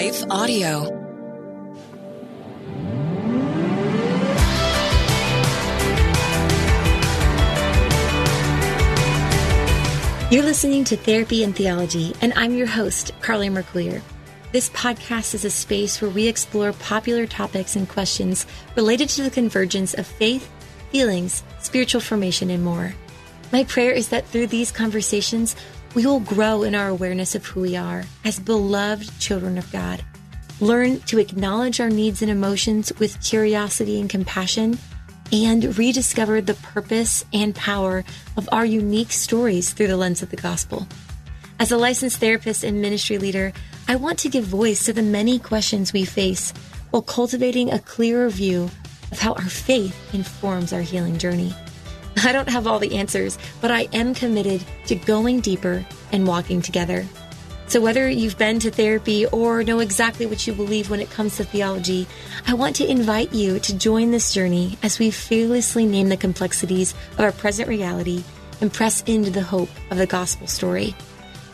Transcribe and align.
Life 0.00 0.24
Audio. 0.30 0.84
You're 10.30 10.42
listening 10.42 10.84
to 10.84 10.96
Therapy 10.96 11.44
and 11.44 11.54
Theology, 11.54 12.14
and 12.22 12.32
I'm 12.34 12.54
your 12.54 12.66
host, 12.66 13.12
Carley 13.20 13.50
Marcouillier. 13.50 14.00
This 14.52 14.70
podcast 14.70 15.34
is 15.34 15.44
a 15.44 15.50
space 15.50 16.00
where 16.00 16.10
we 16.10 16.28
explore 16.28 16.72
popular 16.72 17.26
topics 17.26 17.76
and 17.76 17.86
questions 17.86 18.46
related 18.76 19.10
to 19.10 19.22
the 19.22 19.28
convergence 19.28 19.92
of 19.92 20.06
faith, 20.06 20.50
feelings, 20.90 21.42
spiritual 21.58 22.00
formation, 22.00 22.48
and 22.48 22.64
more. 22.64 22.94
My 23.52 23.64
prayer 23.64 23.92
is 23.92 24.08
that 24.08 24.26
through 24.28 24.46
these 24.46 24.72
conversations, 24.72 25.56
we 25.94 26.06
will 26.06 26.20
grow 26.20 26.62
in 26.62 26.74
our 26.74 26.88
awareness 26.88 27.34
of 27.34 27.44
who 27.46 27.60
we 27.60 27.76
are 27.76 28.04
as 28.24 28.38
beloved 28.38 29.18
children 29.20 29.58
of 29.58 29.70
God. 29.72 30.04
Learn 30.60 31.00
to 31.00 31.18
acknowledge 31.18 31.80
our 31.80 31.90
needs 31.90 32.22
and 32.22 32.30
emotions 32.30 32.92
with 32.98 33.22
curiosity 33.24 34.00
and 34.00 34.10
compassion 34.10 34.78
and 35.32 35.78
rediscover 35.78 36.40
the 36.40 36.54
purpose 36.54 37.24
and 37.32 37.54
power 37.54 38.04
of 38.36 38.48
our 38.52 38.64
unique 38.64 39.12
stories 39.12 39.72
through 39.72 39.86
the 39.86 39.96
lens 39.96 40.22
of 40.22 40.30
the 40.30 40.36
gospel. 40.36 40.86
As 41.58 41.70
a 41.70 41.76
licensed 41.76 42.18
therapist 42.18 42.64
and 42.64 42.80
ministry 42.80 43.18
leader, 43.18 43.52
I 43.88 43.96
want 43.96 44.18
to 44.20 44.28
give 44.28 44.44
voice 44.44 44.84
to 44.84 44.92
the 44.92 45.02
many 45.02 45.38
questions 45.38 45.92
we 45.92 46.04
face 46.04 46.52
while 46.90 47.02
cultivating 47.02 47.72
a 47.72 47.78
clearer 47.78 48.28
view 48.28 48.70
of 49.12 49.18
how 49.18 49.32
our 49.34 49.48
faith 49.48 50.14
informs 50.14 50.72
our 50.72 50.80
healing 50.80 51.18
journey. 51.18 51.54
I 52.24 52.32
don't 52.32 52.48
have 52.48 52.66
all 52.66 52.78
the 52.78 52.96
answers, 52.96 53.38
but 53.60 53.70
I 53.70 53.88
am 53.92 54.14
committed 54.14 54.64
to 54.86 54.94
going 54.94 55.40
deeper 55.40 55.84
and 56.12 56.26
walking 56.26 56.62
together. 56.62 57.06
So, 57.70 57.80
whether 57.80 58.08
you've 58.10 58.36
been 58.36 58.58
to 58.60 58.70
therapy 58.72 59.26
or 59.26 59.62
know 59.62 59.78
exactly 59.78 60.26
what 60.26 60.44
you 60.44 60.52
believe 60.52 60.90
when 60.90 60.98
it 60.98 61.10
comes 61.10 61.36
to 61.36 61.44
theology, 61.44 62.08
I 62.46 62.54
want 62.54 62.74
to 62.76 62.90
invite 62.90 63.32
you 63.32 63.60
to 63.60 63.78
join 63.78 64.10
this 64.10 64.34
journey 64.34 64.76
as 64.82 64.98
we 64.98 65.12
fearlessly 65.12 65.86
name 65.86 66.08
the 66.08 66.16
complexities 66.16 66.94
of 67.12 67.20
our 67.20 67.30
present 67.30 67.68
reality 67.68 68.24
and 68.60 68.72
press 68.72 69.02
into 69.02 69.30
the 69.30 69.42
hope 69.42 69.70
of 69.92 69.98
the 69.98 70.06
gospel 70.06 70.48
story. 70.48 70.96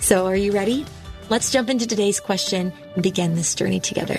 So, 0.00 0.24
are 0.26 0.36
you 0.36 0.52
ready? 0.52 0.86
Let's 1.28 1.52
jump 1.52 1.68
into 1.68 1.86
today's 1.86 2.18
question 2.18 2.72
and 2.94 3.02
begin 3.02 3.34
this 3.34 3.54
journey 3.54 3.80
together. 3.80 4.18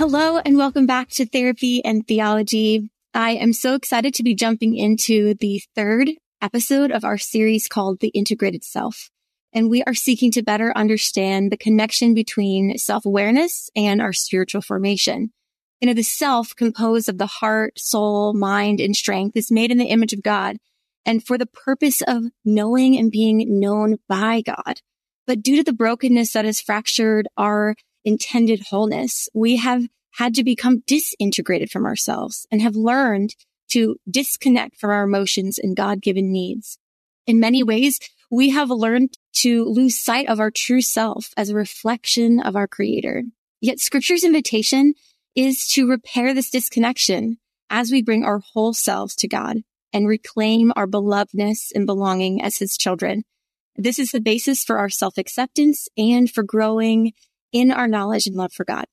Hello, 0.00 0.38
and 0.38 0.56
welcome 0.56 0.86
back 0.86 1.10
to 1.10 1.26
Therapy 1.26 1.84
and 1.84 2.08
Theology. 2.08 2.88
I 3.12 3.32
am 3.32 3.52
so 3.52 3.74
excited 3.74 4.14
to 4.14 4.22
be 4.22 4.34
jumping 4.34 4.74
into 4.74 5.34
the 5.34 5.62
third 5.76 6.08
episode 6.40 6.90
of 6.90 7.04
our 7.04 7.18
series 7.18 7.68
called 7.68 8.00
The 8.00 8.08
Integrated 8.08 8.64
Self. 8.64 9.10
And 9.52 9.68
we 9.68 9.82
are 9.82 9.92
seeking 9.92 10.30
to 10.30 10.42
better 10.42 10.72
understand 10.74 11.52
the 11.52 11.58
connection 11.58 12.14
between 12.14 12.78
self 12.78 13.04
awareness 13.04 13.68
and 13.76 14.00
our 14.00 14.14
spiritual 14.14 14.62
formation. 14.62 15.32
You 15.82 15.88
know, 15.88 15.92
the 15.92 16.02
self 16.02 16.56
composed 16.56 17.10
of 17.10 17.18
the 17.18 17.26
heart, 17.26 17.78
soul, 17.78 18.32
mind, 18.32 18.80
and 18.80 18.96
strength 18.96 19.36
is 19.36 19.52
made 19.52 19.70
in 19.70 19.76
the 19.76 19.90
image 19.90 20.14
of 20.14 20.22
God 20.22 20.56
and 21.04 21.22
for 21.22 21.36
the 21.36 21.44
purpose 21.44 22.00
of 22.00 22.24
knowing 22.42 22.96
and 22.96 23.10
being 23.12 23.60
known 23.60 23.98
by 24.08 24.40
God. 24.40 24.80
But 25.26 25.42
due 25.42 25.56
to 25.56 25.62
the 25.62 25.74
brokenness 25.74 26.32
that 26.32 26.46
has 26.46 26.58
fractured 26.58 27.28
our 27.36 27.74
intended 28.04 28.60
wholeness, 28.68 29.28
we 29.34 29.56
have 29.56 29.84
had 30.12 30.34
to 30.34 30.44
become 30.44 30.82
disintegrated 30.86 31.70
from 31.70 31.86
ourselves 31.86 32.46
and 32.50 32.60
have 32.60 32.74
learned 32.74 33.34
to 33.70 33.96
disconnect 34.10 34.76
from 34.76 34.90
our 34.90 35.04
emotions 35.04 35.58
and 35.58 35.76
God 35.76 36.02
given 36.02 36.32
needs. 36.32 36.78
In 37.26 37.38
many 37.38 37.62
ways, 37.62 38.00
we 38.30 38.50
have 38.50 38.70
learned 38.70 39.16
to 39.34 39.64
lose 39.64 39.98
sight 39.98 40.28
of 40.28 40.40
our 40.40 40.50
true 40.50 40.82
self 40.82 41.32
as 41.36 41.50
a 41.50 41.54
reflection 41.54 42.40
of 42.40 42.56
our 42.56 42.66
creator. 42.66 43.22
Yet 43.60 43.78
scripture's 43.78 44.24
invitation 44.24 44.94
is 45.34 45.68
to 45.68 45.88
repair 45.88 46.34
this 46.34 46.50
disconnection 46.50 47.38
as 47.68 47.90
we 47.90 48.02
bring 48.02 48.24
our 48.24 48.40
whole 48.40 48.74
selves 48.74 49.14
to 49.16 49.28
God 49.28 49.58
and 49.92 50.06
reclaim 50.06 50.72
our 50.76 50.86
belovedness 50.86 51.72
and 51.74 51.86
belonging 51.86 52.42
as 52.42 52.58
his 52.58 52.76
children. 52.76 53.24
This 53.76 53.98
is 53.98 54.10
the 54.10 54.20
basis 54.20 54.64
for 54.64 54.78
our 54.78 54.90
self 54.90 55.18
acceptance 55.18 55.88
and 55.96 56.30
for 56.30 56.42
growing 56.42 57.12
in 57.52 57.70
our 57.70 57.88
knowledge 57.88 58.26
and 58.26 58.36
love 58.36 58.52
for 58.52 58.64
God. 58.64 58.84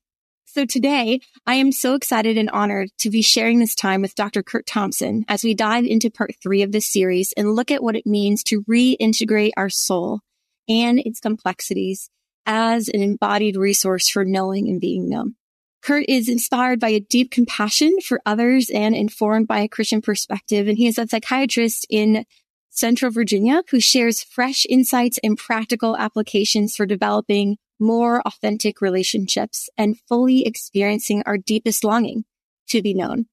So 0.46 0.64
today, 0.64 1.20
I 1.46 1.54
am 1.56 1.72
so 1.72 1.94
excited 1.94 2.38
and 2.38 2.48
honored 2.50 2.88
to 3.00 3.10
be 3.10 3.20
sharing 3.20 3.58
this 3.58 3.74
time 3.74 4.00
with 4.00 4.14
Dr. 4.14 4.42
Curt 4.42 4.66
Thompson 4.66 5.24
as 5.28 5.44
we 5.44 5.54
dive 5.54 5.84
into 5.84 6.10
part 6.10 6.34
three 6.42 6.62
of 6.62 6.72
this 6.72 6.90
series 6.90 7.34
and 7.36 7.54
look 7.54 7.70
at 7.70 7.82
what 7.82 7.96
it 7.96 8.06
means 8.06 8.42
to 8.44 8.62
reintegrate 8.62 9.52
our 9.58 9.68
soul 9.68 10.20
and 10.68 10.98
its 10.98 11.20
complexities 11.20 12.08
as 12.46 12.88
an 12.88 13.02
embodied 13.02 13.56
resource 13.56 14.08
for 14.08 14.24
knowing 14.24 14.68
and 14.68 14.80
being 14.80 15.08
known. 15.08 15.34
Curt 15.82 16.06
is 16.08 16.28
inspired 16.28 16.80
by 16.80 16.88
a 16.88 17.00
deep 17.00 17.30
compassion 17.30 17.98
for 18.00 18.20
others 18.26 18.70
and 18.70 18.94
informed 18.94 19.46
by 19.46 19.60
a 19.60 19.68
Christian 19.68 20.00
perspective. 20.00 20.66
And 20.66 20.78
he 20.78 20.86
is 20.86 20.98
a 20.98 21.06
psychiatrist 21.06 21.86
in 21.90 22.24
Central 22.70 23.12
Virginia 23.12 23.62
who 23.70 23.80
shares 23.80 24.22
fresh 24.22 24.66
insights 24.68 25.18
and 25.22 25.36
practical 25.36 25.96
applications 25.96 26.74
for 26.74 26.86
developing 26.86 27.58
more 27.78 28.20
authentic 28.22 28.80
relationships 28.80 29.68
and 29.76 30.00
fully 30.08 30.46
experiencing 30.46 31.22
our 31.26 31.38
deepest 31.38 31.84
longing 31.84 32.24
to 32.68 32.82
be 32.82 32.94
known. 32.94 33.26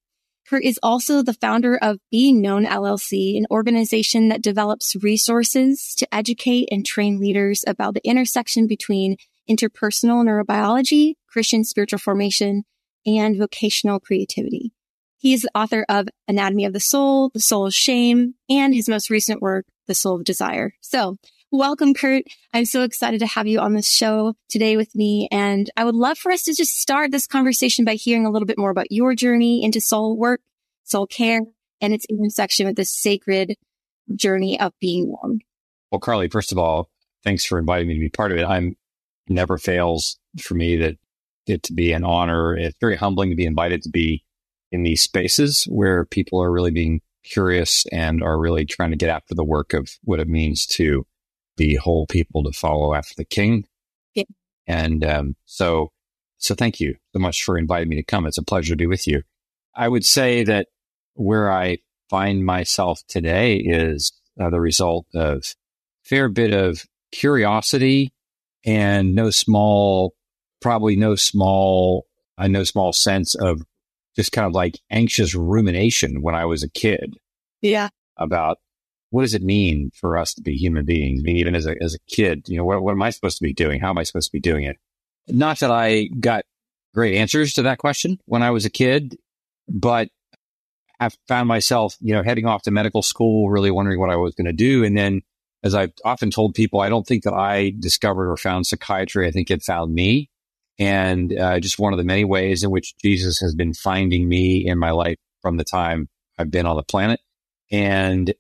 Curt 0.48 0.64
is 0.64 0.80
also 0.84 1.24
the 1.24 1.34
founder 1.34 1.76
of 1.76 1.98
Being 2.12 2.40
Known 2.40 2.66
LLC, 2.66 3.36
an 3.36 3.48
organization 3.50 4.30
that 4.30 4.44
develops 4.44 4.96
resources 5.02 5.96
to 5.98 6.08
educate 6.14 6.70
and 6.72 6.86
train 6.86 7.20
leaders 7.20 7.64
about 7.66 7.96
the 7.96 8.08
intersection 8.08 8.68
between 8.68 9.18
interpersonal 9.50 10.24
neurobiology, 10.24 11.16
Christian 11.28 11.64
spiritual 11.64 12.00
formation, 12.00 12.64
and 13.08 13.38
vocational 13.38 14.00
creativity. 14.00 14.72
He 15.18 15.34
is 15.34 15.42
the 15.42 15.58
author 15.58 15.86
of 15.90 16.10
Anatomy 16.28 16.66
of 16.66 16.74
the 16.74 16.80
Soul, 16.80 17.32
The 17.34 17.40
Soul 17.40 17.66
of 17.66 17.74
Shame, 17.74 18.36
and 18.48 18.76
his 18.76 18.88
most 18.88 19.10
recent 19.10 19.42
work, 19.42 19.66
The 19.88 19.96
Soul 19.96 20.18
of 20.18 20.24
Desire. 20.24 20.74
So 20.82 21.18
Welcome, 21.58 21.94
Curt. 21.94 22.26
I'm 22.54 22.66
so 22.66 22.84
excited 22.84 23.22
to 23.22 23.28
have 23.28 23.48
you 23.48 23.60
on 23.60 23.76
this 23.76 23.90
show 23.90 24.36
today 24.50 24.76
with 24.76 24.94
me. 24.94 25.30
And 25.32 25.70
I 25.78 25.86
would 25.86 25.96
love 25.96 26.18
for 26.18 26.34
us 26.34 26.44
to 26.44 26.54
just 26.54 26.78
start 26.82 27.12
this 27.12 27.28
conversation 27.28 27.86
by 27.86 27.94
hearing 27.94 28.26
a 28.26 28.30
little 28.30 28.46
bit 28.46 28.58
more 28.58 28.72
about 28.72 28.92
your 28.92 29.16
journey 29.16 29.64
into 29.64 29.80
soul 29.80 30.18
work, 30.18 30.42
soul 30.84 31.08
care, 31.08 31.40
and 31.80 31.94
its 31.94 32.06
intersection 32.10 32.68
with 32.68 32.76
this 32.76 32.92
sacred 32.92 33.56
journey 34.18 34.60
of 34.60 34.74
being 34.82 35.08
one. 35.08 35.40
Well, 35.92 36.02
Carley, 36.02 36.28
first 36.28 36.52
of 36.52 36.58
all, 36.58 36.90
thanks 37.24 37.46
for 37.46 37.58
inviting 37.58 37.88
me 37.88 37.94
to 37.94 38.02
be 38.02 38.10
part 38.10 38.34
of 38.34 38.38
it. 38.38 38.44
I'm 38.44 38.76
never 39.30 39.58
fails 39.58 40.20
for 40.42 40.56
me 40.56 40.76
that 40.76 40.98
it 41.48 41.64
to 41.64 41.74
be 41.74 41.94
an 41.94 42.04
honor. 42.04 42.54
It's 42.58 42.76
very 42.82 42.98
humbling 42.98 43.30
to 43.30 43.36
be 43.38 43.46
invited 43.46 43.82
to 43.84 43.90
be 43.90 44.26
in 44.74 44.84
these 44.84 45.02
spaces 45.02 45.64
where 45.70 46.04
people 46.04 46.44
are 46.44 46.52
really 46.52 46.72
being 46.72 47.00
curious 47.24 47.86
and 47.94 48.22
are 48.22 48.38
really 48.38 48.66
trying 48.66 48.92
to 48.92 48.98
get 48.98 49.10
after 49.10 49.34
the 49.34 49.46
work 49.46 49.72
of 49.72 49.90
what 50.04 50.20
it 50.20 50.28
means 50.28 50.66
to 50.66 51.08
the 51.58 51.76
whole 51.76 52.06
people 52.08 52.44
to 52.44 52.52
follow 52.52 52.94
after 52.94 53.14
the 53.18 53.26
king. 53.26 53.66
Yeah. 54.14 54.24
And 54.68 55.06
um, 55.06 55.36
so, 55.46 55.92
so 56.38 56.56
thank 56.56 56.80
you 56.80 56.96
so 57.14 57.20
much 57.20 57.44
for 57.44 57.58
inviting 57.58 57.90
me 57.90 57.96
to 57.98 58.04
come. 58.04 58.26
It's 58.26 58.38
a 58.38 58.44
pleasure 58.44 58.74
to 58.74 58.78
be 58.78 58.88
with 58.88 59.08
you. 59.08 59.24
I 59.76 59.88
would 59.88 60.06
say 60.06 60.44
that 60.44 60.68
where 61.14 61.52
I 61.52 61.80
find 62.10 62.46
myself 62.46 63.02
today 63.08 63.58
is 63.58 64.12
uh, 64.40 64.50
the 64.50 64.60
result 64.60 65.08
of 65.14 65.44
fair 66.04 66.30
bit 66.30 66.54
of 66.54 66.84
curiosity 67.12 68.14
and 68.66 69.16
no 69.16 69.30
small, 69.30 70.14
probably 70.62 70.96
no 70.96 71.16
small, 71.16 72.06
uh, 72.38 72.48
no 72.48 72.64
small 72.64 72.94
sense 72.94 73.36
of 73.36 73.62
just 74.16 74.32
kind 74.32 74.46
of 74.46 74.54
like 74.54 74.80
anxious 74.90 75.36
rumination 75.36 76.22
when 76.22 76.36
I 76.36 76.46
was 76.46 76.64
a 76.64 76.70
kid. 76.70 77.16
Yeah. 77.62 77.90
About 78.18 78.58
what 79.16 79.22
does 79.22 79.34
it 79.34 79.42
mean 79.42 79.92
for 79.96 80.18
us 80.18 80.34
to 80.34 80.42
be 80.42 80.58
human 80.58 80.84
beings? 80.84 81.22
I 81.22 81.24
mean, 81.24 81.38
even 81.38 81.56
as 81.56 81.66
a, 81.66 81.74
as 81.82 81.94
a 81.94 82.00
kid, 82.00 82.50
you 82.50 82.58
know, 82.58 82.66
what, 82.66 82.84
what 82.84 82.92
am 82.92 83.02
I 83.02 83.12
supposed 83.12 83.38
to 83.38 83.44
be 83.44 83.54
doing? 83.54 83.80
How 83.80 83.92
am 83.92 83.98
I 83.98 84.04
supposed 84.04 84.28
to 84.28 84.34
be 84.34 84.42
doing 84.42 84.66
it? 84.66 84.76
Not 85.30 85.60
that 85.60 85.72
I 85.72 86.08
got 86.20 86.44
great 86.94 87.16
answers 87.16 87.54
to 87.54 87.62
that 87.62 87.78
question 87.78 88.20
when 88.26 88.44
I 88.44 88.52
was 88.52 88.66
a 88.66 88.70
kid, 88.70 89.18
but 89.70 90.10
I've 91.00 91.18
found 91.30 91.48
myself, 91.48 91.96
you 92.02 92.14
know, 92.14 92.24
heading 92.24 92.46
off 92.46 92.64
to 92.64 92.72
medical 92.72 93.02
school, 93.02 93.50
really 93.50 93.72
wondering 93.72 94.02
what 94.02 94.10
I 94.10 94.18
was 94.18 94.36
going 94.36 94.48
to 94.48 94.54
do. 94.54 94.84
And 94.84 94.98
then, 94.98 95.22
as 95.64 95.74
I've 95.76 95.94
often 96.04 96.30
told 96.30 96.54
people, 96.54 96.82
I 96.82 96.90
don't 96.90 97.08
think 97.08 97.24
that 97.24 97.34
I 97.34 97.72
discovered 97.80 98.30
or 98.30 98.36
found 98.36 98.68
psychiatry. 98.68 99.30
I 99.30 99.32
think 99.32 99.50
it 99.50 99.64
found 99.64 99.94
me. 99.94 100.30
And 100.78 101.32
uh, 101.40 101.62
just 101.62 101.80
one 101.80 101.94
of 101.94 102.00
the 102.00 102.04
many 102.04 102.26
ways 102.26 102.66
in 102.66 102.70
which 102.70 102.98
Jesus 102.98 103.40
has 103.40 103.56
been 103.56 103.74
finding 103.74 104.28
me 104.28 104.68
in 104.68 104.78
my 104.78 104.92
life 104.92 105.20
from 105.42 105.56
the 105.56 105.64
time 105.64 106.10
I've 106.38 106.52
been 106.52 106.66
on 106.66 106.76
the 106.76 106.84
planet. 106.84 107.22
And 107.72 108.34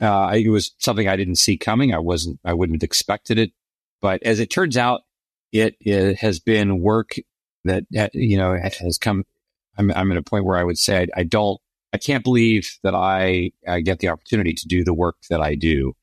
uh, 0.00 0.32
it 0.34 0.48
was 0.48 0.74
something 0.78 1.08
I 1.08 1.16
didn't 1.16 1.36
see 1.36 1.56
coming. 1.56 1.94
I 1.94 1.98
wasn't, 1.98 2.40
I 2.44 2.54
wouldn't 2.54 2.80
have 2.80 2.86
expected 2.86 3.38
it. 3.38 3.52
But 4.00 4.22
as 4.22 4.40
it 4.40 4.50
turns 4.50 4.76
out, 4.76 5.02
it, 5.52 5.76
it 5.80 6.16
has 6.18 6.40
been 6.40 6.80
work 6.80 7.16
that, 7.64 7.84
you 8.14 8.38
know, 8.38 8.56
has 8.56 8.98
come. 8.98 9.24
I'm, 9.76 9.90
I'm 9.92 10.10
at 10.10 10.18
a 10.18 10.22
point 10.22 10.44
where 10.44 10.56
I 10.56 10.64
would 10.64 10.78
say 10.78 11.02
I, 11.02 11.20
I 11.20 11.22
don't 11.24 11.60
I 11.92 11.98
can't 11.98 12.24
believe 12.24 12.78
that 12.82 12.94
I, 12.94 13.50
I 13.66 13.80
get 13.80 13.98
the 13.98 14.08
opportunity 14.08 14.52
to 14.54 14.68
do 14.68 14.84
the 14.84 14.94
work 14.94 15.16
that 15.28 15.40
I 15.40 15.54
do. 15.54 15.94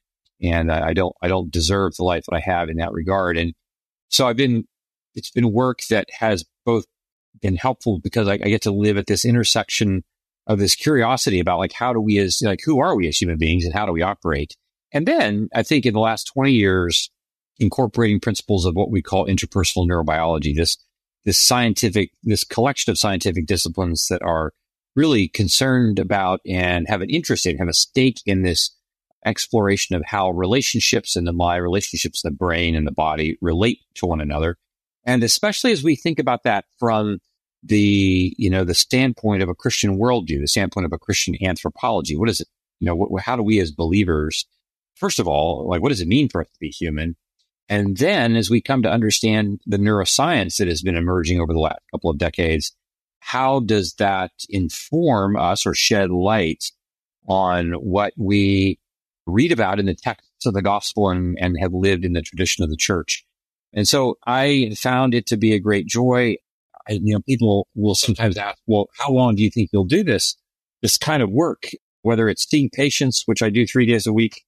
And 0.42 0.72
I, 0.72 0.90
I 0.90 0.94
don't, 0.94 1.16
I 1.22 1.28
don't 1.28 1.52
deserve 1.52 1.96
the 1.96 2.04
life 2.04 2.26
that 2.28 2.36
I 2.36 2.40
have 2.40 2.70
in 2.70 2.78
that 2.78 2.92
regard. 2.92 3.38
And 3.38 3.54
so 4.10 4.28
I've 4.28 4.38
been, 4.38 4.66
it's 5.16 5.32
been 5.32 5.52
work 5.52 5.80
that 5.90 6.08
has 6.20 6.46
both 6.66 6.86
been 7.42 7.56
helpful 7.56 8.00
because 8.00 8.28
I, 8.28 8.34
I 8.34 8.50
get 8.50 8.64
to 8.64 8.72
live 8.72 8.98
at 8.98 9.08
this 9.08 9.26
intersection 9.26 10.04
of 10.48 10.60
this 10.60 10.76
curiosity 10.76 11.40
about 11.40 11.60
like, 11.60 11.74
how 11.74 11.94
do 11.94 12.00
we 12.00 12.18
as, 12.18 12.42
like, 12.42 12.62
who 12.64 12.80
are 12.80 12.96
we 12.96 13.08
as 13.08 13.18
human 13.18 13.38
beings 13.38 13.66
and 13.66 13.74
how 13.74 13.86
do 13.86 13.92
we 13.92 14.02
operate? 14.02 14.56
And 14.92 15.06
then 15.06 15.50
I 15.54 15.64
think 15.64 15.86
in 15.86 15.94
the 15.94 16.00
last 16.00 16.32
20 16.34 16.52
years, 16.52 17.12
incorporating 17.60 18.20
principles 18.20 18.66
of 18.66 18.76
what 18.76 18.90
we 18.90 19.02
call 19.02 19.28
interpersonal 19.28 19.88
neurobiology, 19.88 20.56
this, 20.56 20.78
this 21.26 21.38
scientific, 21.38 22.12
this 22.24 22.44
collection 22.44 22.92
of 22.92 22.98
scientific 22.98 23.46
disciplines 23.46 24.08
that 24.10 24.22
are 24.22 24.54
really 24.96 25.28
concerned 25.28 26.00
about 26.00 26.40
and 26.48 26.88
have 26.88 27.02
an 27.02 27.10
interest 27.10 27.46
in, 27.46 27.58
have 27.58 27.68
a 27.68 27.74
stake 27.74 28.22
in 28.26 28.44
this 28.44 28.72
exploration 29.26 29.96
of 29.96 30.04
how 30.06 30.32
relationships 30.32 31.16
and 31.16 31.28
the 31.28 31.34
my 31.34 31.58
relationships 31.58 32.22
the 32.22 32.32
brain 32.32 32.76
and 32.76 32.88
the 32.88 32.92
body 32.92 33.38
relate 33.42 33.80
to 33.96 34.06
one 34.06 34.22
another. 34.22 34.58
And 35.04 35.24
especially 35.24 35.72
as 35.72 35.84
we 35.84 35.96
think 35.96 36.20
about 36.20 36.44
that 36.44 36.66
from 36.80 37.20
the, 37.64 38.34
you 38.38 38.50
know, 38.50 38.64
the 38.64 38.74
standpoint 38.74 39.44
of 39.44 39.50
a 39.50 39.56
Christian 39.56 39.98
worldview, 39.98 40.40
the 40.40 40.48
standpoint 40.48 40.86
of 40.86 40.94
a 40.94 41.00
Christian 41.00 41.36
anthropology, 41.44 42.16
what 42.16 42.30
is 42.30 42.42
it? 42.42 42.48
You 42.80 42.86
know, 42.86 42.96
what, 42.96 43.22
how 43.24 43.36
do 43.36 43.44
we 43.44 43.60
as 43.60 43.72
believers, 43.72 44.46
first 44.96 45.20
of 45.20 45.28
all, 45.28 45.68
like, 45.68 45.82
what 45.82 45.90
does 45.90 46.02
it 46.02 46.08
mean 46.08 46.30
for 46.30 46.42
us 46.42 46.48
to 46.48 46.60
be 46.60 46.70
human? 46.70 47.16
And 47.70 47.98
then 47.98 48.36
as 48.36 48.50
we 48.50 48.62
come 48.62 48.84
to 48.84 48.92
understand 48.92 49.60
the 49.66 49.78
neuroscience 49.78 50.58
that 50.58 50.68
has 50.68 50.82
been 50.82 50.96
emerging 50.96 51.42
over 51.42 51.54
the 51.54 51.60
last 51.60 51.80
couple 51.92 52.10
of 52.10 52.18
decades, 52.18 52.74
how 53.20 53.60
does 53.60 53.94
that 53.96 54.32
inform 54.50 55.36
us 55.36 55.66
or 55.66 55.74
shed 55.74 56.10
light 56.12 56.72
on 57.28 57.74
what 57.74 58.14
we 58.16 58.80
read 59.26 59.52
about 59.52 59.80
in 59.80 59.86
the 59.86 59.96
texts 59.96 60.46
of 60.46 60.54
the 60.54 60.62
gospel 60.62 61.10
and, 61.10 61.38
and 61.42 61.58
have 61.60 61.74
lived 61.74 62.06
in 62.06 62.14
the 62.14 62.22
tradition 62.22 62.64
of 62.64 62.70
the 62.70 62.78
church? 62.78 63.26
And 63.74 63.88
so 63.88 64.18
I 64.26 64.74
found 64.78 65.14
it 65.14 65.26
to 65.28 65.38
be 65.38 65.54
a 65.54 65.60
great 65.60 65.88
joy. 65.88 66.38
You 66.90 67.16
know, 67.16 67.22
people 67.22 67.68
will 67.76 67.96
sometimes 67.96 68.38
ask, 68.38 68.58
well, 68.66 68.88
how 68.98 69.12
long 69.12 69.36
do 69.36 69.44
you 69.44 69.50
think 69.50 69.70
you'll 69.74 69.84
do 69.84 70.04
this, 70.04 70.36
this 70.82 70.98
kind 70.98 71.22
of 71.22 71.30
work? 71.30 71.70
Whether 72.04 72.30
it's 72.30 72.48
seeing 72.48 72.70
patients, 72.70 73.24
which 73.26 73.42
I 73.42 73.50
do 73.50 73.66
three 73.66 73.86
days 73.86 74.08
a 74.08 74.14
week, 74.14 74.44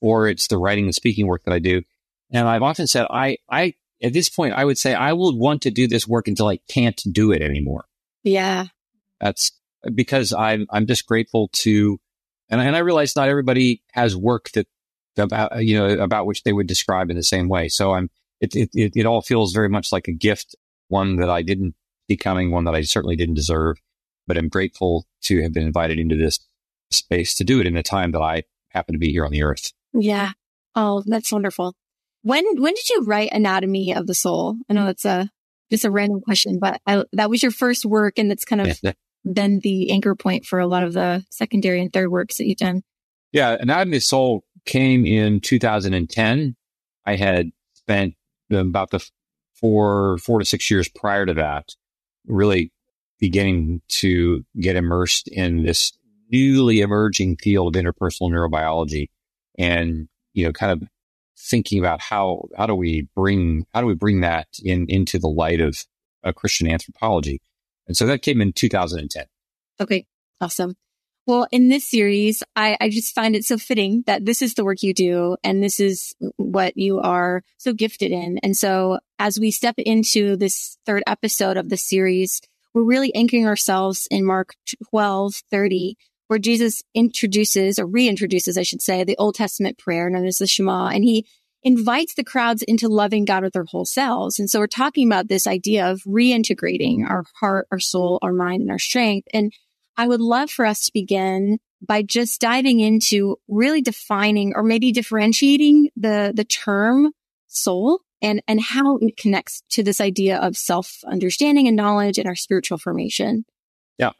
or 0.00 0.28
it's 0.28 0.46
the 0.46 0.58
writing 0.58 0.84
and 0.84 0.94
speaking 0.94 1.26
work 1.26 1.42
that 1.44 1.54
I 1.54 1.58
do. 1.58 1.82
And 2.30 2.48
I've 2.48 2.62
often 2.62 2.86
said, 2.86 3.06
I, 3.10 3.38
I, 3.50 3.74
at 4.02 4.12
this 4.12 4.28
point, 4.28 4.54
I 4.54 4.64
would 4.64 4.78
say 4.78 4.94
I 4.94 5.12
will 5.12 5.36
want 5.36 5.62
to 5.62 5.70
do 5.70 5.88
this 5.88 6.06
work 6.06 6.28
until 6.28 6.48
I 6.48 6.58
can't 6.68 7.00
do 7.10 7.32
it 7.32 7.42
anymore. 7.42 7.84
Yeah. 8.22 8.66
That's 9.20 9.52
because 9.94 10.32
I'm, 10.32 10.66
I'm 10.70 10.86
just 10.86 11.06
grateful 11.06 11.48
to, 11.54 11.98
and 12.48 12.60
I, 12.60 12.64
and 12.64 12.76
I 12.76 12.80
realize 12.80 13.16
not 13.16 13.28
everybody 13.28 13.82
has 13.92 14.16
work 14.16 14.50
that 14.52 14.66
about, 15.16 15.64
you 15.64 15.78
know, 15.78 15.88
about 16.02 16.26
which 16.26 16.42
they 16.42 16.52
would 16.52 16.66
describe 16.66 17.10
in 17.10 17.16
the 17.16 17.22
same 17.22 17.48
way. 17.48 17.68
So 17.68 17.92
I'm, 17.92 18.10
it, 18.40 18.54
it, 18.54 18.92
it 18.96 19.06
all 19.06 19.22
feels 19.22 19.52
very 19.52 19.68
much 19.68 19.92
like 19.92 20.08
a 20.08 20.12
gift, 20.12 20.56
one 20.92 21.16
that 21.16 21.30
I 21.30 21.42
didn't 21.42 21.74
see 22.08 22.16
coming, 22.16 22.50
one 22.50 22.64
that 22.64 22.74
I 22.74 22.82
certainly 22.82 23.16
didn't 23.16 23.34
deserve, 23.34 23.78
but 24.26 24.36
I'm 24.36 24.48
grateful 24.48 25.06
to 25.22 25.42
have 25.42 25.52
been 25.52 25.64
invited 25.64 25.98
into 25.98 26.16
this 26.16 26.38
space 26.90 27.34
to 27.36 27.44
do 27.44 27.60
it 27.60 27.66
in 27.66 27.76
a 27.76 27.82
time 27.82 28.12
that 28.12 28.20
I 28.20 28.44
happen 28.68 28.94
to 28.94 28.98
be 28.98 29.10
here 29.10 29.24
on 29.24 29.32
the 29.32 29.42
earth. 29.42 29.72
Yeah. 29.94 30.32
Oh, 30.76 31.02
that's 31.06 31.32
wonderful. 31.32 31.74
When, 32.22 32.44
when 32.60 32.74
did 32.74 32.88
you 32.90 33.04
write 33.04 33.32
Anatomy 33.32 33.94
of 33.94 34.06
the 34.06 34.14
Soul? 34.14 34.56
I 34.68 34.74
know 34.74 34.84
that's 34.84 35.04
a 35.04 35.30
just 35.70 35.86
a 35.86 35.90
random 35.90 36.20
question, 36.20 36.58
but 36.60 36.82
I, 36.86 37.04
that 37.14 37.30
was 37.30 37.42
your 37.42 37.50
first 37.50 37.86
work 37.86 38.18
and 38.18 38.30
that's 38.30 38.44
kind 38.44 38.60
of 38.60 38.78
been 39.24 39.60
the 39.60 39.90
anchor 39.90 40.14
point 40.14 40.44
for 40.44 40.58
a 40.58 40.66
lot 40.66 40.82
of 40.82 40.92
the 40.92 41.24
secondary 41.30 41.80
and 41.80 41.90
third 41.90 42.10
works 42.10 42.36
that 42.36 42.46
you've 42.46 42.58
done. 42.58 42.82
Yeah. 43.32 43.56
Anatomy 43.58 43.96
of 43.96 44.00
the 44.00 44.00
Soul 44.00 44.44
came 44.66 45.06
in 45.06 45.40
2010. 45.40 46.54
I 47.06 47.16
had 47.16 47.50
spent 47.72 48.14
about 48.50 48.90
the 48.90 49.02
four, 49.62 50.18
four 50.18 50.38
to 50.40 50.44
six 50.44 50.70
years 50.70 50.88
prior 50.88 51.24
to 51.24 51.32
that, 51.32 51.74
really 52.26 52.70
beginning 53.18 53.80
to 53.88 54.44
get 54.60 54.76
immersed 54.76 55.28
in 55.28 55.62
this 55.62 55.92
newly 56.30 56.80
emerging 56.80 57.36
field 57.36 57.74
of 57.74 57.82
interpersonal 57.82 58.30
neurobiology 58.30 59.08
and, 59.58 60.08
you 60.34 60.44
know, 60.44 60.52
kind 60.52 60.72
of 60.72 60.88
thinking 61.38 61.78
about 61.78 62.00
how 62.00 62.48
how 62.56 62.66
do 62.66 62.74
we 62.74 63.08
bring 63.16 63.66
how 63.72 63.80
do 63.80 63.86
we 63.86 63.94
bring 63.94 64.20
that 64.20 64.46
in 64.62 64.86
into 64.88 65.18
the 65.18 65.28
light 65.28 65.60
of 65.60 65.84
a 66.22 66.32
Christian 66.32 66.68
anthropology, 66.68 67.40
and 67.86 67.96
so 67.96 68.06
that 68.06 68.22
came 68.22 68.40
in 68.40 68.52
2010. 68.52 69.24
Okay, 69.80 70.06
awesome. 70.40 70.76
Well, 71.24 71.46
in 71.52 71.68
this 71.68 71.88
series, 71.88 72.42
I, 72.56 72.76
I 72.80 72.88
just 72.88 73.14
find 73.14 73.36
it 73.36 73.44
so 73.44 73.56
fitting 73.56 74.02
that 74.06 74.24
this 74.24 74.42
is 74.42 74.54
the 74.54 74.64
work 74.64 74.82
you 74.82 74.92
do 74.92 75.36
and 75.44 75.62
this 75.62 75.78
is 75.78 76.14
what 76.36 76.76
you 76.76 76.98
are 76.98 77.42
so 77.58 77.72
gifted 77.72 78.10
in. 78.10 78.38
And 78.42 78.56
so 78.56 78.98
as 79.20 79.38
we 79.38 79.52
step 79.52 79.76
into 79.78 80.36
this 80.36 80.76
third 80.84 81.04
episode 81.06 81.56
of 81.56 81.68
the 81.68 81.76
series, 81.76 82.40
we're 82.74 82.82
really 82.82 83.14
anchoring 83.14 83.46
ourselves 83.46 84.08
in 84.10 84.24
Mark 84.24 84.54
12, 84.90 85.34
30, 85.48 85.96
where 86.26 86.40
Jesus 86.40 86.82
introduces 86.92 87.78
or 87.78 87.86
reintroduces, 87.86 88.58
I 88.58 88.62
should 88.62 88.82
say, 88.82 89.04
the 89.04 89.16
Old 89.18 89.36
Testament 89.36 89.78
prayer 89.78 90.10
known 90.10 90.26
as 90.26 90.38
the 90.38 90.48
Shema. 90.48 90.88
And 90.88 91.04
he 91.04 91.24
invites 91.62 92.14
the 92.14 92.24
crowds 92.24 92.62
into 92.62 92.88
loving 92.88 93.24
God 93.24 93.44
with 93.44 93.52
their 93.52 93.64
whole 93.64 93.84
selves. 93.84 94.40
And 94.40 94.50
so 94.50 94.58
we're 94.58 94.66
talking 94.66 95.06
about 95.06 95.28
this 95.28 95.46
idea 95.46 95.88
of 95.88 96.02
reintegrating 96.02 97.08
our 97.08 97.24
heart, 97.38 97.68
our 97.70 97.78
soul, 97.78 98.18
our 98.22 98.32
mind, 98.32 98.62
and 98.62 98.72
our 98.72 98.80
strength. 98.80 99.28
And 99.32 99.52
I 100.02 100.08
would 100.08 100.20
love 100.20 100.50
for 100.50 100.66
us 100.66 100.86
to 100.86 100.92
begin 100.92 101.60
by 101.80 102.02
just 102.02 102.40
diving 102.40 102.80
into 102.80 103.36
really 103.46 103.80
defining 103.80 104.52
or 104.56 104.64
maybe 104.64 104.90
differentiating 104.90 105.90
the, 105.94 106.32
the 106.34 106.42
term 106.42 107.12
soul 107.46 108.00
and, 108.20 108.42
and 108.48 108.60
how 108.60 108.96
it 108.96 109.16
connects 109.16 109.62
to 109.70 109.84
this 109.84 110.00
idea 110.00 110.38
of 110.38 110.56
self 110.56 111.04
understanding 111.06 111.68
and 111.68 111.76
knowledge 111.76 112.18
and 112.18 112.26
our 112.26 112.34
spiritual 112.34 112.78
formation. 112.78 113.44
Yeah. 113.96 114.10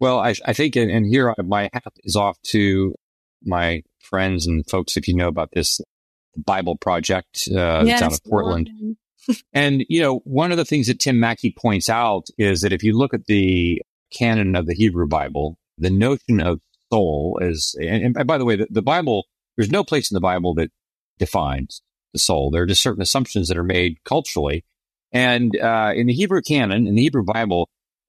Well, 0.00 0.18
I, 0.18 0.34
I 0.44 0.52
think, 0.52 0.74
and, 0.74 0.90
and 0.90 1.06
here 1.06 1.32
my 1.38 1.70
hat 1.72 1.92
is 2.02 2.16
off 2.16 2.36
to 2.48 2.92
my 3.44 3.84
friends 4.00 4.48
and 4.48 4.68
folks, 4.68 4.96
if 4.96 5.06
you 5.06 5.14
know 5.14 5.28
about 5.28 5.50
this 5.52 5.80
Bible 6.36 6.76
project 6.76 7.48
uh, 7.48 7.84
yes, 7.86 8.02
out 8.02 8.12
of 8.12 8.24
Portland. 8.24 8.96
and, 9.52 9.84
you 9.88 10.00
know, 10.00 10.18
one 10.24 10.50
of 10.50 10.56
the 10.56 10.64
things 10.64 10.88
that 10.88 10.98
Tim 10.98 11.20
Mackie 11.20 11.54
points 11.56 11.88
out 11.88 12.26
is 12.38 12.62
that 12.62 12.72
if 12.72 12.82
you 12.82 12.98
look 12.98 13.14
at 13.14 13.26
the 13.26 13.80
canon 14.12 14.56
of 14.56 14.66
the 14.66 14.74
Hebrew 14.74 15.06
Bible, 15.06 15.58
the 15.78 15.90
notion 15.90 16.40
of 16.40 16.60
soul 16.92 17.38
is, 17.42 17.76
and, 17.80 18.16
and 18.16 18.26
by 18.26 18.38
the 18.38 18.44
way, 18.44 18.56
the, 18.56 18.66
the, 18.70 18.82
Bible, 18.82 19.26
there's 19.56 19.70
no 19.70 19.84
place 19.84 20.10
in 20.10 20.14
the 20.14 20.20
Bible 20.20 20.54
that 20.54 20.70
defines 21.18 21.82
the 22.12 22.18
soul. 22.18 22.50
There 22.50 22.62
are 22.62 22.66
just 22.66 22.82
certain 22.82 23.02
assumptions 23.02 23.48
that 23.48 23.56
are 23.56 23.64
made 23.64 24.02
culturally. 24.04 24.64
And 25.12 25.58
uh, 25.60 25.92
in 25.94 26.06
the 26.06 26.12
Hebrew 26.12 26.42
canon, 26.42 26.86
in 26.86 26.94
the 26.94 27.02
Hebrew 27.02 27.24
Bible, 27.24 27.68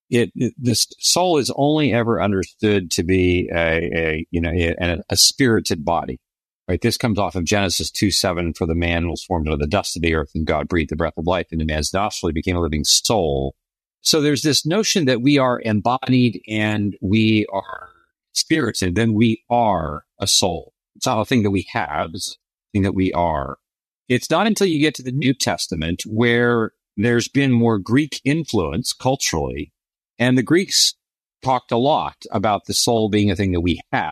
it, 0.10 0.32
it 0.36 0.54
this 0.58 0.88
soul 1.00 1.38
is 1.38 1.52
only 1.56 1.94
ever 1.94 2.22
understood 2.22 2.92
to 2.92 3.04
be 3.04 3.50
a, 3.54 3.92
a 3.94 4.28
you 4.32 4.42
know 4.42 4.52
a, 4.52 5.04
a, 5.10 5.18
spirited 5.18 5.84
body 5.84 6.20
right 6.68 6.82
this 6.82 6.98
comes 6.98 7.20
off 7.20 7.36
of 7.36 7.44
genesis 7.44 7.92
2 7.92 8.12
7 8.12 8.54
for 8.54 8.66
the 8.66 8.76
man 8.76 9.10
was 9.10 9.24
formed 9.24 9.48
out 9.48 9.54
of 9.56 9.60
the 9.60 9.68
dust 9.68 9.96
of 9.96 10.02
the 10.02 10.16
earth 10.16 10.32
and 10.34 10.48
god 10.48 10.68
breathed 10.68 10.92
the 10.92 10.96
breath 10.96 11.18
of 11.18 11.28
life 11.28 11.48
into 11.52 11.66
man's 11.66 11.94
nostril 11.94 12.30
he 12.30 12.34
became 12.34 12.56
a 12.56 12.62
living 12.62 12.84
soul 12.84 13.56
so 14.02 14.22
there's 14.22 14.42
this 14.42 14.66
notion 14.66 15.06
that 15.06 15.22
we 15.22 15.38
are 15.38 15.60
embodied 15.60 16.42
and 16.48 16.96
we 17.02 17.46
are 17.52 17.90
spirits, 18.34 18.82
and 18.82 18.96
then 18.96 19.14
we 19.14 19.44
are 19.50 20.06
a 20.20 20.28
soul. 20.28 20.74
It's 20.96 21.06
not 21.06 21.22
a 21.22 21.26
thing 21.26 21.44
that 21.44 21.52
we 21.52 21.68
have, 21.72 22.12
it's 22.14 22.32
a 22.32 22.38
thing 22.74 22.84
that 22.84 22.96
we 22.96 23.12
are. 23.14 23.58
It's 24.08 24.30
not 24.30 24.48
until 24.48 24.68
you 24.68 24.80
get 24.80 24.96
to 24.96 25.04
the 25.04 25.12
New 25.12 25.34
Testament 25.34 26.04
where 26.08 26.72
there's 26.96 27.28
been 27.28 27.52
more 27.52 27.78
Greek 27.78 28.22
influence 28.24 28.94
culturally, 28.94 29.74
and 30.18 30.38
the 30.38 30.44
Greeks 30.44 30.96
talked 31.44 31.72
a 31.72 31.78
lot 31.78 32.16
about 32.32 32.66
the 32.66 32.74
soul 32.74 33.10
being 33.10 33.30
a 33.30 33.36
thing 33.36 33.52
that 33.52 33.62
we 33.62 33.80
have, 33.92 34.12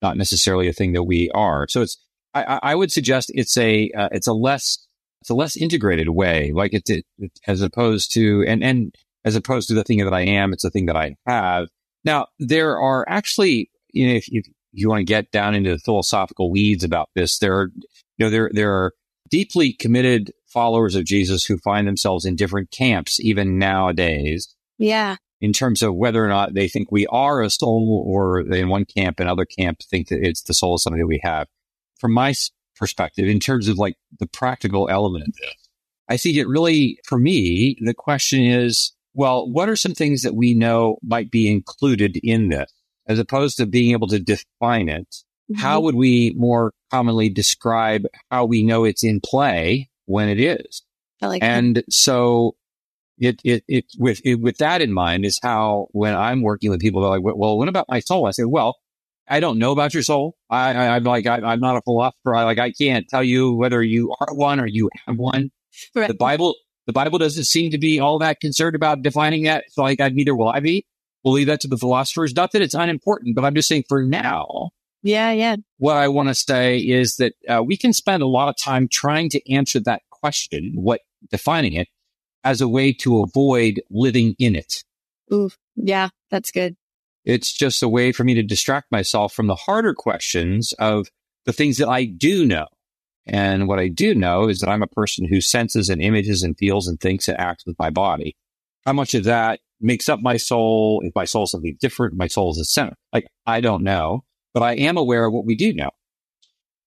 not 0.00 0.16
necessarily 0.16 0.68
a 0.68 0.72
thing 0.72 0.92
that 0.92 1.04
we 1.04 1.30
are. 1.34 1.66
So 1.68 1.82
it's, 1.82 1.98
I, 2.32 2.58
I 2.62 2.74
would 2.74 2.90
suggest 2.90 3.30
it's 3.34 3.56
a, 3.56 3.90
uh, 3.90 4.08
it's 4.12 4.26
a 4.26 4.32
less, 4.32 4.86
it's 5.20 5.30
a 5.30 5.34
less 5.34 5.56
integrated 5.56 6.08
way, 6.08 6.52
like 6.52 6.72
it, 6.72 6.88
it, 6.88 7.04
as 7.46 7.60
opposed 7.60 8.12
to, 8.14 8.44
and, 8.46 8.64
and 8.64 8.94
as 9.24 9.34
opposed 9.36 9.68
to 9.68 9.74
the 9.74 9.84
thing 9.84 9.98
that 10.04 10.14
I 10.14 10.22
am, 10.22 10.52
it's 10.52 10.64
a 10.64 10.70
thing 10.70 10.86
that 10.86 10.96
I 10.96 11.16
have. 11.26 11.68
Now, 12.04 12.26
there 12.38 12.78
are 12.78 13.04
actually, 13.08 13.70
you 13.92 14.06
know, 14.06 14.14
if, 14.14 14.26
if 14.28 14.46
you 14.72 14.88
want 14.88 15.00
to 15.00 15.04
get 15.04 15.30
down 15.30 15.54
into 15.54 15.70
the 15.70 15.78
philosophical 15.78 16.50
weeds 16.50 16.84
about 16.84 17.08
this, 17.14 17.38
there 17.38 17.56
are, 17.56 17.70
you 18.18 18.26
know, 18.26 18.30
there, 18.30 18.50
there 18.52 18.72
are 18.72 18.92
deeply 19.30 19.72
committed 19.72 20.32
followers 20.46 20.94
of 20.94 21.04
Jesus 21.04 21.44
who 21.44 21.58
find 21.58 21.88
themselves 21.88 22.24
in 22.24 22.36
different 22.36 22.70
camps, 22.70 23.18
even 23.20 23.58
nowadays. 23.58 24.54
Yeah. 24.78 25.16
In 25.40 25.52
terms 25.52 25.82
of 25.82 25.94
whether 25.94 26.24
or 26.24 26.28
not 26.28 26.54
they 26.54 26.68
think 26.68 26.90
we 26.90 27.06
are 27.08 27.42
a 27.42 27.50
soul 27.50 28.04
or 28.06 28.40
in 28.40 28.68
one 28.68 28.84
camp 28.84 29.20
and 29.20 29.28
other 29.28 29.44
camp 29.44 29.80
think 29.90 30.08
that 30.08 30.20
it's 30.22 30.42
the 30.42 30.54
soul 30.54 30.74
of 30.74 30.80
something 30.80 31.00
that 31.00 31.06
we 31.06 31.20
have. 31.22 31.48
From 31.98 32.12
my 32.12 32.34
perspective, 32.76 33.28
in 33.28 33.40
terms 33.40 33.68
of 33.68 33.78
like 33.78 33.96
the 34.18 34.26
practical 34.26 34.88
element 34.88 35.28
of 35.28 35.34
this, 35.34 35.68
I 36.08 36.16
think 36.16 36.36
it 36.36 36.46
really, 36.46 36.98
for 37.04 37.18
me, 37.18 37.76
the 37.80 37.94
question 37.94 38.42
is, 38.42 38.93
well, 39.14 39.48
what 39.48 39.68
are 39.68 39.76
some 39.76 39.94
things 39.94 40.22
that 40.22 40.34
we 40.34 40.54
know 40.54 40.98
might 41.02 41.30
be 41.30 41.50
included 41.50 42.18
in 42.22 42.48
this 42.48 42.72
as 43.06 43.18
opposed 43.18 43.56
to 43.56 43.66
being 43.66 43.92
able 43.92 44.08
to 44.08 44.18
define 44.18 44.88
it? 44.88 45.08
Mm-hmm. 45.50 45.60
How 45.60 45.80
would 45.80 45.94
we 45.94 46.34
more 46.36 46.72
commonly 46.90 47.28
describe 47.28 48.04
how 48.30 48.44
we 48.44 48.62
know 48.62 48.84
it's 48.84 49.04
in 49.04 49.20
play 49.20 49.90
when 50.06 50.28
it 50.28 50.40
is? 50.40 50.82
Like 51.20 51.42
and 51.42 51.76
that. 51.76 51.92
so 51.92 52.56
it, 53.18 53.40
it, 53.44 53.64
it, 53.68 53.84
with, 53.98 54.20
it, 54.24 54.36
with 54.36 54.58
that 54.58 54.82
in 54.82 54.92
mind 54.92 55.24
is 55.24 55.38
how 55.42 55.88
when 55.92 56.14
I'm 56.14 56.42
working 56.42 56.70
with 56.70 56.80
people, 56.80 57.00
they're 57.00 57.10
like, 57.10 57.22
well, 57.22 57.56
what 57.56 57.68
about 57.68 57.86
my 57.88 58.00
soul? 58.00 58.26
I 58.26 58.32
say, 58.32 58.44
well, 58.44 58.76
I 59.28 59.40
don't 59.40 59.58
know 59.58 59.72
about 59.72 59.94
your 59.94 60.02
soul. 60.02 60.36
I, 60.50 60.70
I 60.70 60.96
am 60.96 61.04
like, 61.04 61.26
I, 61.26 61.52
am 61.52 61.60
not 61.60 61.76
a 61.76 61.82
philosopher. 61.82 62.34
I 62.34 62.44
like, 62.44 62.58
I 62.58 62.72
can't 62.72 63.08
tell 63.08 63.24
you 63.24 63.54
whether 63.54 63.82
you 63.82 64.14
are 64.20 64.34
one 64.34 64.60
or 64.60 64.66
you 64.66 64.90
have 65.06 65.16
one. 65.16 65.50
Right. 65.94 66.08
The 66.08 66.14
Bible, 66.14 66.54
the 66.86 66.92
Bible 66.92 67.18
doesn't 67.18 67.44
seem 67.44 67.70
to 67.70 67.78
be 67.78 68.00
all 68.00 68.18
that 68.18 68.40
concerned 68.40 68.76
about 68.76 69.02
defining 69.02 69.44
that. 69.44 69.64
So 69.70 69.82
like, 69.82 70.00
I 70.00 70.08
neither 70.08 70.34
will 70.34 70.48
I 70.48 70.60
be. 70.60 70.86
We'll 71.22 71.34
leave 71.34 71.46
that 71.46 71.60
to 71.62 71.68
the 71.68 71.78
philosophers. 71.78 72.34
Not 72.34 72.52
that 72.52 72.62
it's 72.62 72.74
unimportant, 72.74 73.34
but 73.34 73.44
I'm 73.44 73.54
just 73.54 73.68
saying 73.68 73.84
for 73.88 74.02
now, 74.02 74.70
yeah, 75.04 75.32
yeah. 75.32 75.56
What 75.76 75.98
I 75.98 76.08
want 76.08 76.30
to 76.30 76.34
say 76.34 76.78
is 76.78 77.16
that 77.16 77.34
uh, 77.46 77.62
we 77.62 77.76
can 77.76 77.92
spend 77.92 78.22
a 78.22 78.26
lot 78.26 78.48
of 78.48 78.56
time 78.56 78.88
trying 78.88 79.28
to 79.30 79.52
answer 79.52 79.78
that 79.80 80.00
question, 80.10 80.72
what 80.74 81.02
defining 81.30 81.74
it, 81.74 81.88
as 82.42 82.62
a 82.62 82.68
way 82.68 82.92
to 82.94 83.20
avoid 83.22 83.82
living 83.90 84.34
in 84.38 84.56
it. 84.56 84.82
Ooh, 85.30 85.50
yeah, 85.76 86.08
that's 86.30 86.50
good. 86.50 86.76
It's 87.26 87.52
just 87.52 87.82
a 87.82 87.88
way 87.88 88.12
for 88.12 88.24
me 88.24 88.32
to 88.34 88.42
distract 88.42 88.90
myself 88.90 89.34
from 89.34 89.46
the 89.46 89.54
harder 89.54 89.92
questions 89.92 90.72
of 90.78 91.08
the 91.44 91.52
things 91.52 91.76
that 91.76 91.88
I 91.88 92.06
do 92.06 92.46
know. 92.46 92.66
And 93.26 93.68
what 93.68 93.78
I 93.78 93.88
do 93.88 94.14
know 94.14 94.48
is 94.48 94.60
that 94.60 94.68
I'm 94.68 94.82
a 94.82 94.86
person 94.86 95.26
who 95.26 95.40
senses 95.40 95.88
and 95.88 96.02
images 96.02 96.42
and 96.42 96.56
feels 96.58 96.86
and 96.86 97.00
thinks 97.00 97.28
and 97.28 97.38
acts 97.38 97.64
with 97.66 97.78
my 97.78 97.90
body. 97.90 98.36
How 98.84 98.92
much 98.92 99.14
of 99.14 99.24
that 99.24 99.60
makes 99.80 100.08
up 100.08 100.20
my 100.20 100.36
soul? 100.36 101.00
If 101.04 101.14
my 101.14 101.24
soul 101.24 101.44
is 101.44 101.52
something 101.52 101.76
different, 101.80 102.16
my 102.16 102.26
soul 102.26 102.50
is 102.50 102.58
a 102.58 102.64
center. 102.64 102.96
Like, 103.12 103.26
I 103.46 103.60
don't 103.60 103.82
know 103.82 104.24
but 104.54 104.62
I 104.62 104.74
am 104.74 104.96
aware 104.96 105.26
of 105.26 105.32
what 105.34 105.44
we 105.44 105.56
do 105.56 105.74
know. 105.74 105.90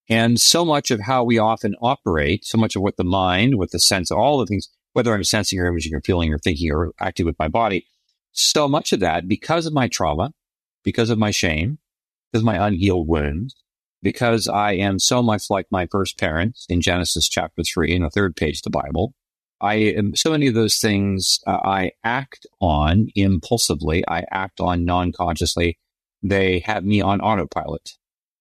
And 0.09 0.39
so 0.39 0.63
much 0.63 0.89
of 0.89 1.01
how 1.01 1.25
we 1.25 1.37
often 1.37 1.75
operate, 1.81 2.45
so 2.45 2.57
much 2.57 2.77
of 2.77 2.81
what 2.81 2.95
the 2.95 3.03
mind, 3.03 3.57
with 3.57 3.71
the 3.71 3.79
sense, 3.79 4.09
all 4.09 4.39
the 4.39 4.45
things, 4.45 4.69
whether 4.93 5.13
I'm 5.13 5.25
sensing 5.25 5.59
or 5.59 5.67
imaging 5.67 5.93
or 5.93 6.01
feeling 6.01 6.33
or 6.33 6.39
thinking 6.39 6.71
or 6.71 6.93
acting 6.99 7.25
with 7.25 7.37
my 7.37 7.49
body, 7.49 7.85
so 8.31 8.69
much 8.69 8.93
of 8.93 9.01
that 9.01 9.27
because 9.27 9.65
of 9.65 9.73
my 9.73 9.89
trauma, 9.89 10.31
because 10.83 11.09
of 11.09 11.17
my 11.17 11.31
shame, 11.31 11.77
because 12.31 12.41
of 12.41 12.45
my 12.45 12.65
unhealed 12.65 13.07
wounds, 13.07 13.55
because 14.01 14.47
I 14.47 14.73
am 14.73 14.99
so 14.99 15.21
much 15.21 15.49
like 15.49 15.65
my 15.71 15.87
first 15.87 16.17
parents 16.17 16.65
in 16.69 16.81
Genesis 16.81 17.27
chapter 17.27 17.63
three 17.63 17.95
in 17.95 18.03
the 18.03 18.09
third 18.09 18.35
page 18.35 18.59
of 18.59 18.63
the 18.63 18.69
Bible. 18.69 19.13
I 19.59 19.75
am 19.75 20.15
so 20.15 20.31
many 20.31 20.47
of 20.47 20.53
those 20.53 20.77
things 20.77 21.39
uh, 21.47 21.59
I 21.63 21.91
act 22.03 22.45
on 22.61 23.07
impulsively. 23.15 24.03
I 24.07 24.23
act 24.31 24.59
on 24.59 24.85
non-consciously 24.85 25.77
they 26.23 26.59
have 26.59 26.83
me 26.83 27.01
on 27.01 27.21
autopilot. 27.21 27.91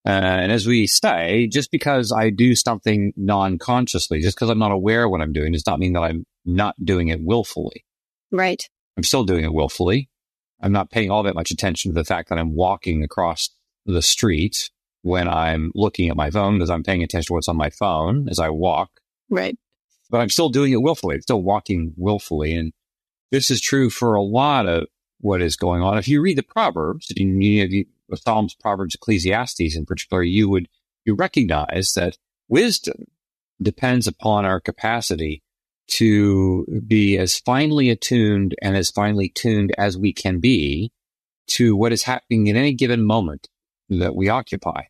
Uh, 0.06 0.10
and 0.10 0.52
as 0.52 0.66
we 0.66 0.86
say, 0.86 1.48
just 1.48 1.70
because 1.70 2.12
I 2.12 2.30
do 2.30 2.54
something 2.54 3.12
non-consciously, 3.16 4.20
just 4.20 4.36
because 4.36 4.50
I'm 4.50 4.58
not 4.58 4.70
aware 4.70 5.04
of 5.04 5.10
what 5.10 5.20
I'm 5.20 5.32
doing, 5.32 5.52
does 5.52 5.66
not 5.66 5.80
mean 5.80 5.94
that 5.94 6.02
I'm 6.02 6.24
not 6.44 6.76
doing 6.82 7.08
it 7.08 7.20
willfully. 7.20 7.84
Right. 8.30 8.62
I'm 8.96 9.02
still 9.02 9.24
doing 9.24 9.44
it 9.44 9.52
willfully. 9.52 10.08
I'm 10.60 10.72
not 10.72 10.90
paying 10.90 11.10
all 11.10 11.24
that 11.24 11.34
much 11.34 11.50
attention 11.50 11.90
to 11.90 11.94
the 11.94 12.04
fact 12.04 12.28
that 12.28 12.38
I'm 12.38 12.54
walking 12.54 13.02
across 13.02 13.50
the 13.84 14.02
street 14.02 14.70
when 15.06 15.28
I'm 15.28 15.70
looking 15.76 16.08
at 16.08 16.16
my 16.16 16.30
phone 16.30 16.54
because 16.54 16.68
I'm 16.68 16.82
paying 16.82 17.04
attention 17.04 17.28
to 17.28 17.32
what's 17.34 17.48
on 17.48 17.56
my 17.56 17.70
phone 17.70 18.28
as 18.28 18.40
I 18.40 18.50
walk. 18.50 18.90
Right. 19.30 19.56
But 20.10 20.20
I'm 20.20 20.28
still 20.28 20.48
doing 20.48 20.72
it 20.72 20.82
willfully. 20.82 21.14
I'm 21.14 21.22
still 21.22 21.42
walking 21.42 21.94
willfully. 21.96 22.54
And 22.54 22.72
this 23.30 23.48
is 23.48 23.60
true 23.60 23.88
for 23.88 24.14
a 24.14 24.22
lot 24.22 24.66
of 24.66 24.88
what 25.20 25.40
is 25.40 25.54
going 25.54 25.80
on. 25.80 25.96
If 25.96 26.08
you 26.08 26.20
read 26.20 26.36
the 26.36 26.42
Proverbs, 26.42 27.12
you 27.14 27.84
know, 28.08 28.16
Psalms, 28.16 28.54
Proverbs, 28.54 28.96
Ecclesiastes 28.96 29.76
in 29.76 29.86
particular, 29.86 30.24
you 30.24 30.48
would 30.48 30.68
you 31.04 31.14
recognize 31.14 31.92
that 31.94 32.18
wisdom 32.48 33.04
depends 33.62 34.08
upon 34.08 34.44
our 34.44 34.60
capacity 34.60 35.44
to 35.86 36.66
be 36.84 37.16
as 37.16 37.38
finely 37.38 37.90
attuned 37.90 38.56
and 38.60 38.76
as 38.76 38.90
finely 38.90 39.28
tuned 39.28 39.72
as 39.78 39.96
we 39.96 40.12
can 40.12 40.40
be 40.40 40.90
to 41.46 41.76
what 41.76 41.92
is 41.92 42.02
happening 42.02 42.48
in 42.48 42.56
any 42.56 42.72
given 42.72 43.04
moment 43.04 43.48
that 43.88 44.16
we 44.16 44.28
occupy. 44.28 44.82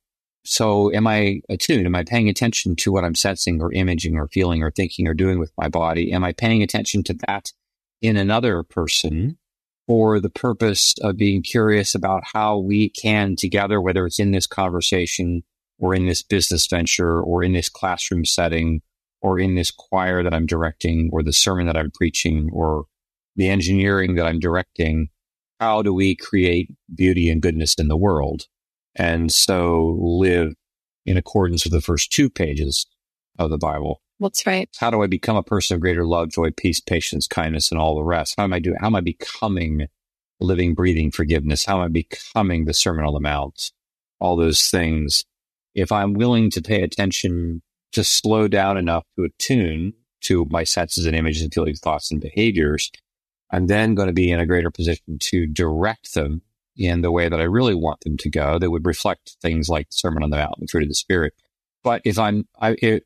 So 0.47 0.93
am 0.93 1.07
I 1.07 1.41
attuned? 1.49 1.87
Am 1.87 1.95
I 1.95 2.05
paying 2.05 2.29
attention 2.29 2.77
to 2.77 2.93
what 2.93 3.05
I'm 3.05 3.15
sensing 3.15 3.61
or 3.61 3.73
imaging 3.73 4.17
or 4.17 4.29
feeling 4.29 4.63
or 4.63 4.71
thinking 4.71 5.09
or 5.09 5.15
doing 5.15 5.39
with 5.39 5.53
my 5.59 5.69
body? 5.69 6.13
Am 6.13 6.25
I 6.25 6.33
paying 6.33 6.63
attention 6.63 7.03
to 7.05 7.15
that 7.27 7.53
in 8.01 8.17
another 8.17 8.63
person? 8.63 9.39
for 9.87 10.19
the 10.19 10.31
purpose 10.31 10.95
of 11.01 11.17
being 11.17 11.43
curious 11.43 11.95
about 11.95 12.23
how 12.33 12.59
we 12.59 12.89
can 12.89 13.37
together, 13.37 13.81
whether 13.81 14.05
it's 14.05 14.19
in 14.19 14.33
this 14.33 14.47
conversation 14.47 15.43
or 15.79 15.95
in 15.95 16.07
this 16.07 16.23
business 16.23 16.67
venture 16.67 17.21
or 17.21 17.43
in 17.43 17.53
this 17.53 17.69
classroom 17.69 18.25
setting 18.25 18.81
or 19.21 19.39
in 19.39 19.55
this 19.55 19.71
choir 19.71 20.23
that 20.23 20.35
I'm 20.35 20.47
directing 20.47 21.11
or 21.13 21.23
the 21.23 21.33
sermon 21.33 21.67
that 21.67 21.77
I'm 21.77 21.91
preaching 21.93 22.51
or 22.53 22.87
the 23.37 23.49
engineering 23.49 24.17
that 24.17 24.27
I'm 24.27 24.41
directing, 24.41 25.09
how 25.61 25.83
do 25.83 25.93
we 25.93 26.17
create 26.17 26.71
beauty 26.95 27.31
and 27.31 27.41
goodness 27.41 27.75
in 27.79 27.89
the 27.89 27.97
world? 27.97 28.45
And 28.97 29.31
so 29.31 29.97
live 30.01 30.55
in 31.05 31.17
accordance 31.17 31.65
with 31.65 31.73
the 31.73 31.81
first 31.81 32.11
two 32.11 32.29
pages 32.29 32.87
of 33.39 33.51
the 33.51 33.59
Bible. 33.59 34.01
That's 34.19 34.47
right. 34.47 34.69
How 34.79 34.91
do 34.91 35.03
I 35.03 35.07
become 35.07 35.37
a 35.37 35.43
person 35.43 35.75
of 35.75 35.81
greater 35.81 36.07
love, 36.07 36.31
joy, 36.31 36.51
peace, 36.51 36.81
patience, 36.81 37.27
kindness, 37.27 37.71
and 37.71 37.79
all 37.79 37.95
the 37.95 38.03
rest? 38.03 38.35
How 38.37 38.45
am 38.45 38.55
I 38.55 38.59
doing? 38.59 38.79
How 38.81 38.87
am 38.87 38.97
I 38.97 39.03
becoming 39.03 39.87
living, 40.41 40.75
breathing 40.75 41.11
forgiveness? 41.11 41.67
How 41.67 41.77
am 41.77 41.85
I 41.85 41.89
becoming 41.89 42.65
the 42.65 42.75
Sermon 42.75 43.05
on 43.05 43.13
the 43.13 43.21
Mount? 43.21 43.73
All 44.19 44.37
those 44.37 44.63
things. 44.63 45.25
If 45.75 45.93
I'm 45.93 46.15
willing 46.15 46.51
to 46.53 46.63
pay 46.63 46.83
attention, 46.83 47.63
to 47.93 48.03
slow 48.03 48.49
down 48.49 48.77
enough 48.79 49.05
to 49.17 49.25
attune 49.25 49.93
to 50.23 50.47
my 50.51 50.65
senses 50.65 51.07
and 51.07 51.15
images 51.15 51.43
and 51.43 51.53
feelings, 51.53 51.81
thoughts 51.81 52.11
and 52.11 52.21
behaviors, 52.21 52.91
I'm 53.51 53.67
then 53.67 53.95
going 53.95 54.09
to 54.09 54.15
be 54.15 54.31
in 54.31 54.41
a 54.41 54.47
greater 54.47 54.71
position 54.71 55.19
to 55.21 55.47
direct 55.47 56.15
them 56.15 56.43
in 56.77 57.03
the 57.03 57.13
way 57.13 57.29
that 57.29 57.41
I 57.41 57.45
really 57.45 57.75
want 57.75 58.01
them 58.01 58.17
to 58.19 58.31
go 58.31 58.59
that 58.59 58.71
would 58.71 58.87
reflect 58.87 59.37
things 59.41 59.69
like 59.69 59.89
the 59.89 59.95
Sermon 59.95 60.23
on 60.23 60.31
the 60.31 60.37
Mount, 60.37 60.61
the 60.61 60.67
fruit 60.67 60.85
of 60.85 60.89
the 60.89 60.95
Spirit. 60.95 61.35
But 61.83 62.03
if 62.05 62.19
I'm, 62.19 62.47
I, 62.61 62.77
it, 62.83 63.05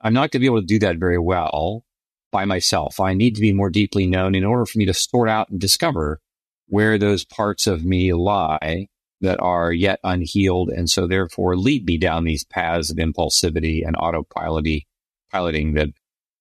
I'm 0.00 0.14
not 0.14 0.30
going 0.30 0.30
to 0.30 0.38
be 0.40 0.46
able 0.46 0.60
to 0.60 0.66
do 0.66 0.78
that 0.80 0.98
very 0.98 1.18
well 1.18 1.84
by 2.30 2.44
myself. 2.44 2.98
I 2.98 3.14
need 3.14 3.34
to 3.36 3.40
be 3.40 3.52
more 3.52 3.70
deeply 3.70 4.06
known 4.06 4.34
in 4.34 4.44
order 4.44 4.66
for 4.66 4.78
me 4.78 4.86
to 4.86 4.94
sort 4.94 5.28
out 5.28 5.50
and 5.50 5.60
discover 5.60 6.20
where 6.66 6.98
those 6.98 7.24
parts 7.24 7.66
of 7.66 7.84
me 7.84 8.12
lie 8.12 8.88
that 9.20 9.40
are 9.40 9.72
yet 9.72 10.00
unhealed. 10.02 10.70
And 10.70 10.90
so 10.90 11.06
therefore 11.06 11.56
lead 11.56 11.86
me 11.86 11.98
down 11.98 12.24
these 12.24 12.44
paths 12.44 12.90
of 12.90 12.96
impulsivity 12.96 13.86
and 13.86 13.96
autopiloting 13.96 14.82
piloting 15.30 15.74
that 15.74 15.88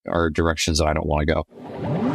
are 0.08 0.30
directions 0.30 0.80
that 0.80 0.88
I 0.88 0.94
don't 0.94 1.08
want 1.08 1.28
to 1.28 1.34
go. 1.34 2.11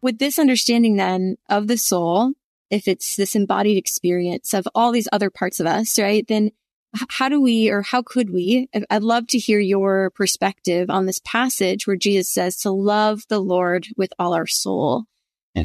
With 0.00 0.18
this 0.18 0.38
understanding 0.38 0.96
then 0.96 1.36
of 1.48 1.66
the 1.66 1.78
soul, 1.78 2.32
if 2.70 2.88
it's 2.88 3.16
this 3.16 3.34
embodied 3.34 3.76
experience 3.76 4.54
of 4.54 4.66
all 4.74 4.92
these 4.92 5.08
other 5.12 5.30
parts 5.30 5.60
of 5.60 5.66
us, 5.66 5.98
right? 5.98 6.26
Then 6.26 6.50
how 7.10 7.28
do 7.28 7.40
we, 7.40 7.68
or 7.68 7.82
how 7.82 8.02
could 8.02 8.30
we? 8.30 8.68
I'd 8.90 9.02
love 9.02 9.26
to 9.28 9.38
hear 9.38 9.60
your 9.60 10.10
perspective 10.10 10.88
on 10.88 11.06
this 11.06 11.20
passage 11.24 11.86
where 11.86 11.96
Jesus 11.96 12.28
says 12.28 12.56
to 12.58 12.70
love 12.70 13.22
the 13.28 13.40
Lord 13.40 13.86
with 13.96 14.12
all 14.18 14.34
our 14.34 14.46
soul. 14.46 15.04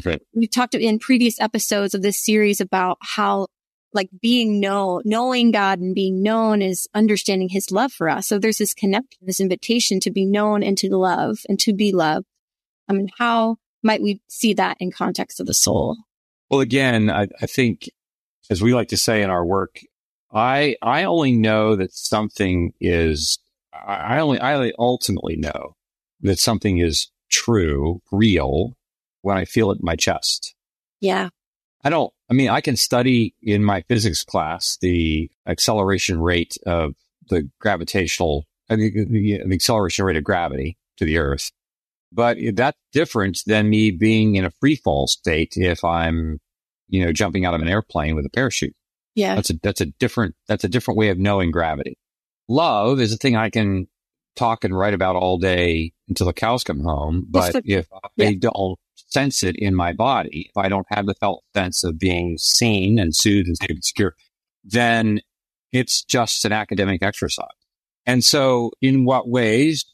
Right. 0.04 0.22
We've 0.34 0.50
talked 0.50 0.74
in 0.74 0.98
previous 0.98 1.40
episodes 1.40 1.94
of 1.94 2.02
this 2.02 2.22
series 2.22 2.60
about 2.60 2.98
how 3.02 3.48
like 3.92 4.08
being 4.22 4.58
known, 4.58 5.02
knowing 5.04 5.50
God 5.50 5.78
and 5.80 5.94
being 5.94 6.22
known 6.22 6.62
is 6.62 6.88
understanding 6.94 7.50
his 7.50 7.70
love 7.70 7.92
for 7.92 8.08
us. 8.08 8.26
So 8.26 8.38
there's 8.38 8.58
this 8.58 8.72
connection, 8.72 9.20
this 9.20 9.40
invitation 9.40 10.00
to 10.00 10.10
be 10.10 10.24
known 10.24 10.62
and 10.62 10.78
to 10.78 10.96
love 10.96 11.40
and 11.48 11.58
to 11.60 11.74
be 11.74 11.92
loved. 11.92 12.26
I 12.88 12.94
mean, 12.94 13.08
how 13.18 13.58
might 13.82 14.02
we 14.02 14.20
see 14.28 14.54
that 14.54 14.76
in 14.80 14.90
context 14.90 15.40
of 15.40 15.46
the 15.46 15.54
soul? 15.54 15.96
Well, 16.50 16.60
again, 16.60 17.10
I, 17.10 17.28
I 17.40 17.46
think 17.46 17.90
as 18.50 18.62
we 18.62 18.74
like 18.74 18.88
to 18.88 18.96
say 18.96 19.22
in 19.22 19.30
our 19.30 19.44
work, 19.44 19.80
I, 20.32 20.76
I 20.82 21.04
only 21.04 21.32
know 21.32 21.76
that 21.76 21.92
something 21.92 22.72
is, 22.80 23.38
I 23.72 24.18
only, 24.18 24.40
I 24.40 24.72
ultimately 24.78 25.36
know 25.36 25.74
that 26.20 26.38
something 26.38 26.78
is 26.78 27.08
true, 27.30 28.00
real 28.10 28.76
when 29.22 29.36
I 29.36 29.44
feel 29.44 29.70
it 29.70 29.78
in 29.78 29.84
my 29.84 29.96
chest. 29.96 30.54
Yeah. 31.00 31.30
I 31.84 31.90
don't, 31.90 32.12
I 32.30 32.34
mean, 32.34 32.48
I 32.48 32.60
can 32.60 32.76
study 32.76 33.34
in 33.42 33.64
my 33.64 33.82
physics 33.82 34.24
class 34.24 34.78
the 34.80 35.30
acceleration 35.46 36.20
rate 36.20 36.56
of 36.64 36.94
the 37.28 37.48
gravitational, 37.58 38.44
I 38.70 38.76
mean, 38.76 38.92
the, 39.10 39.42
the 39.46 39.54
acceleration 39.54 40.04
rate 40.04 40.16
of 40.16 40.24
gravity 40.24 40.76
to 40.98 41.04
the 41.04 41.18
earth. 41.18 41.50
But 42.12 42.36
that's 42.54 42.78
different 42.92 43.40
than 43.46 43.70
me 43.70 43.90
being 43.90 44.36
in 44.36 44.44
a 44.44 44.50
free 44.60 44.76
fall 44.76 45.06
state 45.06 45.54
if 45.56 45.82
I'm, 45.82 46.40
you 46.88 47.04
know, 47.04 47.12
jumping 47.12 47.44
out 47.46 47.54
of 47.54 47.62
an 47.62 47.68
airplane 47.68 48.14
with 48.14 48.26
a 48.26 48.30
parachute. 48.30 48.74
Yeah. 49.14 49.34
That's 49.34 49.50
a, 49.50 49.54
that's 49.62 49.80
a 49.80 49.86
different, 49.86 50.34
that's 50.46 50.64
a 50.64 50.68
different 50.68 50.98
way 50.98 51.08
of 51.08 51.18
knowing 51.18 51.50
gravity. 51.50 51.98
Love 52.48 53.00
is 53.00 53.12
a 53.12 53.16
thing 53.16 53.36
I 53.36 53.50
can 53.50 53.86
talk 54.36 54.64
and 54.64 54.76
write 54.76 54.94
about 54.94 55.16
all 55.16 55.38
day 55.38 55.92
until 56.08 56.26
the 56.26 56.32
cows 56.32 56.64
come 56.64 56.80
home. 56.80 57.26
But 57.28 57.52
the, 57.52 57.62
if 57.64 57.88
yeah. 58.16 58.28
I 58.28 58.34
don't 58.34 58.78
sense 58.94 59.42
it 59.42 59.56
in 59.56 59.74
my 59.74 59.92
body, 59.92 60.50
if 60.50 60.56
I 60.56 60.68
don't 60.68 60.86
have 60.90 61.06
the 61.06 61.14
felt 61.14 61.44
sense 61.54 61.84
of 61.84 61.98
being 61.98 62.36
seen 62.38 62.98
and 62.98 63.14
soothed 63.14 63.48
and 63.48 63.56
safe 63.56 63.70
and 63.70 63.84
secure, 63.84 64.14
then 64.64 65.20
it's 65.72 66.04
just 66.04 66.44
an 66.44 66.52
academic 66.52 67.02
exercise. 67.02 67.48
And 68.04 68.24
so 68.24 68.72
in 68.80 69.04
what 69.04 69.28
ways, 69.28 69.84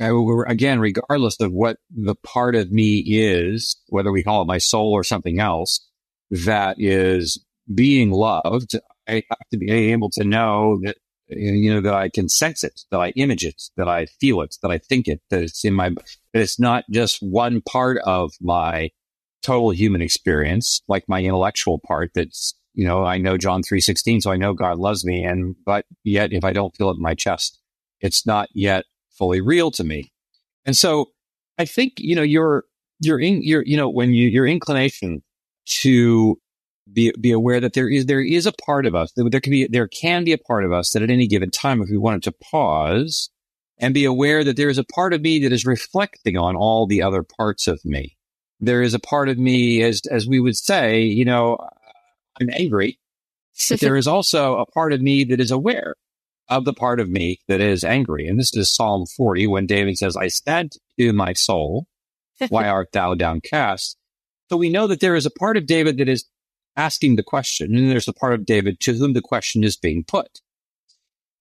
Uh, 0.00 0.42
again, 0.44 0.78
regardless 0.78 1.40
of 1.40 1.52
what 1.52 1.78
the 1.90 2.14
part 2.14 2.54
of 2.54 2.70
me 2.70 2.98
is, 3.06 3.76
whether 3.88 4.12
we 4.12 4.22
call 4.22 4.42
it 4.42 4.46
my 4.46 4.58
soul 4.58 4.92
or 4.92 5.02
something 5.02 5.40
else, 5.40 5.86
that 6.30 6.76
is 6.78 7.42
being 7.72 8.10
loved, 8.10 8.78
I 9.08 9.22
have 9.30 9.48
to 9.52 9.58
be 9.58 9.70
able 9.70 10.10
to 10.10 10.24
know 10.24 10.80
that 10.82 10.96
you 11.28 11.74
know, 11.74 11.80
that 11.80 11.94
I 11.94 12.08
can 12.08 12.28
sense 12.28 12.62
it, 12.62 12.82
that 12.90 13.00
I 13.00 13.10
image 13.10 13.44
it, 13.44 13.60
that 13.76 13.88
I 13.88 14.06
feel 14.06 14.40
it, 14.42 14.56
that 14.62 14.70
I 14.70 14.78
think 14.78 15.08
it, 15.08 15.20
that 15.30 15.42
it's 15.42 15.64
in 15.64 15.74
my, 15.74 15.90
that 15.90 16.04
it's 16.34 16.60
not 16.60 16.84
just 16.90 17.18
one 17.20 17.62
part 17.62 17.98
of 18.04 18.32
my 18.40 18.90
total 19.42 19.70
human 19.70 20.02
experience, 20.02 20.82
like 20.88 21.04
my 21.08 21.22
intellectual 21.22 21.80
part 21.86 22.12
that's, 22.14 22.54
you 22.74 22.86
know, 22.86 23.04
I 23.04 23.18
know 23.18 23.38
John 23.38 23.62
3.16, 23.62 24.22
so 24.22 24.30
I 24.30 24.36
know 24.36 24.52
God 24.52 24.78
loves 24.78 25.04
me. 25.04 25.24
And, 25.24 25.56
but 25.64 25.84
yet 26.04 26.32
if 26.32 26.44
I 26.44 26.52
don't 26.52 26.74
feel 26.76 26.90
it 26.90 26.96
in 26.96 27.02
my 27.02 27.14
chest, 27.14 27.60
it's 28.00 28.26
not 28.26 28.48
yet 28.54 28.84
fully 29.16 29.40
real 29.40 29.70
to 29.72 29.84
me. 29.84 30.12
And 30.64 30.76
so 30.76 31.10
I 31.58 31.64
think, 31.64 31.94
you 31.98 32.14
know, 32.14 32.22
your, 32.22 32.64
your, 33.00 33.18
in, 33.18 33.42
your, 33.42 33.62
you 33.64 33.76
know, 33.76 33.88
when 33.88 34.12
you, 34.12 34.28
your 34.28 34.46
inclination 34.46 35.22
to 35.82 36.38
be 36.92 37.12
be 37.20 37.32
aware 37.32 37.60
that 37.60 37.72
there 37.72 37.88
is 37.88 38.06
there 38.06 38.22
is 38.22 38.46
a 38.46 38.52
part 38.52 38.86
of 38.86 38.94
us 38.94 39.12
that 39.12 39.28
there 39.30 39.40
can 39.40 39.50
be 39.50 39.66
there 39.66 39.88
can 39.88 40.24
be 40.24 40.32
a 40.32 40.38
part 40.38 40.64
of 40.64 40.72
us 40.72 40.92
that 40.92 41.02
at 41.02 41.10
any 41.10 41.26
given 41.26 41.50
time, 41.50 41.82
if 41.82 41.90
we 41.90 41.96
wanted 41.96 42.22
to 42.22 42.32
pause 42.32 43.30
and 43.78 43.92
be 43.92 44.04
aware 44.04 44.44
that 44.44 44.56
there 44.56 44.68
is 44.68 44.78
a 44.78 44.84
part 44.84 45.12
of 45.12 45.20
me 45.20 45.40
that 45.40 45.52
is 45.52 45.66
reflecting 45.66 46.36
on 46.36 46.56
all 46.56 46.86
the 46.86 47.02
other 47.02 47.22
parts 47.22 47.66
of 47.66 47.84
me. 47.84 48.16
There 48.60 48.82
is 48.82 48.94
a 48.94 48.98
part 48.98 49.28
of 49.28 49.36
me, 49.36 49.82
as 49.82 50.02
as 50.10 50.26
we 50.26 50.40
would 50.40 50.56
say, 50.56 51.02
you 51.02 51.24
know, 51.24 51.58
I'm 52.40 52.50
angry. 52.50 52.98
But 53.70 53.80
there 53.80 53.96
is 53.96 54.06
also 54.06 54.58
a 54.58 54.66
part 54.66 54.92
of 54.92 55.00
me 55.00 55.24
that 55.24 55.40
is 55.40 55.50
aware 55.50 55.94
of 56.48 56.64
the 56.64 56.72
part 56.72 57.00
of 57.00 57.08
me 57.08 57.40
that 57.48 57.60
is 57.60 57.84
angry. 57.84 58.26
And 58.26 58.38
this 58.38 58.54
is 58.54 58.74
Psalm 58.74 59.06
40 59.06 59.46
when 59.48 59.66
David 59.66 59.98
says, 59.98 60.16
I 60.16 60.28
said 60.28 60.72
to 60.98 61.12
my 61.12 61.32
soul, 61.32 61.86
why 62.48 62.68
art 62.68 62.92
thou 62.92 63.14
downcast? 63.14 63.96
So 64.48 64.56
we 64.56 64.70
know 64.70 64.86
that 64.86 65.00
there 65.00 65.16
is 65.16 65.26
a 65.26 65.30
part 65.30 65.56
of 65.56 65.66
David 65.66 65.98
that 65.98 66.08
is 66.08 66.26
asking 66.76 67.16
the 67.16 67.22
question, 67.22 67.74
and 67.74 67.90
there's 67.90 68.08
a 68.08 68.12
part 68.12 68.34
of 68.34 68.46
David 68.46 68.80
to 68.80 68.94
whom 68.94 69.12
the 69.12 69.22
question 69.22 69.64
is 69.64 69.76
being 69.76 70.04
put. 70.04 70.40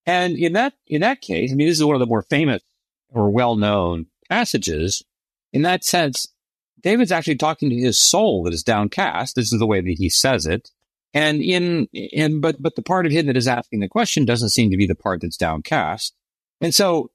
And 0.06 0.38
in 0.38 0.54
that 0.54 0.74
in 0.88 1.02
that 1.02 1.22
case, 1.22 1.52
I 1.52 1.56
mean, 1.56 1.68
this 1.68 1.78
is 1.78 1.86
one 1.86 1.96
of 1.96 2.00
the 2.00 2.06
more 2.06 2.22
famous 2.24 2.62
or 3.10 3.30
well-known 3.30 4.08
passages. 4.30 5.04
In 5.52 5.64
that 5.64 5.84
sense, 5.84 6.28
David's 6.82 7.12
actually 7.12 7.38
talking 7.38 7.70
to 7.70 7.76
his 7.76 8.00
soul 8.00 8.44
that 8.44 8.54
is 8.54 8.64
downcast. 8.64 9.36
This 9.36 9.52
is 9.52 9.60
the 9.60 9.66
way 9.66 9.82
that 9.82 9.96
he 9.98 10.10
says 10.10 10.46
it. 10.46 10.70
And 11.16 11.42
in 11.42 11.88
in 11.94 12.42
but 12.42 12.62
but 12.62 12.76
the 12.76 12.84
part 12.84 13.08
of 13.08 13.12
him 13.12 13.26
that 13.26 13.38
is 13.38 13.48
asking 13.48 13.80
the 13.80 13.88
question 13.88 14.26
doesn't 14.26 14.50
seem 14.50 14.70
to 14.70 14.78
be 14.78 14.86
the 14.86 14.96
part 14.96 15.22
that's 15.22 15.38
downcast. 15.38 16.14
And 16.62 16.76
so 16.76 17.10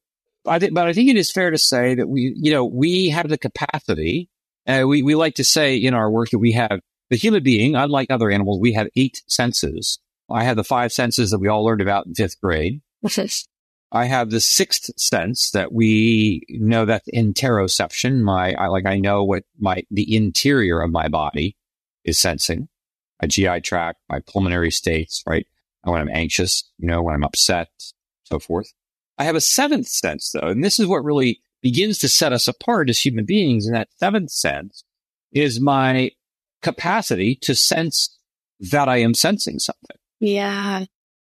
I 0.47 0.59
think, 0.59 0.75
but 0.75 0.89
I 0.89 0.93
think 0.93 1.11
it 1.11 1.17
is 1.17 1.31
fair 1.31 1.51
to 1.51 1.59
say 1.59 1.95
that 1.95 2.09
we, 2.09 2.35
you 2.37 2.51
know, 2.51 2.65
we 2.65 3.11
have 3.11 3.29
the 3.29 3.39
capacity. 3.39 4.29
Uh, 4.67 4.85
we 4.87 5.03
we 5.03 5.15
like 5.15 5.35
to 5.35 5.45
say 5.45 5.77
in 5.77 5.95
our 5.95 6.11
work 6.11 6.31
that 6.31 6.39
we 6.39 6.53
have 6.53 6.81
the 7.11 7.17
human 7.17 7.43
being, 7.43 7.77
unlike 7.77 8.11
other 8.11 8.31
animals, 8.31 8.59
we 8.59 8.73
have 8.73 8.89
eight 8.97 9.23
senses. 9.27 9.99
I 10.31 10.45
have 10.45 10.57
the 10.57 10.65
five 10.65 10.93
senses 10.93 11.31
that 11.31 11.39
we 11.39 11.49
all 11.49 11.65
learned 11.65 11.83
about 11.83 12.07
in 12.07 12.15
fifth 12.15 12.41
grade. 12.41 12.81
I 13.93 14.05
have 14.05 14.31
the 14.31 14.41
sixth 14.41 14.91
sense 14.97 15.51
that 15.51 15.73
we 15.73 16.43
know 16.49 16.85
that 16.85 17.03
interoception. 17.13 18.21
My, 18.21 18.55
I, 18.55 18.69
like 18.69 18.87
I 18.87 18.99
know 18.99 19.25
what 19.25 19.43
my, 19.59 19.83
the 19.91 20.15
interior 20.15 20.81
of 20.81 20.93
my 20.93 21.09
body 21.09 21.57
is 22.05 22.21
sensing, 22.21 22.69
my 23.21 23.29
GI 23.29 23.61
tract, 23.61 24.01
my 24.09 24.21
pulmonary 24.21 24.71
states, 24.71 25.23
right? 25.27 25.47
When 25.83 26.01
I'm 26.01 26.11
anxious, 26.11 26.63
you 26.79 26.87
know, 26.87 27.03
when 27.03 27.15
I'm 27.15 27.25
upset, 27.25 27.69
so 28.25 28.39
forth. 28.39 28.73
I 29.19 29.25
have 29.25 29.37
a 29.37 29.41
seventh 29.41 29.89
sense 29.89 30.33
though, 30.33 30.49
and 30.49 30.65
this 30.65 30.79
is 30.79 30.87
what 30.87 31.05
really 31.05 31.41
begins 31.63 31.99
to 31.99 32.09
set 32.09 32.33
us 32.33 32.49
apart 32.49 32.89
as 32.89 32.99
human 32.99 33.25
beings. 33.25 33.67
And 33.67 33.75
that 33.75 33.89
seventh 33.99 34.31
sense 34.31 34.85
is 35.33 35.61
my 35.61 36.11
capacity 36.63 37.35
to 37.37 37.55
sense 37.55 38.19
that 38.61 38.89
I 38.89 38.99
am 38.99 39.15
sensing 39.15 39.59
something. 39.59 39.97
Yeah. 40.21 40.85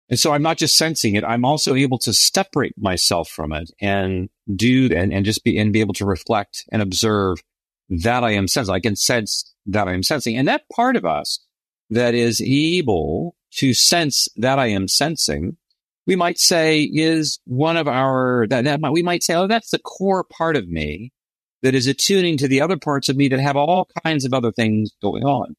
And 0.08 0.18
so 0.18 0.32
I'm 0.32 0.42
not 0.42 0.56
just 0.56 0.76
sensing 0.76 1.14
it. 1.14 1.24
I'm 1.24 1.44
also 1.44 1.74
able 1.74 1.98
to 1.98 2.14
separate 2.14 2.74
myself 2.78 3.28
from 3.28 3.52
it 3.52 3.70
and 3.80 4.30
do 4.54 4.88
and, 4.94 5.12
and 5.12 5.24
just 5.24 5.44
be 5.44 5.58
and 5.58 5.72
be 5.72 5.80
able 5.80 5.94
to 5.94 6.06
reflect 6.06 6.64
and 6.72 6.80
observe 6.80 7.42
that 7.90 8.24
I 8.24 8.30
am 8.32 8.48
sensing. 8.48 8.74
I 8.74 8.80
can 8.80 8.96
sense 8.96 9.54
that 9.66 9.88
I 9.88 9.92
am 9.92 10.02
sensing. 10.02 10.36
And 10.36 10.48
that 10.48 10.68
part 10.74 10.96
of 10.96 11.04
us 11.04 11.40
that 11.90 12.14
is 12.14 12.40
able 12.40 13.34
to 13.52 13.74
sense 13.74 14.28
that 14.36 14.58
I 14.58 14.66
am 14.66 14.88
sensing, 14.88 15.56
we 16.06 16.16
might 16.16 16.38
say 16.38 16.82
is 16.82 17.38
one 17.44 17.76
of 17.76 17.88
our, 17.88 18.46
that, 18.48 18.64
that 18.64 18.80
we 18.92 19.02
might 19.02 19.22
say, 19.22 19.34
oh, 19.34 19.46
that's 19.46 19.70
the 19.70 19.78
core 19.78 20.24
part 20.24 20.56
of 20.56 20.68
me 20.68 21.12
that 21.62 21.74
is 21.74 21.86
attuning 21.86 22.36
to 22.38 22.48
the 22.48 22.60
other 22.60 22.76
parts 22.76 23.08
of 23.08 23.16
me 23.16 23.28
that 23.28 23.40
have 23.40 23.56
all 23.56 23.88
kinds 24.04 24.24
of 24.24 24.32
other 24.32 24.52
things 24.52 24.90
going 25.02 25.24
on. 25.24 25.54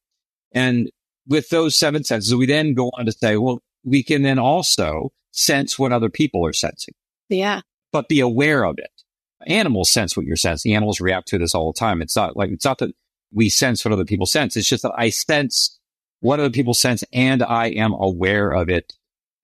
And 0.51 0.89
with 1.27 1.49
those 1.49 1.75
seven 1.75 2.03
senses, 2.03 2.33
we 2.33 2.45
then 2.45 2.73
go 2.73 2.91
on 2.97 3.05
to 3.05 3.11
say, 3.11 3.37
well, 3.37 3.61
we 3.83 4.03
can 4.03 4.23
then 4.23 4.39
also 4.39 5.11
sense 5.31 5.77
what 5.77 5.91
other 5.91 6.09
people 6.09 6.45
are 6.45 6.53
sensing. 6.53 6.95
Yeah. 7.27 7.61
But 7.91 8.07
be 8.07 8.19
aware 8.19 8.63
of 8.63 8.77
it. 8.77 8.91
Animals 9.45 9.91
sense 9.91 10.17
what 10.17 10.25
you're 10.25 10.35
sensing. 10.35 10.73
Animals 10.73 10.99
react 10.99 11.27
to 11.29 11.37
this 11.37 11.55
all 11.55 11.71
the 11.71 11.79
time. 11.79 12.01
It's 12.01 12.15
not 12.15 12.35
like, 12.35 12.49
it's 12.49 12.65
not 12.65 12.79
that 12.79 12.93
we 13.31 13.49
sense 13.49 13.85
what 13.85 13.91
other 13.91 14.05
people 14.05 14.25
sense. 14.25 14.57
It's 14.57 14.67
just 14.67 14.83
that 14.83 14.93
I 14.97 15.09
sense 15.09 15.78
what 16.19 16.39
other 16.39 16.49
people 16.49 16.73
sense 16.73 17.03
and 17.13 17.41
I 17.41 17.67
am 17.67 17.93
aware 17.93 18.51
of 18.51 18.69
it 18.69 18.93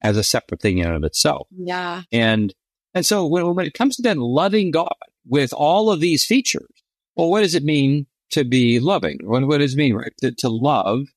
as 0.02 0.18
a 0.18 0.24
separate 0.24 0.62
thing 0.62 0.78
in 0.78 0.88
and 0.88 0.96
of 0.96 1.04
itself. 1.04 1.48
Yeah. 1.52 2.04
And, 2.12 2.54
and 2.94 3.06
so 3.06 3.26
when, 3.26 3.56
when 3.56 3.66
it 3.66 3.74
comes 3.74 3.96
to 3.96 4.02
then 4.02 4.20
loving 4.20 4.72
God, 4.72 4.94
with 5.26 5.54
all 5.54 5.92
of 5.92 6.00
these 6.00 6.26
features. 6.26 6.70
Well, 7.16 7.30
what 7.30 7.42
does 7.42 7.56
it 7.56 7.64
mean 7.64 8.08
to 8.32 8.44
be 8.44 8.80
loving? 8.80 9.20
What, 9.24 9.48
what 9.48 9.60
does 9.60 9.74
it 9.74 9.78
mean, 9.78 9.96
right? 9.96 10.14
To, 10.22 10.32
to 10.32 10.50
love 10.50 11.08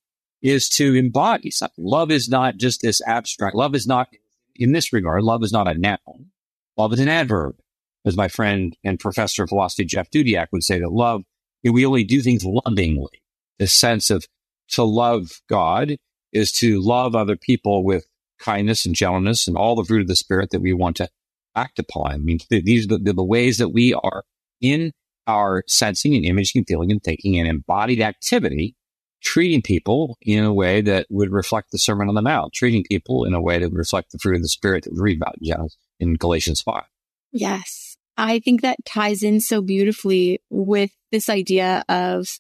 is 0.41 0.69
to 0.71 0.95
embody 0.95 1.51
something. 1.51 1.85
Love 1.85 2.11
is 2.11 2.29
not 2.29 2.57
just 2.57 2.83
this 2.83 3.03
abstract. 3.07 3.57
Love 3.57 3.75
is 3.75 3.87
not, 3.87 4.09
in 4.55 4.73
this 4.73 4.93
regard, 4.93 5.23
love 5.23 5.43
is 5.43 5.53
not 5.53 5.69
a 5.69 5.75
noun. 5.75 6.31
Love 6.77 6.93
is 6.93 7.01
an 7.01 7.09
adverb. 7.09 7.57
As 8.05 8.17
my 8.17 8.29
friend 8.29 8.77
and 8.85 9.01
professor 9.01 9.43
of 9.43 9.49
philosophy, 9.49 9.85
Jeff 9.85 10.11
Dudiak 10.11 10.47
would 10.53 10.63
say 10.63 10.79
that 10.79 10.93
love, 10.93 11.25
we 11.65 11.85
only 11.85 12.05
do 12.05 12.23
things 12.23 12.45
lovingly. 12.45 13.23
The 13.59 13.67
sense 13.67 14.09
of 14.09 14.27
to 14.71 14.83
love 14.83 15.41
God 15.49 15.97
is 16.33 16.53
to 16.53 16.81
love 16.81 17.15
other 17.15 17.37
people 17.37 17.85
with 17.85 18.07
kindness 18.39 18.87
and 18.87 18.95
gentleness 18.95 19.49
and 19.49 19.57
all 19.57 19.75
the 19.75 19.85
fruit 19.85 20.03
of 20.03 20.09
the 20.09 20.17
spirit 20.17 20.51
that 20.51 20.61
we 20.61 20.73
want 20.73 20.97
to 20.97 21.09
act 21.57 21.79
upon. 21.79 22.13
I 22.13 22.17
mean, 22.19 22.39
these 22.51 22.85
are 22.85 22.99
the, 22.99 23.13
the 23.13 23.25
ways 23.25 23.59
that 23.59 23.71
we 23.71 23.95
are 23.95 24.25
in 24.61 24.93
our 25.27 25.65
sensing 25.67 26.15
and 26.15 26.25
imaging, 26.25 26.65
feeling 26.65 26.93
and 26.93 27.03
thinking 27.03 27.39
and 27.39 27.49
embodied 27.49 28.01
activity 28.01 28.77
treating 29.23 29.63
people 29.63 30.17
in 30.23 30.45
a 30.45 30.53
way 30.53 30.81
that 30.81 31.07
would 31.11 31.33
reflect 31.33 31.71
the 31.71 31.79
Sermon 31.79 32.09
on 32.09 32.15
the 32.15 32.23
Mount, 32.23 32.53
treating 32.53 32.85
people 32.85 33.25
in 33.25 33.35
a 33.35 33.41
way 33.41 33.59
that 33.59 33.71
would 33.71 33.79
reflect 33.79 34.13
the 34.13 34.19
fruit 34.19 34.37
of 34.37 34.43
the 34.43 34.49
Spirit 34.49 34.85
that 34.85 34.93
we 34.93 35.01
read 35.01 35.19
about 35.21 35.37
in 35.99 36.15
Galatians 36.15 36.61
5. 36.61 36.85
Yes. 37.33 37.97
I 38.17 38.41
think 38.41 38.63
that 38.63 38.85
ties 38.85 39.23
in 39.23 39.41
so 39.41 39.61
beautifully 39.61 40.41
with 40.51 40.91
this 41.13 41.29
idea 41.29 41.85
of 41.89 42.39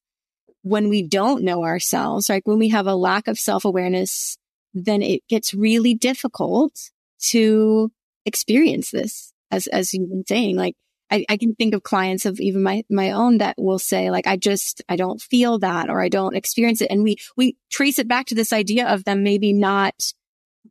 when 0.68 0.88
we 0.88 1.02
don't 1.02 1.42
know 1.42 1.64
ourselves, 1.64 2.28
like 2.28 2.46
when 2.46 2.58
we 2.58 2.68
have 2.68 2.86
a 2.86 2.94
lack 2.94 3.28
of 3.28 3.38
self 3.38 3.64
awareness, 3.64 4.36
then 4.74 5.02
it 5.02 5.22
gets 5.28 5.54
really 5.54 5.94
difficult 5.94 6.72
to 7.20 7.90
experience 8.24 8.90
this 8.90 9.32
as, 9.50 9.66
as 9.68 9.94
you've 9.94 10.10
been 10.10 10.26
saying, 10.26 10.56
like 10.56 10.74
I, 11.10 11.24
I 11.28 11.36
can 11.38 11.54
think 11.54 11.74
of 11.74 11.82
clients 11.82 12.26
of 12.26 12.38
even 12.38 12.62
my, 12.62 12.84
my 12.90 13.12
own 13.12 13.38
that 13.38 13.56
will 13.58 13.78
say 13.78 14.10
like, 14.10 14.26
I 14.26 14.36
just, 14.36 14.82
I 14.88 14.96
don't 14.96 15.20
feel 15.20 15.58
that 15.60 15.88
or 15.88 16.02
I 16.02 16.08
don't 16.08 16.36
experience 16.36 16.80
it. 16.82 16.90
And 16.90 17.02
we, 17.02 17.16
we 17.36 17.56
trace 17.70 17.98
it 17.98 18.08
back 18.08 18.26
to 18.26 18.34
this 18.34 18.52
idea 18.52 18.86
of 18.86 19.04
them 19.04 19.22
maybe 19.22 19.52
not 19.52 19.94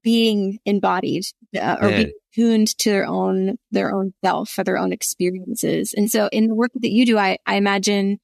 being 0.03 0.59
embodied 0.65 1.23
uh, 1.59 1.77
or 1.81 1.89
yeah. 1.89 1.97
being 1.97 2.13
tuned 2.35 2.77
to 2.77 2.91
their 2.91 3.07
own, 3.07 3.57
their 3.71 3.91
own 3.91 4.13
self 4.23 4.57
or 4.59 4.63
their 4.63 4.77
own 4.77 4.93
experiences. 4.93 5.93
And 5.97 6.09
so 6.09 6.29
in 6.31 6.47
the 6.47 6.55
work 6.55 6.71
that 6.75 6.91
you 6.91 7.05
do, 7.05 7.17
I, 7.17 7.37
I 7.47 7.55
imagine 7.55 8.19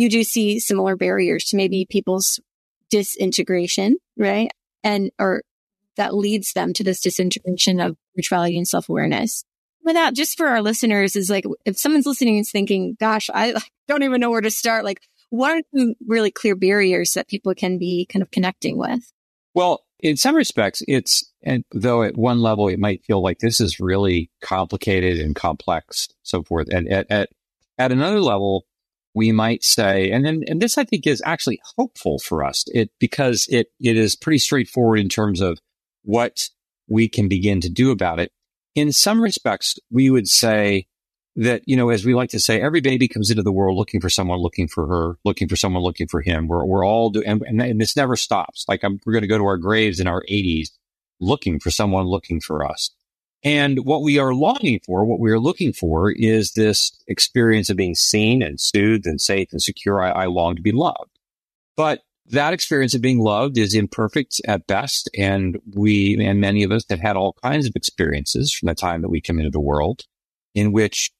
you 0.00 0.08
do 0.08 0.24
see 0.24 0.58
similar 0.58 0.96
barriers 0.96 1.44
to 1.46 1.56
maybe 1.56 1.86
people's 1.88 2.40
disintegration, 2.90 3.96
right? 4.16 4.50
And, 4.82 5.10
or 5.18 5.42
that 5.96 6.14
leads 6.14 6.52
them 6.52 6.72
to 6.74 6.84
this 6.84 7.00
disintegration 7.00 7.80
of 7.80 7.96
spirituality 8.12 8.56
and 8.56 8.66
self 8.66 8.88
awareness 8.88 9.44
with 9.84 9.94
that, 9.94 10.14
just 10.14 10.36
for 10.36 10.46
our 10.46 10.62
listeners, 10.62 11.16
is 11.16 11.30
like 11.30 11.44
if 11.64 11.78
someone's 11.78 12.06
listening 12.06 12.36
and 12.36 12.46
thinking, 12.46 12.96
gosh, 12.98 13.30
I 13.32 13.54
don't 13.88 14.02
even 14.02 14.20
know 14.20 14.30
where 14.30 14.40
to 14.40 14.50
start, 14.50 14.84
like 14.84 15.00
what 15.30 15.52
are 15.52 15.62
some 15.76 15.94
really 16.06 16.30
clear 16.30 16.56
barriers 16.56 17.12
that 17.12 17.28
people 17.28 17.54
can 17.54 17.78
be 17.78 18.06
kind 18.06 18.22
of 18.22 18.30
connecting 18.30 18.76
with? 18.76 19.12
Well, 19.54 19.84
in 20.00 20.16
some 20.16 20.34
respects, 20.34 20.82
it's, 20.88 21.30
and 21.42 21.64
though 21.72 22.02
at 22.02 22.16
one 22.16 22.40
level 22.40 22.68
it 22.68 22.78
might 22.78 23.04
feel 23.04 23.22
like 23.22 23.38
this 23.38 23.60
is 23.60 23.80
really 23.80 24.30
complicated 24.42 25.18
and 25.18 25.36
complex, 25.36 26.08
so 26.22 26.42
forth. 26.42 26.68
And 26.72 26.88
at, 26.88 27.06
at, 27.10 27.30
at 27.78 27.92
another 27.92 28.20
level, 28.20 28.64
we 29.14 29.32
might 29.32 29.64
say, 29.64 30.10
and, 30.10 30.26
and, 30.26 30.44
and 30.48 30.60
this 30.60 30.78
I 30.78 30.84
think 30.84 31.06
is 31.06 31.22
actually 31.24 31.60
hopeful 31.76 32.18
for 32.18 32.44
us, 32.44 32.64
it, 32.68 32.90
because 32.98 33.46
it, 33.50 33.68
it 33.80 33.96
is 33.96 34.16
pretty 34.16 34.38
straightforward 34.38 35.00
in 35.00 35.08
terms 35.08 35.40
of 35.40 35.58
what 36.02 36.48
we 36.88 37.08
can 37.08 37.28
begin 37.28 37.60
to 37.60 37.68
do 37.68 37.90
about 37.90 38.18
it 38.20 38.32
in 38.74 38.92
some 38.92 39.20
respects, 39.20 39.78
we 39.90 40.10
would 40.10 40.28
say 40.28 40.86
that, 41.36 41.62
you 41.66 41.76
know, 41.76 41.90
as 41.90 42.04
we 42.04 42.14
like 42.14 42.30
to 42.30 42.40
say, 42.40 42.60
every 42.60 42.80
baby 42.80 43.08
comes 43.08 43.30
into 43.30 43.42
the 43.42 43.52
world 43.52 43.76
looking 43.76 44.00
for 44.00 44.10
someone, 44.10 44.38
looking 44.40 44.68
for 44.68 44.86
her, 44.86 45.16
looking 45.24 45.48
for 45.48 45.56
someone, 45.56 45.82
looking 45.82 46.08
for 46.08 46.20
him. 46.20 46.48
We're, 46.48 46.64
we're 46.64 46.84
all 46.84 47.10
doing, 47.10 47.26
and, 47.26 47.60
and, 47.60 47.80
this 47.80 47.96
never 47.96 48.16
stops. 48.16 48.64
Like 48.68 48.82
I'm, 48.84 49.00
we're 49.04 49.12
going 49.12 49.22
to 49.22 49.28
go 49.28 49.38
to 49.38 49.44
our 49.44 49.56
graves 49.56 50.00
in 50.00 50.06
our 50.06 50.22
80s 50.30 50.70
looking 51.20 51.60
for 51.60 51.70
someone 51.70 52.06
looking 52.06 52.40
for 52.40 52.64
us. 52.64 52.90
And 53.42 53.84
what 53.84 54.02
we 54.02 54.18
are 54.18 54.34
longing 54.34 54.80
for, 54.84 55.04
what 55.04 55.20
we 55.20 55.30
are 55.30 55.38
looking 55.38 55.72
for 55.72 56.10
is 56.10 56.52
this 56.52 56.92
experience 57.06 57.70
of 57.70 57.76
being 57.76 57.94
seen 57.94 58.42
and 58.42 58.60
soothed 58.60 59.06
and 59.06 59.20
safe 59.20 59.48
and 59.52 59.62
secure. 59.62 60.02
I, 60.02 60.10
I 60.10 60.26
long 60.26 60.56
to 60.56 60.62
be 60.62 60.72
loved. 60.72 61.18
But 61.76 62.02
that 62.26 62.52
experience 62.52 62.94
of 62.94 63.00
being 63.00 63.18
loved 63.18 63.56
is 63.56 63.74
imperfect 63.74 64.40
at 64.46 64.66
best. 64.66 65.08
And 65.16 65.58
we, 65.74 66.22
and 66.22 66.40
many 66.40 66.62
of 66.62 66.70
us 66.70 66.84
have 66.90 67.00
had 67.00 67.16
all 67.16 67.34
kinds 67.42 67.66
of 67.66 67.74
experiences 67.74 68.52
from 68.52 68.66
the 68.66 68.74
time 68.74 69.02
that 69.02 69.08
we 69.08 69.20
come 69.20 69.38
into 69.38 69.50
the 69.50 69.60
world 69.60 70.02
in 70.54 70.72
which 70.72 71.10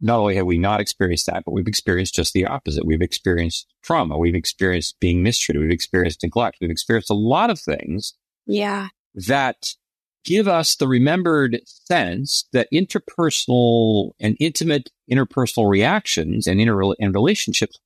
not 0.00 0.18
only 0.18 0.36
have 0.36 0.46
we 0.46 0.58
not 0.58 0.80
experienced 0.80 1.26
that, 1.26 1.44
but 1.44 1.52
we've 1.52 1.66
experienced 1.66 2.14
just 2.14 2.32
the 2.32 2.46
opposite. 2.46 2.86
We've 2.86 3.02
experienced 3.02 3.66
trauma. 3.82 4.18
We've 4.18 4.34
experienced 4.34 4.98
being 5.00 5.22
mistreated. 5.22 5.62
We've 5.62 5.70
experienced 5.70 6.22
neglect. 6.22 6.58
We've 6.60 6.70
experienced 6.70 7.10
a 7.10 7.14
lot 7.14 7.50
of 7.50 7.58
things. 7.58 8.14
Yeah. 8.46 8.88
That 9.14 9.74
give 10.24 10.48
us 10.48 10.76
the 10.76 10.88
remembered 10.88 11.60
sense 11.64 12.46
that 12.52 12.68
interpersonal 12.72 14.12
and 14.20 14.36
intimate 14.40 14.90
interpersonal 15.10 15.68
reactions 15.68 16.46
and 16.46 16.60
inter 16.60 16.92
and 16.98 17.14
relationships 17.14 17.78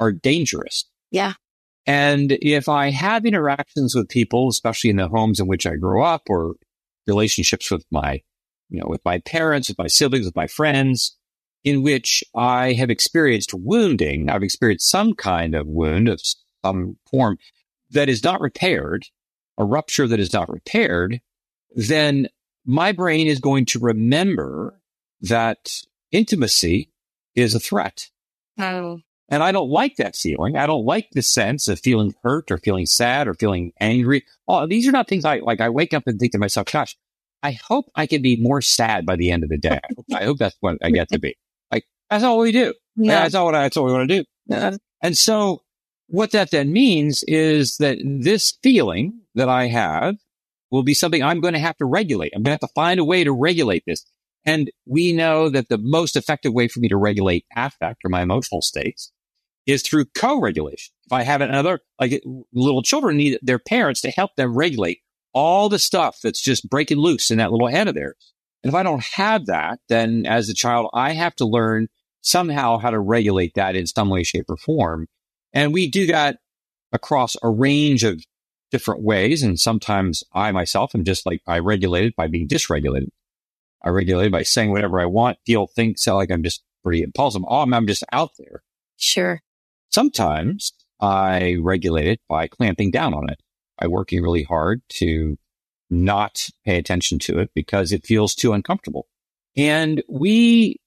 are 0.00 0.12
dangerous. 0.12 0.84
Yeah. 1.10 1.34
And 1.86 2.32
if 2.40 2.68
I 2.68 2.90
have 2.90 3.26
interactions 3.26 3.94
with 3.94 4.08
people, 4.08 4.48
especially 4.48 4.90
in 4.90 4.96
the 4.96 5.08
homes 5.08 5.40
in 5.40 5.46
which 5.46 5.66
I 5.66 5.76
grew 5.76 6.02
up 6.02 6.22
or 6.28 6.54
relationships 7.06 7.70
with 7.70 7.84
my, 7.90 8.20
you 8.70 8.80
know, 8.80 8.86
with 8.86 9.04
my 9.04 9.18
parents, 9.18 9.68
with 9.68 9.78
my 9.78 9.88
siblings, 9.88 10.26
with 10.26 10.36
my 10.36 10.46
friends, 10.46 11.16
in 11.64 11.82
which 11.82 12.24
I 12.34 12.72
have 12.74 12.90
experienced 12.90 13.52
wounding, 13.54 14.30
I've 14.30 14.42
experienced 14.42 14.90
some 14.90 15.14
kind 15.14 15.54
of 15.54 15.66
wound 15.66 16.08
of 16.08 16.20
some 16.64 16.96
form 17.10 17.38
that 17.90 18.08
is 18.08 18.24
not 18.24 18.40
repaired, 18.40 19.04
a 19.58 19.64
rupture 19.64 20.08
that 20.08 20.20
is 20.20 20.32
not 20.32 20.48
repaired, 20.48 21.20
then 21.74 22.28
my 22.64 22.92
brain 22.92 23.26
is 23.26 23.40
going 23.40 23.66
to 23.66 23.78
remember 23.78 24.80
that 25.22 25.70
intimacy 26.10 26.90
is 27.34 27.54
a 27.54 27.60
threat. 27.60 28.08
Oh. 28.58 29.00
And 29.28 29.42
I 29.42 29.50
don't 29.50 29.70
like 29.70 29.96
that 29.96 30.14
feeling. 30.14 30.56
I 30.56 30.66
don't 30.66 30.84
like 30.84 31.08
the 31.12 31.22
sense 31.22 31.66
of 31.66 31.80
feeling 31.80 32.14
hurt 32.22 32.50
or 32.50 32.58
feeling 32.58 32.84
sad 32.84 33.26
or 33.26 33.34
feeling 33.34 33.72
angry. 33.80 34.24
Oh, 34.46 34.66
these 34.66 34.86
are 34.86 34.92
not 34.92 35.08
things 35.08 35.24
I 35.24 35.38
like. 35.38 35.60
I 35.60 35.70
wake 35.70 35.94
up 35.94 36.02
and 36.06 36.18
think 36.18 36.32
to 36.32 36.38
myself, 36.38 36.66
gosh, 36.70 36.96
I 37.42 37.52
hope 37.52 37.86
I 37.94 38.06
can 38.06 38.20
be 38.20 38.36
more 38.36 38.60
sad 38.60 39.06
by 39.06 39.16
the 39.16 39.30
end 39.30 39.42
of 39.42 39.48
the 39.48 39.58
day. 39.58 39.80
I 40.14 40.24
hope, 40.24 40.38
that's 40.38 40.56
what 40.60 40.76
I 40.82 40.90
get 40.90 41.08
to 41.10 41.18
be. 41.18 41.36
Like, 41.70 41.84
that's 42.10 42.24
all 42.24 42.38
we 42.38 42.52
do. 42.52 42.74
Yeah. 42.96 43.22
That's 43.22 43.34
all, 43.34 43.50
that's 43.52 43.76
all 43.76 43.86
we 43.86 43.92
want 43.92 44.08
to 44.10 44.18
do. 44.20 44.24
Yeah. 44.46 44.76
And 45.02 45.16
so 45.16 45.62
what 46.08 46.32
that 46.32 46.50
then 46.50 46.72
means 46.72 47.22
is 47.26 47.78
that 47.78 47.98
this 48.04 48.58
feeling 48.62 49.22
that 49.34 49.48
I 49.48 49.68
have 49.68 50.16
will 50.72 50.82
be 50.82 50.94
something 50.94 51.22
I'm 51.22 51.40
going 51.40 51.54
to 51.54 51.60
have 51.60 51.76
to 51.76 51.84
regulate. 51.84 52.32
I'm 52.34 52.42
going 52.42 52.56
to 52.56 52.62
have 52.62 52.68
to 52.68 52.74
find 52.74 52.98
a 52.98 53.04
way 53.04 53.22
to 53.22 53.32
regulate 53.32 53.84
this. 53.86 54.04
And 54.44 54.70
we 54.86 55.12
know 55.12 55.48
that 55.50 55.68
the 55.68 55.78
most 55.78 56.16
effective 56.16 56.52
way 56.52 56.66
for 56.66 56.80
me 56.80 56.88
to 56.88 56.96
regulate 56.96 57.44
affect 57.54 58.00
or 58.04 58.08
my 58.08 58.22
emotional 58.22 58.62
states 58.62 59.12
is 59.66 59.82
through 59.82 60.06
co-regulation. 60.16 60.92
If 61.04 61.12
I 61.12 61.22
have 61.22 61.40
another, 61.40 61.80
like 62.00 62.24
little 62.52 62.82
children 62.82 63.18
need 63.18 63.38
their 63.42 63.60
parents 63.60 64.00
to 64.00 64.10
help 64.10 64.34
them 64.36 64.56
regulate 64.56 64.98
all 65.32 65.68
the 65.68 65.78
stuff 65.78 66.18
that's 66.22 66.42
just 66.42 66.68
breaking 66.68 66.98
loose 66.98 67.30
in 67.30 67.38
that 67.38 67.52
little 67.52 67.68
head 67.68 67.86
of 67.86 67.94
theirs. 67.94 68.32
And 68.64 68.70
if 68.70 68.74
I 68.74 68.82
don't 68.82 69.04
have 69.04 69.46
that, 69.46 69.78
then 69.88 70.24
as 70.26 70.48
a 70.48 70.54
child, 70.54 70.90
I 70.92 71.12
have 71.12 71.36
to 71.36 71.44
learn 71.44 71.88
somehow 72.22 72.78
how 72.78 72.90
to 72.90 72.98
regulate 72.98 73.54
that 73.54 73.76
in 73.76 73.86
some 73.86 74.08
way, 74.08 74.24
shape 74.24 74.46
or 74.48 74.56
form. 74.56 75.06
And 75.52 75.72
we 75.72 75.88
do 75.88 76.06
that 76.06 76.38
across 76.92 77.36
a 77.42 77.48
range 77.48 78.04
of 78.04 78.22
different 78.72 79.02
ways. 79.02 79.42
And 79.42 79.60
sometimes 79.60 80.24
I 80.32 80.50
myself 80.50 80.94
am 80.94 81.04
just 81.04 81.26
like, 81.26 81.42
I 81.46 81.60
regulate 81.60 82.06
it 82.06 82.16
by 82.16 82.26
being 82.26 82.48
dysregulated. 82.48 83.10
I 83.84 83.90
regulate 83.90 84.32
by 84.32 84.42
saying 84.42 84.70
whatever 84.70 85.00
I 85.00 85.06
want, 85.06 85.38
feel, 85.46 85.66
think, 85.66 85.98
sound 85.98 86.16
like 86.16 86.30
I'm 86.30 86.42
just 86.42 86.64
pretty 86.82 87.02
impulsive. 87.02 87.42
Oh, 87.46 87.60
I'm, 87.60 87.74
I'm 87.74 87.86
just 87.86 88.04
out 88.10 88.30
there. 88.38 88.62
Sure. 88.96 89.40
Sometimes 89.90 90.72
I 91.00 91.56
regulate 91.60 92.06
it 92.06 92.20
by 92.28 92.48
clamping 92.48 92.90
down 92.90 93.12
on 93.12 93.28
it, 93.28 93.40
by 93.78 93.86
working 93.88 94.22
really 94.22 94.44
hard 94.44 94.82
to 94.94 95.36
not 95.90 96.48
pay 96.64 96.78
attention 96.78 97.18
to 97.18 97.38
it 97.38 97.50
because 97.54 97.92
it 97.92 98.06
feels 98.06 98.34
too 98.34 98.52
uncomfortable. 98.52 99.06
And 99.56 100.02
we 100.08 100.80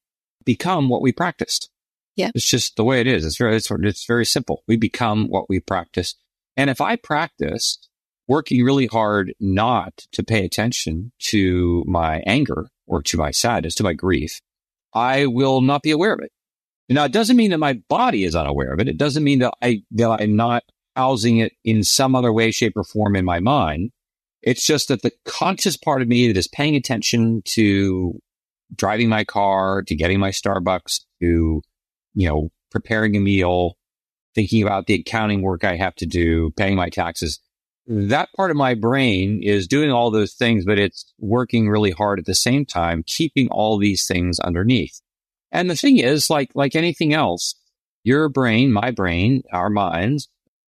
become 0.43 0.89
what 0.89 1.01
we 1.01 1.11
practiced. 1.11 1.69
Yeah. 2.15 2.31
It's 2.33 2.49
just 2.49 2.77
the 2.77 2.83
way 2.83 3.01
it 3.01 3.07
is. 3.07 3.25
It's 3.25 3.37
very, 3.37 3.57
it's, 3.57 3.69
it's 3.69 4.05
very 4.05 4.25
simple. 4.25 4.63
We 4.67 4.77
become 4.77 5.27
what 5.27 5.49
we 5.49 5.59
practice. 5.59 6.15
And 6.57 6.69
if 6.69 6.81
I 6.81 6.95
practice 6.95 7.79
working 8.27 8.63
really 8.63 8.87
hard 8.87 9.33
not 9.39 10.05
to 10.11 10.23
pay 10.23 10.45
attention 10.45 11.11
to 11.19 11.83
my 11.87 12.23
anger 12.25 12.67
or 12.87 13.01
to 13.03 13.17
my 13.17 13.31
sadness, 13.31 13.75
to 13.75 13.83
my 13.83 13.93
grief, 13.93 14.41
I 14.93 15.25
will 15.25 15.61
not 15.61 15.83
be 15.83 15.91
aware 15.91 16.13
of 16.13 16.21
it. 16.21 16.31
Now, 16.87 17.05
it 17.05 17.11
doesn't 17.11 17.37
mean 17.37 17.51
that 17.51 17.57
my 17.57 17.81
body 17.89 18.23
is 18.23 18.35
unaware 18.35 18.71
of 18.71 18.79
it. 18.79 18.87
It 18.87 18.97
doesn't 18.97 19.23
mean 19.23 19.39
that 19.39 19.53
I, 19.61 19.81
that 19.91 20.21
I'm 20.21 20.35
not 20.35 20.63
housing 20.95 21.37
it 21.37 21.53
in 21.63 21.83
some 21.83 22.15
other 22.15 22.31
way, 22.31 22.51
shape 22.51 22.73
or 22.75 22.83
form 22.83 23.15
in 23.15 23.25
my 23.25 23.39
mind. 23.39 23.91
It's 24.41 24.65
just 24.65 24.87
that 24.89 25.01
the 25.01 25.11
conscious 25.25 25.75
part 25.75 26.01
of 26.01 26.07
me 26.07 26.27
that 26.27 26.37
is 26.37 26.47
paying 26.47 26.75
attention 26.75 27.41
to 27.45 28.19
driving 28.75 29.09
my 29.09 29.23
car, 29.23 29.81
to 29.83 29.95
getting 29.95 30.19
my 30.19 30.29
Starbucks, 30.29 31.01
to, 31.21 31.61
you 32.13 32.29
know, 32.29 32.49
preparing 32.71 33.15
a 33.15 33.19
meal, 33.19 33.75
thinking 34.35 34.61
about 34.61 34.85
the 34.85 34.95
accounting 34.95 35.41
work 35.41 35.63
I 35.63 35.77
have 35.77 35.95
to 35.95 36.05
do, 36.05 36.51
paying 36.51 36.75
my 36.75 36.89
taxes. 36.89 37.39
That 37.87 38.29
part 38.35 38.51
of 38.51 38.57
my 38.57 38.73
brain 38.73 39.41
is 39.41 39.67
doing 39.67 39.91
all 39.91 40.11
those 40.11 40.33
things, 40.33 40.65
but 40.65 40.77
it's 40.77 41.13
working 41.19 41.69
really 41.69 41.91
hard 41.91 42.19
at 42.19 42.25
the 42.25 42.35
same 42.35 42.65
time, 42.65 43.03
keeping 43.05 43.47
all 43.49 43.77
these 43.77 44.05
things 44.05 44.39
underneath. 44.39 45.01
And 45.51 45.69
the 45.69 45.75
thing 45.75 45.97
is, 45.97 46.29
like, 46.29 46.51
like 46.53 46.75
anything 46.75 47.13
else, 47.13 47.55
your 48.03 48.27
brain, 48.27 48.71
my 48.71 48.91
brain, 48.91 49.43
our 49.51 49.69
minds 49.69 50.27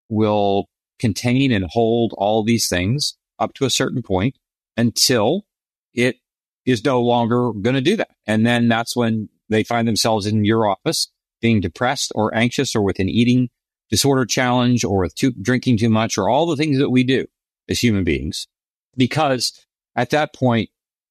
will 0.10 0.69
contain 0.99 1.51
and 1.51 1.65
hold 1.65 2.13
all 2.17 2.43
these 2.43 2.67
things 2.67 3.17
up 3.39 3.53
to 3.56 3.65
a 3.65 3.69
certain 3.69 4.01
point 4.01 4.38
until 4.77 5.45
it 5.93 6.17
is 6.65 6.84
no 6.84 7.01
longer 7.01 7.51
going 7.51 7.75
to 7.75 7.82
do 7.82 7.95
that. 7.95 8.10
And 8.25 8.45
then 8.45 8.67
that's 8.67 8.95
when 8.95 9.30
they 9.49 9.63
find 9.63 9.88
themselves 9.88 10.25
in 10.25 10.45
your 10.45 10.67
office 10.67 11.12
being 11.41 11.62
depressed 11.62 12.12
or 12.15 12.36
anxious 12.36 12.75
or 12.75 12.82
with 12.82 12.99
an 12.99 13.10
eating 13.10 13.49
disorder 13.89 14.26
challenge 14.26 14.84
or 14.84 15.02
with 15.02 15.15
too, 15.15 15.32
drinking 15.41 15.78
too 15.78 15.89
much 15.89 16.17
or 16.17 16.30
all 16.30 16.45
the 16.45 16.56
things 16.56 16.78
that 16.78 16.89
we 16.89 17.04
do 17.04 17.26
as 17.69 17.80
human 17.80 18.04
beings. 18.04 18.47
Because 18.95 19.54
at 19.95 20.10
that 20.12 20.34
point, 20.34 20.69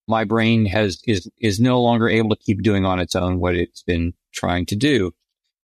my 0.09 0.25
brain 0.25 0.67
has, 0.67 1.01
is, 1.07 1.29
is 1.41 1.59
no 1.59 1.83
longer 1.83 2.09
able 2.09 2.31
to 2.31 2.43
keep 2.43 2.63
doing 2.63 2.85
on 2.85 3.01
its 3.01 3.17
own 3.17 3.41
what 3.41 3.57
it's 3.57 3.83
been 3.83 4.15
trying 4.33 4.67
to 4.67 4.77
do. 4.77 5.13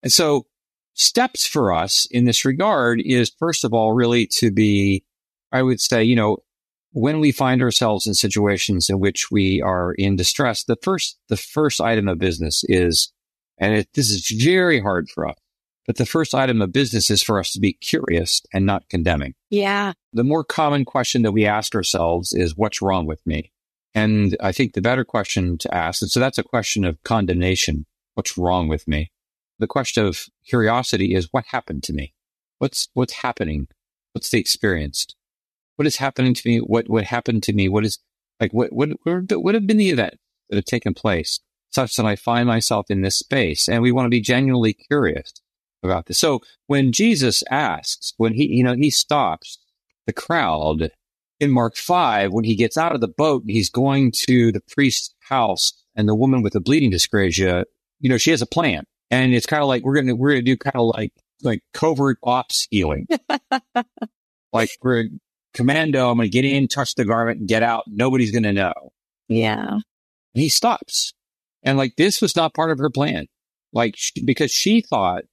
And 0.02 0.12
so 0.12 0.46
steps 0.94 1.46
for 1.46 1.72
us 1.72 2.06
in 2.10 2.24
this 2.24 2.44
regard 2.44 3.00
is 3.00 3.32
first 3.38 3.64
of 3.64 3.72
all, 3.72 3.92
really 3.92 4.26
to 4.26 4.50
be, 4.50 5.04
I 5.52 5.62
would 5.62 5.80
say, 5.80 6.02
you 6.02 6.16
know, 6.16 6.38
when 6.92 7.20
we 7.20 7.32
find 7.32 7.62
ourselves 7.62 8.06
in 8.06 8.14
situations 8.14 8.90
in 8.90 9.00
which 9.00 9.30
we 9.30 9.62
are 9.62 9.94
in 9.94 10.16
distress, 10.16 10.64
the 10.64 10.76
first, 10.82 11.18
the 11.28 11.36
first 11.36 11.80
item 11.80 12.08
of 12.08 12.18
business 12.18 12.64
is, 12.68 13.12
and 13.58 13.74
it, 13.74 13.88
this 13.94 14.10
is 14.10 14.28
very 14.42 14.80
hard 14.80 15.08
for 15.08 15.28
us, 15.28 15.36
but 15.86 15.96
the 15.96 16.06
first 16.06 16.34
item 16.34 16.62
of 16.62 16.72
business 16.72 17.10
is 17.10 17.22
for 17.22 17.38
us 17.38 17.52
to 17.52 17.60
be 17.60 17.72
curious 17.72 18.42
and 18.52 18.64
not 18.64 18.88
condemning. 18.88 19.34
Yeah. 19.50 19.92
The 20.12 20.24
more 20.24 20.44
common 20.44 20.84
question 20.84 21.22
that 21.22 21.32
we 21.32 21.46
ask 21.46 21.74
ourselves 21.74 22.32
is, 22.32 22.56
what's 22.56 22.82
wrong 22.82 23.06
with 23.06 23.20
me? 23.26 23.52
And 23.94 24.36
I 24.40 24.52
think 24.52 24.72
the 24.72 24.80
better 24.80 25.04
question 25.04 25.58
to 25.58 25.74
ask, 25.74 26.02
and 26.02 26.10
so 26.10 26.20
that's 26.20 26.38
a 26.38 26.42
question 26.42 26.84
of 26.84 27.02
condemnation. 27.02 27.86
What's 28.14 28.38
wrong 28.38 28.68
with 28.68 28.88
me? 28.88 29.10
The 29.58 29.66
question 29.66 30.06
of 30.06 30.26
curiosity 30.46 31.14
is, 31.14 31.28
what 31.30 31.44
happened 31.48 31.82
to 31.84 31.92
me? 31.92 32.14
What's, 32.58 32.88
what's 32.94 33.14
happening? 33.14 33.68
What's 34.12 34.30
the 34.30 34.38
experience? 34.38 35.06
what 35.76 35.86
is 35.86 35.96
happening 35.96 36.34
to 36.34 36.48
me? 36.48 36.58
What 36.58 36.88
what 36.88 37.04
happened 37.04 37.42
to 37.44 37.52
me? 37.52 37.68
What 37.68 37.84
is 37.84 37.98
like 38.40 38.52
what 38.52 38.72
what 38.72 38.90
what 39.00 39.54
have 39.54 39.66
been 39.66 39.78
the 39.78 39.90
events 39.90 40.18
that 40.48 40.56
have 40.56 40.64
taken 40.64 40.94
place 40.94 41.40
such 41.70 41.96
that 41.96 42.06
I 42.06 42.16
find 42.16 42.46
myself 42.46 42.86
in 42.88 43.02
this 43.02 43.18
space? 43.18 43.68
And 43.68 43.82
we 43.82 43.92
want 43.92 44.06
to 44.06 44.10
be 44.10 44.20
genuinely 44.20 44.74
curious 44.74 45.32
about 45.82 46.06
this. 46.06 46.18
So 46.18 46.40
when 46.66 46.92
Jesus 46.92 47.42
asks, 47.50 48.14
when 48.16 48.34
he 48.34 48.46
you 48.46 48.64
know 48.64 48.74
he 48.74 48.90
stops 48.90 49.58
the 50.06 50.12
crowd 50.12 50.90
in 51.40 51.50
Mark 51.50 51.76
five, 51.76 52.32
when 52.32 52.44
he 52.44 52.54
gets 52.54 52.76
out 52.76 52.94
of 52.94 53.00
the 53.00 53.08
boat, 53.08 53.42
and 53.42 53.50
he's 53.50 53.70
going 53.70 54.12
to 54.26 54.52
the 54.52 54.62
priest's 54.72 55.14
house, 55.20 55.72
and 55.94 56.08
the 56.08 56.14
woman 56.14 56.42
with 56.42 56.52
the 56.52 56.60
bleeding 56.60 56.92
dyscrasia, 56.92 57.64
you 58.00 58.08
know, 58.08 58.18
she 58.18 58.30
has 58.30 58.42
a 58.42 58.46
plan, 58.46 58.84
and 59.10 59.34
it's 59.34 59.46
kind 59.46 59.62
of 59.62 59.68
like 59.68 59.84
we're 59.84 59.94
gonna 59.94 60.14
we're 60.14 60.30
gonna 60.30 60.42
do 60.42 60.56
kind 60.56 60.76
of 60.76 60.92
like 60.94 61.12
like 61.42 61.62
covert 61.74 62.18
ops 62.22 62.66
healing. 62.70 63.06
like 64.52 64.70
we're 64.82 65.08
commando, 65.54 66.10
I'm 66.10 66.16
going 66.16 66.30
to 66.30 66.32
get 66.32 66.44
in, 66.44 66.68
touch 66.68 66.94
the 66.94 67.04
garment 67.04 67.40
and 67.40 67.48
get 67.48 67.62
out. 67.62 67.84
Nobody's 67.86 68.30
going 68.30 68.42
to 68.44 68.52
know. 68.52 68.92
Yeah. 69.28 69.68
And 69.68 69.82
he 70.34 70.48
stops. 70.48 71.12
And 71.62 71.78
like 71.78 71.96
this 71.96 72.20
was 72.20 72.34
not 72.34 72.54
part 72.54 72.70
of 72.70 72.78
her 72.78 72.90
plan. 72.90 73.26
Like 73.72 73.94
she, 73.96 74.24
because 74.24 74.50
she 74.50 74.80
thought 74.80 75.24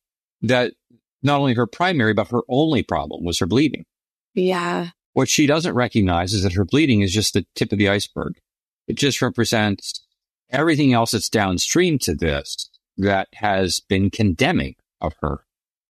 that 0.42 0.74
not 1.22 1.40
only 1.40 1.54
her 1.54 1.68
primary, 1.68 2.14
but 2.14 2.30
her 2.30 2.42
only 2.48 2.84
problem 2.84 3.24
was 3.24 3.40
her 3.40 3.46
bleeding. 3.46 3.86
Yeah. 4.34 4.90
What 5.14 5.30
she 5.30 5.48
doesn't 5.48 5.74
recognize 5.74 6.34
is 6.34 6.44
that 6.44 6.54
her 6.54 6.66
bleeding 6.66 7.02
is 7.02 7.14
just 7.14 7.34
the 7.34 7.46
tip 7.56 7.72
of 7.72 7.78
the 7.78 7.90
iceberg. 7.90 8.40
It 8.88 8.96
just 8.96 9.22
represents 9.22 10.06
everything 10.50 10.94
else 10.94 11.12
that's 11.12 11.30
downstream 11.30 12.00
to 12.00 12.16
this 12.16 12.70
that 12.98 13.28
has 13.36 13.80
been 13.80 14.10
condemning 14.10 14.76
of 15.02 15.14
her 15.22 15.46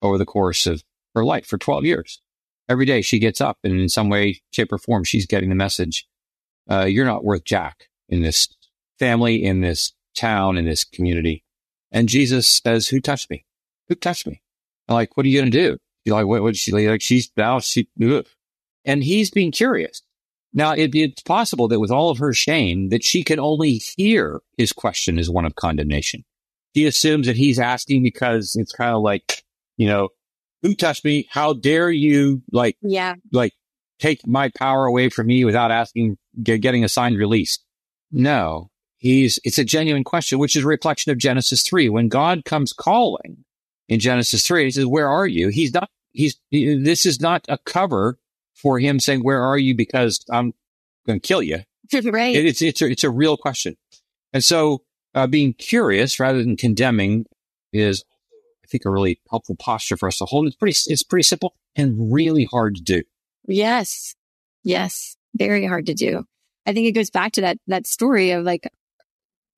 over 0.01 0.17
the 0.17 0.25
course 0.25 0.65
of 0.65 0.83
her 1.13 1.23
life 1.23 1.45
for 1.45 1.57
12 1.57 1.85
years 1.85 2.21
every 2.71 2.85
day 2.85 3.01
she 3.01 3.19
gets 3.19 3.41
up 3.41 3.57
and 3.63 3.79
in 3.79 3.89
some 3.89 4.09
way, 4.09 4.41
shape 4.51 4.71
or 4.71 4.77
form, 4.77 5.03
she's 5.03 5.25
getting 5.25 5.49
the 5.49 5.55
message. 5.55 6.07
Uh, 6.69 6.85
you're 6.85 7.05
not 7.05 7.23
worth 7.23 7.43
Jack 7.43 7.89
in 8.07 8.21
this 8.21 8.47
family, 8.97 9.43
in 9.43 9.59
this 9.59 9.91
town, 10.15 10.57
in 10.57 10.63
this 10.63 10.85
community. 10.85 11.43
And 11.91 12.07
Jesus 12.07 12.61
says, 12.63 12.87
who 12.87 13.01
touched 13.01 13.29
me? 13.29 13.45
Who 13.91 13.95
touched 13.95 14.25
me? 14.25 14.41
I'm 14.87 14.95
like, 14.95 15.17
what 15.17 15.25
are 15.25 15.29
you 15.29 15.37
going 15.37 15.51
to 15.51 15.57
do? 15.69 15.77
You're 16.05 16.15
like, 16.15 16.25
what, 16.25 16.41
what 16.41 16.55
she 16.55 16.71
like? 16.71 17.01
She's 17.01 17.29
now 17.35 17.59
she, 17.59 17.89
ugh. 18.01 18.25
and 18.85 19.03
he's 19.03 19.29
being 19.29 19.51
curious. 19.51 20.01
Now 20.53 20.71
it, 20.71 20.95
it's 20.95 21.21
possible 21.23 21.67
that 21.67 21.81
with 21.81 21.91
all 21.91 22.09
of 22.09 22.19
her 22.19 22.31
shame 22.31 22.87
that 22.87 23.03
she 23.03 23.21
can 23.21 23.37
only 23.37 23.73
hear 23.73 24.39
his 24.57 24.71
question 24.71 25.19
as 25.19 25.29
one 25.29 25.43
of 25.43 25.55
condemnation. 25.55 26.23
She 26.73 26.85
assumes 26.85 27.27
that 27.27 27.35
he's 27.35 27.59
asking 27.59 28.03
because 28.03 28.55
it's 28.55 28.71
kind 28.71 28.95
of 28.95 29.01
like, 29.01 29.43
you 29.75 29.87
know, 29.87 30.07
who 30.61 30.73
touched 30.73 31.03
me? 31.03 31.27
How 31.29 31.51
dare 31.51 31.91
you 31.91 32.43
like, 32.49 32.77
yeah, 32.81 33.15
like 33.33 33.51
take 33.99 34.25
my 34.25 34.51
power 34.57 34.85
away 34.85 35.09
from 35.09 35.27
me 35.27 35.43
without 35.43 35.69
asking, 35.69 36.17
get, 36.41 36.61
getting 36.61 36.85
a 36.85 36.89
signed 36.89 37.17
release? 37.17 37.59
No, 38.09 38.69
he's, 38.99 39.37
it's 39.43 39.57
a 39.57 39.65
genuine 39.65 40.05
question, 40.05 40.39
which 40.39 40.55
is 40.55 40.63
a 40.63 40.67
reflection 40.67 41.11
of 41.11 41.17
Genesis 41.17 41.61
3. 41.63 41.89
When 41.89 42.07
God 42.07 42.45
comes 42.45 42.71
calling 42.71 43.43
in 43.87 43.99
Genesis 43.99 44.45
3, 44.45 44.65
he 44.65 44.71
says, 44.71 44.85
where 44.85 45.07
are 45.07 45.27
you? 45.27 45.49
He's 45.49 45.73
not, 45.73 45.89
he's, 46.11 46.39
he, 46.49 46.81
this 46.81 47.05
is 47.05 47.19
not 47.19 47.45
a 47.49 47.57
cover 47.57 48.17
for 48.53 48.79
him 48.79 48.99
saying, 48.99 49.21
where 49.21 49.41
are 49.41 49.57
you? 49.57 49.75
Because 49.75 50.23
I'm 50.29 50.53
going 51.05 51.19
to 51.19 51.27
kill 51.27 51.41
you. 51.41 51.59
right. 52.03 52.35
It, 52.35 52.45
it's, 52.45 52.61
it's 52.61 52.81
a, 52.81 52.85
it's 52.85 53.03
a 53.03 53.09
real 53.09 53.37
question. 53.37 53.75
And 54.33 54.43
so, 54.43 54.83
uh, 55.13 55.27
being 55.27 55.53
curious 55.53 56.19
rather 56.19 56.41
than 56.41 56.55
condemning 56.55 57.25
is 57.73 58.05
I 58.63 58.67
think, 58.67 58.85
a 58.85 58.89
really 58.89 59.19
helpful 59.29 59.57
posture 59.57 59.97
for 59.97 60.07
us 60.07 60.17
to 60.19 60.25
hold. 60.25 60.47
It's 60.47 60.55
pretty, 60.55 60.77
it's 60.87 61.03
pretty 61.03 61.23
simple 61.23 61.55
and 61.75 62.13
really 62.13 62.45
hard 62.45 62.75
to 62.75 62.81
do. 62.81 63.03
Yes. 63.45 64.15
Yes. 64.63 65.17
Very 65.35 65.65
hard 65.65 65.87
to 65.87 65.93
do. 65.93 66.23
I 66.65 66.73
think 66.73 66.87
it 66.87 66.93
goes 66.93 67.09
back 67.09 67.33
to 67.33 67.41
that, 67.41 67.57
that 67.67 67.87
story 67.87 68.31
of 68.31 68.45
like 68.45 68.71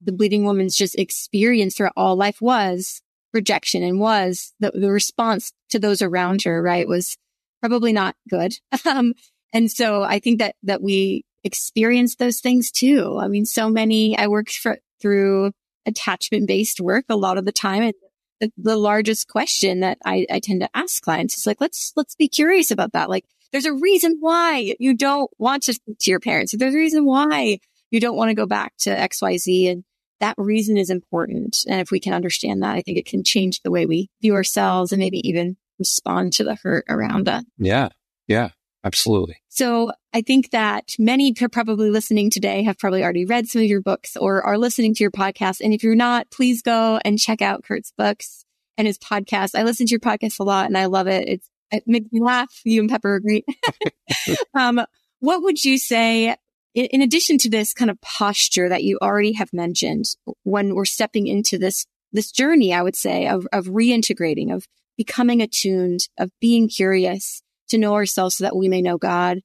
the 0.02 0.12
bleeding 0.12 0.46
woman's 0.46 0.76
just 0.76 0.98
experience 0.98 1.76
throughout 1.76 1.94
all 1.96 2.16
life 2.16 2.42
was 2.42 3.03
rejection 3.34 3.84
and 3.84 4.00
was 4.00 4.54
the, 4.60 4.72
the 4.72 4.92
response 4.92 5.52
to 5.70 5.80
those 5.80 6.02
around 6.02 6.44
her, 6.44 6.62
right? 6.62 6.88
Was 6.88 7.18
probably 7.62 7.94
not 7.94 8.16
good. 8.30 8.54
Um, 8.86 9.14
and 9.54 9.72
so 9.72 10.02
I 10.02 10.18
think 10.18 10.40
that, 10.40 10.56
that 10.64 10.82
we 10.82 11.26
experience 11.44 12.16
those 12.16 12.40
things 12.40 12.72
too. 12.72 13.20
I 13.20 13.28
mean, 13.28 13.46
so 13.46 13.70
many, 13.70 14.18
I 14.18 14.28
worked 14.28 14.58
for, 14.58 14.80
through 15.00 15.52
attachment 15.86 16.48
based 16.48 16.82
work 16.82 17.06
a 17.08 17.16
lot 17.16 17.38
of 17.38 17.46
the 17.46 17.52
time. 17.52 17.84
And 17.84 17.94
the, 18.40 18.52
the 18.58 18.76
largest 18.76 19.28
question 19.28 19.82
that 19.82 20.00
I, 20.04 20.26
I 20.32 20.40
tend 20.40 20.62
to 20.62 20.70
ask 20.74 21.04
clients 21.04 21.38
is 21.38 21.46
like, 21.46 21.62
let's, 21.62 21.94
let's 21.96 22.16
be 22.16 22.28
curious 22.28 22.72
about 22.72 22.94
that. 22.94 23.10
Like, 23.10 23.26
there's 23.52 23.66
a 23.66 23.74
reason 23.74 24.18
why 24.20 24.76
you 24.80 24.96
don't 24.96 25.30
want 25.38 25.64
to 25.64 25.74
speak 25.74 26.00
to 26.00 26.10
your 26.10 26.20
parents. 26.20 26.56
There's 26.58 26.74
a 26.74 26.78
reason 26.78 27.06
why 27.06 27.60
you 27.92 28.00
don't 28.00 28.18
want 28.18 28.30
to 28.30 28.36
go 28.36 28.48
back 28.48 28.74
to 28.80 28.90
XYZ. 28.90 29.72
And 29.72 29.84
that 30.20 30.36
reason 30.38 30.78
is 30.78 30.90
important. 30.90 31.58
And 31.68 31.82
if 31.82 31.92
we 31.92 32.00
can 32.00 32.14
understand 32.14 32.64
that, 32.64 32.76
I 32.76 32.82
think 32.82 32.98
it 32.98 33.06
can 33.06 33.24
change 33.24 33.62
the 33.62 33.72
way 33.72 33.86
we 33.86 34.10
view 34.22 34.36
ourselves 34.36 34.92
and 34.92 35.00
maybe 35.00 35.28
even 35.28 35.58
respond 35.80 36.34
to 36.34 36.44
the 36.44 36.56
hurt 36.56 36.86
around 36.88 37.28
us. 37.28 37.44
Yeah. 37.58 37.90
Yeah. 38.28 38.50
Absolutely. 38.86 39.38
So 39.48 39.94
I 40.14 40.22
think 40.22 40.50
that 40.50 40.96
many 41.00 41.34
probably 41.34 41.90
listening 41.90 42.30
today 42.30 42.64
have 42.64 42.78
probably 42.78 43.02
already 43.02 43.26
read 43.26 43.48
some 43.48 43.62
of 43.62 43.68
your 43.68 43.82
books 43.82 44.18
or 44.18 44.42
are 44.42 44.58
listening 44.58 44.94
to 44.96 45.04
your 45.04 45.12
podcast. 45.12 45.62
And 45.62 45.74
if 45.74 45.84
you're 45.84 45.96
not, 45.96 46.30
please 46.32 46.62
go 46.62 47.00
and 47.06 47.18
check 47.18 47.42
out 47.42 47.64
Curt's 47.64 47.94
books 47.98 48.44
and 48.78 48.86
his 48.86 48.98
podcast. 48.98 49.58
I 49.58 49.64
listen 49.64 49.86
to 49.86 49.92
your 49.92 50.00
podcast 50.02 50.40
a 50.40 50.44
lot 50.44 50.66
and 50.66 50.78
I 50.78 50.88
love 50.88 51.08
it. 51.08 51.30
It's, 51.30 51.50
it 51.72 51.84
makes 51.88 52.12
me 52.12 52.22
laugh. 52.22 52.54
You 52.66 52.82
and 52.82 52.90
Pepper 52.90 53.16
agree. 53.16 53.46
um, 54.54 54.82
what 55.20 55.42
would 55.44 55.64
you 55.64 55.78
say 55.78 56.36
in, 56.74 56.86
in 56.86 57.02
addition 57.02 57.38
to 57.40 57.50
this 57.50 57.74
kind 57.74 57.92
of 57.92 58.00
posture 58.02 58.70
that 58.70 58.84
you 58.84 58.98
already 59.02 59.34
have 59.34 59.54
mentioned 59.54 60.06
when 60.44 60.76
we're 60.76 60.86
stepping 60.86 61.28
into 61.28 61.58
this, 61.58 61.86
this 62.12 62.32
journey, 62.32 62.74
I 62.74 62.82
would 62.82 62.96
say 62.96 63.28
of, 63.28 63.48
of 63.52 63.66
reintegrating, 63.66 64.54
of 64.54 64.68
becoming 64.98 65.42
attuned, 65.42 66.08
of 66.18 66.32
being 66.40 66.70
curious, 66.70 67.42
to 67.70 67.78
know 67.78 67.94
ourselves 67.94 68.36
so 68.36 68.44
that 68.44 68.56
we 68.56 68.68
may 68.68 68.82
know 68.82 68.98
God. 68.98 69.40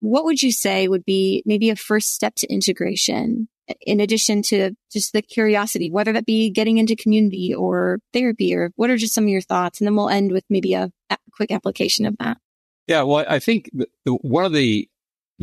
What 0.00 0.24
would 0.24 0.42
you 0.42 0.52
say 0.52 0.88
would 0.88 1.04
be 1.04 1.42
maybe 1.44 1.70
a 1.70 1.76
first 1.76 2.14
step 2.14 2.34
to 2.36 2.52
integration 2.52 3.48
in 3.80 4.00
addition 4.00 4.42
to 4.42 4.72
just 4.90 5.12
the 5.12 5.22
curiosity, 5.22 5.90
whether 5.90 6.12
that 6.12 6.26
be 6.26 6.50
getting 6.50 6.78
into 6.78 6.96
community 6.96 7.54
or 7.54 7.98
therapy 8.12 8.54
or 8.54 8.70
what 8.76 8.90
are 8.90 8.96
just 8.96 9.14
some 9.14 9.24
of 9.24 9.30
your 9.30 9.40
thoughts? 9.40 9.80
And 9.80 9.86
then 9.86 9.96
we'll 9.96 10.08
end 10.08 10.32
with 10.32 10.44
maybe 10.48 10.74
a, 10.74 10.90
a 11.10 11.18
quick 11.32 11.50
application 11.50 12.06
of 12.06 12.16
that. 12.18 12.38
Yeah. 12.86 13.02
Well, 13.02 13.24
I 13.28 13.38
think 13.38 13.70
one 14.06 14.44
of 14.44 14.52
the 14.52 14.88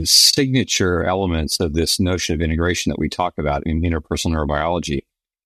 signature 0.04 1.04
elements 1.04 1.60
of 1.60 1.74
this 1.74 2.00
notion 2.00 2.36
of 2.36 2.42
integration 2.42 2.90
that 2.90 3.00
we 3.00 3.10
talk 3.10 3.34
about 3.38 3.64
in 3.66 3.82
interpersonal 3.82 4.34
neurobiology 4.34 5.02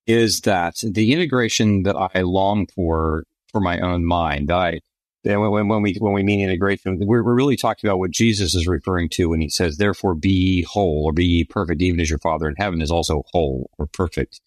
is 0.07 0.41
that 0.41 0.75
the 0.83 1.13
integration 1.13 1.83
that 1.83 1.95
I 1.95 2.21
long 2.21 2.67
for 2.67 3.25
for 3.51 3.61
my 3.61 3.79
own 3.79 4.05
mind, 4.05 4.51
I 4.51 4.79
when, 5.23 5.67
when, 5.67 5.81
we 5.81 5.95
when 5.99 6.13
we 6.13 6.23
mean 6.23 6.39
integration, 6.39 6.97
we're, 7.05 7.23
we're 7.23 7.35
really 7.35 7.57
talking 7.57 7.87
about 7.87 7.99
what 7.99 8.11
Jesus 8.11 8.55
is 8.55 8.67
referring 8.67 9.09
to 9.09 9.29
when 9.29 9.41
he 9.41 9.49
says, 9.49 9.77
"Therefore, 9.77 10.15
be 10.15 10.63
whole 10.63 11.03
or 11.05 11.13
be 11.13 11.43
perfect, 11.43 11.81
even 11.81 11.99
as 11.99 12.09
your 12.09 12.19
Father 12.19 12.47
in 12.47 12.55
heaven 12.57 12.81
is 12.81 12.91
also 12.91 13.23
whole 13.31 13.69
or 13.77 13.85
perfect." 13.87 14.39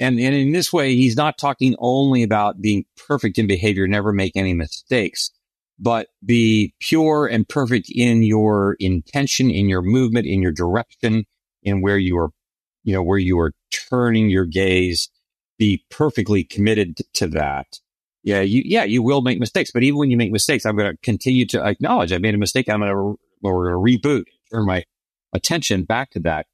And 0.00 0.18
and 0.18 0.34
in 0.34 0.52
this 0.52 0.72
way, 0.72 0.94
he's 0.96 1.16
not 1.16 1.38
talking 1.38 1.76
only 1.78 2.22
about 2.22 2.60
being 2.60 2.84
perfect 3.06 3.38
in 3.38 3.46
behavior, 3.46 3.86
never 3.86 4.12
make 4.12 4.32
any 4.34 4.54
mistakes, 4.54 5.30
but 5.78 6.08
be 6.24 6.74
pure 6.80 7.26
and 7.26 7.48
perfect 7.48 7.90
in 7.90 8.22
your 8.22 8.76
intention, 8.80 9.50
in 9.50 9.68
your 9.68 9.82
movement, 9.82 10.26
in 10.26 10.40
your 10.40 10.52
direction, 10.52 11.24
in 11.62 11.82
where 11.82 11.98
you 11.98 12.16
are, 12.18 12.30
you 12.84 12.94
know, 12.94 13.02
where 13.02 13.18
you 13.18 13.38
are 13.38 13.52
turning 13.72 14.30
your 14.30 14.46
gaze. 14.46 15.10
Be 15.56 15.84
perfectly 15.88 16.42
committed 16.42 16.98
to 17.14 17.28
that 17.28 17.78
yeah, 18.24 18.40
you, 18.40 18.62
yeah, 18.64 18.84
you 18.84 19.02
will 19.02 19.20
make 19.20 19.38
mistakes, 19.38 19.70
but 19.70 19.82
even 19.82 19.98
when 19.98 20.10
you 20.10 20.16
make 20.16 20.32
mistakes, 20.32 20.64
I'm 20.64 20.76
going 20.76 20.90
to 20.90 20.98
continue 21.02 21.46
to 21.48 21.64
acknowledge 21.64 22.10
I 22.10 22.18
made 22.18 22.34
a 22.34 22.38
mistake. 22.38 22.70
I'm 22.70 22.80
going 22.80 22.90
to, 22.90 23.18
to 23.42 23.48
reboot, 23.48 24.24
turn 24.50 24.66
my 24.66 24.84
attention 25.34 25.84
back 25.84 26.10
to 26.12 26.20
that. 26.20 26.46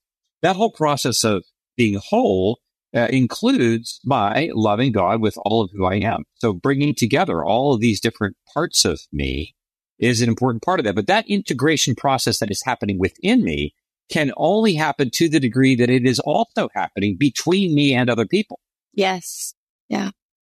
That 0.42 0.56
whole 0.56 0.72
process 0.72 1.22
of 1.22 1.44
being 1.76 2.00
whole 2.04 2.58
uh, 2.94 3.06
includes 3.10 4.00
my 4.04 4.50
loving 4.54 4.92
God 4.92 5.20
with 5.20 5.36
all 5.44 5.62
of 5.62 5.70
who 5.72 5.84
I 5.84 5.96
am. 5.96 6.24
So 6.34 6.52
bringing 6.52 6.94
together 6.94 7.44
all 7.44 7.74
of 7.74 7.80
these 7.80 8.00
different 8.00 8.36
parts 8.52 8.84
of 8.84 9.00
me 9.12 9.54
is 9.98 10.22
an 10.22 10.28
important 10.28 10.62
part 10.62 10.80
of 10.80 10.84
that. 10.84 10.94
But 10.94 11.06
that 11.06 11.28
integration 11.28 11.94
process 11.94 12.38
that 12.38 12.50
is 12.50 12.62
happening 12.64 12.98
within 12.98 13.44
me 13.44 13.74
can 14.08 14.32
only 14.36 14.74
happen 14.74 15.10
to 15.14 15.28
the 15.28 15.38
degree 15.38 15.76
that 15.76 15.90
it 15.90 16.04
is 16.04 16.18
also 16.18 16.68
happening 16.74 17.16
between 17.16 17.74
me 17.74 17.94
and 17.94 18.10
other 18.10 18.26
people. 18.26 18.58
Yes. 18.92 19.54
Yeah. 19.88 20.10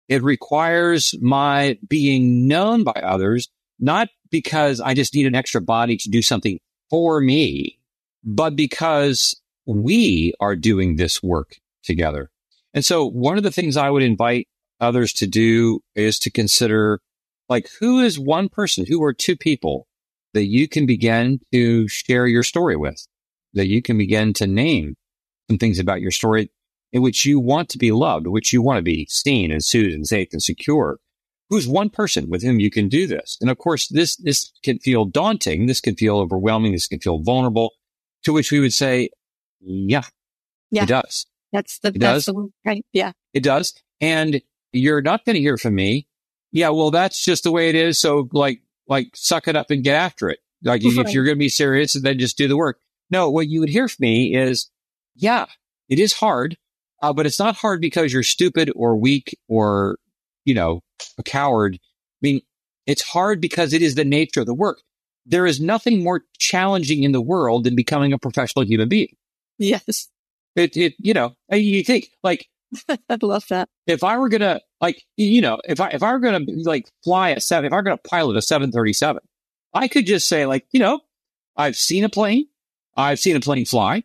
It 0.09 0.23
requires 0.23 1.14
my 1.21 1.79
being 1.87 2.49
known 2.49 2.83
by 2.83 2.92
others, 2.92 3.49
not 3.79 4.09
because 4.31 4.81
I 4.81 4.95
just 4.95 5.14
need 5.14 5.27
an 5.27 5.35
extra 5.35 5.61
body 5.61 5.97
to 5.99 6.09
do 6.09 6.23
something 6.23 6.59
for 6.88 7.21
me, 7.21 7.79
but 8.25 8.57
because 8.57 9.40
we 9.66 10.33
are 10.40 10.57
doing 10.57 10.97
this 10.97 11.23
work 11.23 11.57
together. 11.83 12.31
And 12.75 12.85
so 12.85 13.07
one 13.07 13.37
of 13.37 13.42
the 13.42 13.51
things 13.51 13.77
I 13.77 13.90
would 13.90 14.03
invite 14.03 14.49
others 14.81 15.12
to 15.14 15.27
do 15.27 15.81
is 15.95 16.18
to 16.21 16.31
consider 16.31 17.01
like 17.49 17.68
who 17.81 18.01
is 18.01 18.18
one 18.18 18.49
person, 18.49 18.87
who 18.87 19.03
are 19.03 19.12
two 19.12 19.37
people 19.37 19.87
that 20.35 20.47
you 20.47 20.68
can 20.68 20.87
begin 20.87 21.40
to 21.53 21.87
share 21.88 22.27
your 22.27 22.42
story 22.42 22.77
with, 22.77 23.07
that 23.53 23.66
you 23.66 23.83
can 23.83 23.99
begin 23.99 24.33
to 24.35 24.47
name 24.47 24.97
some 25.51 25.59
things 25.59 25.79
about 25.79 26.01
your 26.01 26.11
story 26.11 26.51
in 26.92 27.03
which 27.03 27.25
you 27.25 27.38
want 27.38 27.68
to 27.71 27.79
be 27.79 27.92
loved, 27.92 28.27
which 28.27 28.53
you 28.53 28.62
want 28.62 28.79
to 28.79 28.83
be 28.83 29.07
seen 29.11 29.51
and 29.51 29.64
soothed 29.64 29.95
and 29.95 30.07
safe 30.07 30.29
and 30.33 30.42
secure. 30.42 30.99
Who's 31.51 31.68
one 31.68 31.90
person 31.90 32.31
with 32.31 32.42
whom 32.42 32.61
you 32.61 32.71
can 32.71 32.88
do 32.88 33.07
this? 33.07 33.37
And 33.40 33.51
of 33.51 33.59
course, 33.59 33.88
this, 33.88 34.16
this 34.16 34.53
can 34.62 34.79
feel 34.79 35.05
daunting. 35.05 35.66
This 35.66 35.81
can 35.81 35.95
feel 35.95 36.18
overwhelming. 36.18 36.73
This 36.73 36.88
can 36.88 37.01
feel 37.01 37.18
vulnerable 37.18 37.73
to 38.25 38.33
which 38.33 38.51
we 38.51 38.61
would 38.61 38.73
say, 38.73 39.11
yeah, 39.61 40.05
yeah. 40.71 40.85
it 40.85 40.88
does. 40.88 41.27
That's 41.53 41.79
the, 41.81 41.88
it 41.88 42.01
that's 42.01 42.27
does. 42.27 42.35
the 42.35 42.51
right. 42.65 42.85
Yeah. 42.93 43.12
It 43.35 43.43
does. 43.43 43.75
And 44.01 44.41
you're 44.73 45.03
not 45.03 45.25
going 45.25 45.35
to 45.35 45.41
hear 45.41 45.59
from 45.59 45.75
me. 45.75 46.07
Yeah. 46.51 46.71
Well, 46.71 46.91
that's 46.91 47.25
just 47.25 47.45
the 47.45 47.53
way 47.53 47.69
it 47.69 47.75
is. 47.75 48.01
So 48.01 48.29
like, 48.33 48.62
like 48.88 49.09
suck 49.15 49.49
it 49.49 49.57
up 49.57 49.71
and 49.71 49.85
get 49.85 49.97
after 49.97 50.29
it. 50.29 50.41
Like 50.62 50.83
right. 50.83 51.07
if 51.07 51.12
you're 51.12 51.25
going 51.25 51.37
to 51.37 51.38
be 51.38 51.49
serious, 51.49 51.93
then 51.93 52.19
just 52.19 52.38
do 52.38 52.49
the 52.49 52.57
work. 52.57 52.79
No, 53.11 53.31
what 53.31 53.49
you 53.49 53.61
would 53.61 53.69
hear 53.69 53.88
from 53.88 53.99
me 54.01 54.35
is, 54.35 54.71
yeah, 55.15 55.47
it 55.88 55.99
is 55.99 56.15
hard, 56.15 56.57
uh, 57.03 57.12
but 57.12 57.27
it's 57.27 57.38
not 57.38 57.57
hard 57.57 57.81
because 57.81 58.12
you're 58.12 58.23
stupid 58.23 58.73
or 58.75 58.97
weak 58.97 59.38
or, 59.49 59.99
you 60.45 60.55
know, 60.55 60.81
a 61.19 61.23
coward. 61.23 61.75
I 61.75 62.19
mean, 62.23 62.41
it's 62.87 63.03
hard 63.03 63.41
because 63.41 63.73
it 63.73 63.83
is 63.83 63.95
the 63.95 64.05
nature 64.05 64.41
of 64.41 64.47
the 64.47 64.55
work. 64.55 64.81
There 65.27 65.47
is 65.47 65.61
nothing 65.61 66.03
more 66.03 66.23
challenging 66.38 67.03
in 67.03 67.12
the 67.12 67.21
world 67.21 67.65
than 67.65 67.77
becoming 67.77 68.12
a 68.12 68.19
professional 68.19 68.65
human 68.65 68.88
being. 68.88 69.15
Yes. 69.59 70.09
It, 70.55 70.77
it, 70.77 70.95
you 70.99 71.15
know, 71.15 71.35
you 71.51 71.83
think 71.83 72.09
like, 72.23 72.49
I'd 73.09 73.23
love 73.23 73.47
that. 73.49 73.69
If 73.87 74.05
I 74.05 74.19
were 74.19 74.29
gonna 74.29 74.61
like, 74.81 75.03
you 75.17 75.41
know, 75.41 75.61
if 75.65 75.81
I 75.81 75.91
if 75.91 76.03
I 76.03 76.12
were 76.12 76.21
gonna 76.21 76.45
like 76.65 76.88
fly 77.05 77.31
a 77.31 77.41
seven, 77.41 77.67
if 77.67 77.73
I 77.73 77.77
were 77.77 77.83
gonna 77.83 77.97
pilot 77.99 78.37
a 78.37 78.43
seven 78.43 78.73
thirty 78.73 78.93
seven, 78.93 79.23
I 79.75 79.88
could 79.88 80.07
just 80.07 80.29
say 80.29 80.47
like, 80.47 80.67
you 80.73 80.81
know, 80.81 81.01
I've 81.57 81.77
seen 81.77 82.05
a 82.05 82.09
plane, 82.09 82.47
I've 82.97 83.19
seen 83.19 83.37
a 83.37 83.41
plane 83.41 83.67
fly, 83.67 84.05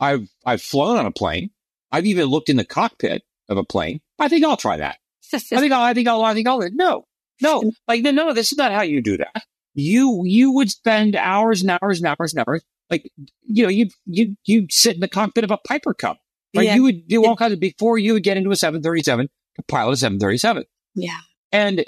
I've 0.00 0.28
I've 0.44 0.62
flown 0.62 0.98
on 0.98 1.06
a 1.06 1.12
plane, 1.12 1.50
I've 1.90 2.06
even 2.06 2.26
looked 2.26 2.48
in 2.48 2.56
the 2.56 2.64
cockpit 2.64 3.22
of 3.48 3.58
a 3.58 3.64
plane. 3.64 4.00
I 4.18 4.28
think 4.28 4.44
I'll 4.44 4.56
try 4.56 4.76
that. 4.78 4.98
I 5.32 5.38
think 5.38 5.72
I'll, 5.72 5.82
I 5.82 5.94
think 5.94 6.08
I'll, 6.08 6.22
I 6.22 6.34
think 6.34 6.46
I'll. 6.46 6.60
No, 6.72 7.06
no, 7.40 7.72
like 7.88 8.02
no, 8.02 8.10
no, 8.10 8.32
this 8.32 8.52
is 8.52 8.58
not 8.58 8.72
how 8.72 8.82
you 8.82 9.02
do 9.02 9.16
that. 9.18 9.44
You 9.74 10.22
you 10.24 10.52
would 10.52 10.70
spend 10.70 11.16
hours 11.16 11.62
and 11.62 11.70
hours 11.70 12.00
and 12.00 12.06
hours 12.06 12.34
and 12.34 12.44
hours 12.46 12.62
like, 12.90 13.10
you 13.42 13.64
know, 13.64 13.68
you, 13.68 13.88
you, 14.06 14.36
you 14.44 14.66
sit 14.70 14.94
in 14.94 15.00
the 15.00 15.08
cockpit 15.08 15.44
of 15.44 15.50
a 15.50 15.58
Piper 15.58 15.94
Cub. 15.94 16.16
Right? 16.54 16.66
Yeah. 16.66 16.74
You 16.76 16.82
would 16.84 17.08
do 17.08 17.26
all 17.26 17.36
kinds 17.36 17.52
of, 17.52 17.60
before 17.60 17.98
you 17.98 18.14
would 18.14 18.22
get 18.22 18.36
into 18.36 18.50
a 18.50 18.56
737 18.56 19.28
to 19.56 19.62
pilot 19.62 19.92
a 19.92 19.96
737. 19.96 20.64
Yeah. 20.94 21.18
And 21.52 21.84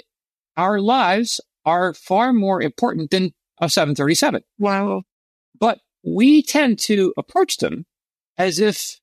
our 0.57 0.79
lives 0.79 1.41
are 1.65 1.93
far 1.93 2.33
more 2.33 2.61
important 2.61 3.11
than 3.11 3.33
a 3.59 3.69
737. 3.69 4.43
Wow. 4.57 5.03
But 5.59 5.79
we 6.03 6.41
tend 6.43 6.79
to 6.79 7.13
approach 7.17 7.57
them 7.57 7.85
as 8.37 8.59
if 8.59 8.99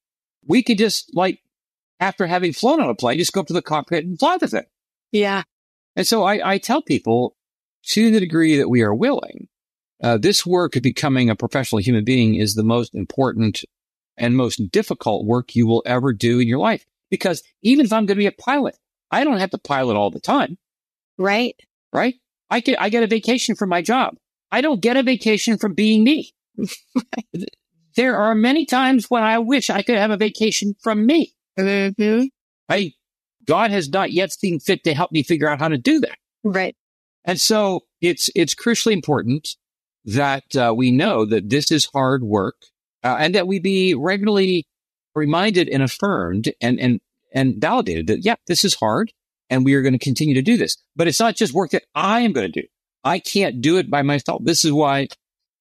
we 0.46 0.62
could 0.62 0.78
just 0.78 1.10
like, 1.14 1.40
after 1.98 2.26
having 2.26 2.52
flown 2.52 2.80
on 2.80 2.88
a 2.88 2.94
plane, 2.94 3.18
just 3.18 3.32
go 3.32 3.40
up 3.40 3.46
to 3.46 3.52
the 3.52 3.62
cockpit 3.62 4.04
and 4.04 4.18
fly 4.18 4.36
the 4.36 4.48
thing. 4.48 4.66
Yeah. 5.12 5.42
And 5.94 6.06
so 6.06 6.24
I, 6.24 6.52
I 6.52 6.58
tell 6.58 6.82
people 6.82 7.36
to 7.88 8.10
the 8.10 8.20
degree 8.20 8.56
that 8.58 8.68
we 8.68 8.82
are 8.82 8.94
willing, 8.94 9.48
uh, 10.02 10.18
this 10.18 10.44
work 10.44 10.76
of 10.76 10.82
becoming 10.82 11.30
a 11.30 11.36
professional 11.36 11.80
human 11.80 12.04
being 12.04 12.34
is 12.34 12.54
the 12.54 12.62
most 12.62 12.94
important 12.94 13.64
and 14.16 14.36
most 14.36 14.70
difficult 14.70 15.26
work 15.26 15.54
you 15.54 15.66
will 15.66 15.82
ever 15.86 16.12
do 16.12 16.38
in 16.38 16.48
your 16.48 16.58
life. 16.58 16.84
Because 17.10 17.42
even 17.62 17.86
if 17.86 17.92
I'm 17.92 18.06
going 18.06 18.16
to 18.16 18.22
be 18.22 18.26
a 18.26 18.32
pilot, 18.32 18.76
I 19.10 19.24
don't 19.24 19.38
have 19.38 19.50
to 19.50 19.58
pilot 19.58 19.96
all 19.96 20.10
the 20.10 20.20
time. 20.20 20.58
Right. 21.18 21.56
Right. 21.92 22.16
I 22.50 22.60
get, 22.60 22.80
I 22.80 22.88
get 22.88 23.02
a 23.02 23.06
vacation 23.06 23.54
from 23.54 23.68
my 23.68 23.82
job. 23.82 24.16
I 24.52 24.60
don't 24.60 24.80
get 24.80 24.96
a 24.96 25.02
vacation 25.02 25.58
from 25.58 25.74
being 25.74 26.04
me. 26.04 26.32
there 27.96 28.16
are 28.16 28.34
many 28.34 28.66
times 28.66 29.06
when 29.08 29.22
I 29.22 29.38
wish 29.38 29.70
I 29.70 29.82
could 29.82 29.96
have 29.96 30.10
a 30.10 30.16
vacation 30.16 30.74
from 30.82 31.06
me. 31.06 31.34
Mm-hmm. 31.58 32.24
I, 32.68 32.92
God 33.46 33.70
has 33.70 33.88
not 33.88 34.12
yet 34.12 34.32
seen 34.32 34.60
fit 34.60 34.84
to 34.84 34.94
help 34.94 35.12
me 35.12 35.22
figure 35.22 35.48
out 35.48 35.58
how 35.58 35.68
to 35.68 35.78
do 35.78 36.00
that. 36.00 36.18
Right. 36.44 36.76
And 37.24 37.40
so 37.40 37.84
it's, 38.00 38.30
it's 38.34 38.54
crucially 38.54 38.92
important 38.92 39.56
that 40.06 40.56
uh, 40.56 40.72
we 40.74 40.90
know 40.90 41.24
that 41.24 41.50
this 41.50 41.70
is 41.70 41.86
hard 41.86 42.22
work 42.22 42.56
uh, 43.02 43.16
and 43.18 43.34
that 43.34 43.46
we 43.46 43.58
be 43.58 43.94
regularly 43.94 44.66
reminded 45.14 45.68
and 45.68 45.82
affirmed 45.82 46.52
and, 46.60 46.78
and, 46.78 47.00
and 47.34 47.60
validated 47.60 48.06
that, 48.06 48.24
yeah, 48.24 48.36
this 48.46 48.64
is 48.64 48.74
hard 48.74 49.12
and 49.50 49.64
we 49.64 49.74
are 49.74 49.82
going 49.82 49.92
to 49.92 49.98
continue 49.98 50.34
to 50.34 50.42
do 50.42 50.56
this. 50.56 50.76
But 50.94 51.08
it's 51.08 51.20
not 51.20 51.36
just 51.36 51.52
work 51.52 51.70
that 51.70 51.84
I 51.94 52.20
am 52.20 52.32
going 52.32 52.50
to 52.50 52.60
do. 52.62 52.66
I 53.04 53.18
can't 53.18 53.60
do 53.60 53.78
it 53.78 53.90
by 53.90 54.02
myself. 54.02 54.42
This 54.44 54.64
is 54.64 54.72
why, 54.72 55.08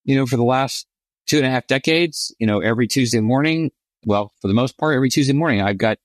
you 0.03 0.15
know, 0.15 0.25
for 0.25 0.37
the 0.37 0.43
last 0.43 0.87
two 1.27 1.37
and 1.37 1.45
a 1.45 1.49
half 1.49 1.67
decades, 1.67 2.33
you 2.39 2.47
know, 2.47 2.59
every 2.59 2.87
Tuesday 2.87 3.19
morning, 3.19 3.71
well, 4.05 4.33
for 4.41 4.47
the 4.47 4.53
most 4.53 4.77
part, 4.77 4.95
every 4.95 5.09
Tuesday 5.09 5.33
morning, 5.33 5.61
I've 5.61 5.77
got 5.77 5.97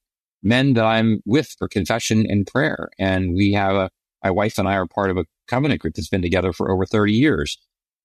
men 0.42 0.74
that 0.74 0.84
I'm 0.84 1.22
with 1.26 1.54
for 1.58 1.68
confession 1.68 2.26
and 2.28 2.46
prayer. 2.46 2.90
And 2.98 3.34
we 3.34 3.52
have 3.52 3.74
a, 3.74 3.90
my 4.24 4.30
wife 4.30 4.58
and 4.58 4.68
I 4.68 4.74
are 4.74 4.86
part 4.86 5.10
of 5.10 5.18
a 5.18 5.26
covenant 5.48 5.80
group 5.80 5.94
that's 5.94 6.08
been 6.08 6.22
together 6.22 6.52
for 6.52 6.70
over 6.70 6.86
30 6.86 7.12
years 7.12 7.58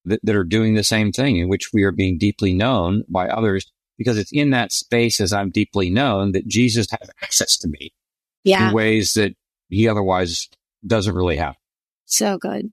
that, 0.05 0.19
that 0.23 0.35
are 0.35 0.43
doing 0.43 0.75
the 0.75 0.83
same 0.83 1.11
thing 1.11 1.37
in 1.37 1.49
which 1.49 1.71
we 1.73 1.83
are 1.83 1.91
being 1.91 2.17
deeply 2.17 2.53
known 2.53 3.03
by 3.09 3.27
others 3.27 3.71
because 3.97 4.17
it's 4.17 4.31
in 4.31 4.51
that 4.51 4.71
space 4.71 5.19
as 5.19 5.31
I'm 5.33 5.51
deeply 5.51 5.89
known 5.89 6.33
that 6.33 6.47
Jesus 6.47 6.87
has 6.91 7.09
access 7.21 7.57
to 7.59 7.67
me 7.67 7.93
yeah. 8.43 8.69
in 8.69 8.73
ways 8.73 9.13
that 9.13 9.35
he 9.69 9.87
otherwise 9.87 10.49
doesn't 10.85 11.15
really 11.15 11.37
have. 11.37 11.55
So 12.05 12.37
good. 12.37 12.71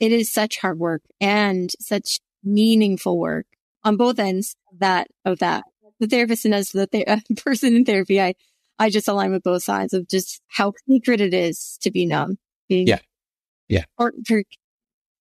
It 0.00 0.12
is 0.12 0.32
such 0.32 0.58
hard 0.58 0.78
work 0.78 1.02
and 1.20 1.70
such 1.80 2.20
meaningful 2.42 3.18
work 3.18 3.46
on 3.82 3.96
both 3.96 4.18
ends 4.18 4.56
of 4.72 4.80
that 4.80 5.08
of 5.24 5.38
that. 5.38 5.64
The 6.00 6.08
therapist 6.08 6.44
and 6.44 6.54
as 6.54 6.70
the 6.70 6.86
ther- 6.92 7.34
person 7.42 7.76
in 7.76 7.84
therapy, 7.84 8.20
I 8.20 8.34
I 8.78 8.90
just 8.90 9.08
align 9.08 9.30
with 9.30 9.44
both 9.44 9.62
sides 9.62 9.94
of 9.94 10.08
just 10.08 10.42
how 10.48 10.72
sacred 10.88 11.20
it 11.20 11.32
is 11.32 11.78
to 11.82 11.90
be 11.90 12.06
known. 12.06 12.38
Being, 12.68 12.88
yeah. 12.88 12.98
Yeah. 13.68 13.84
Or 13.98 14.12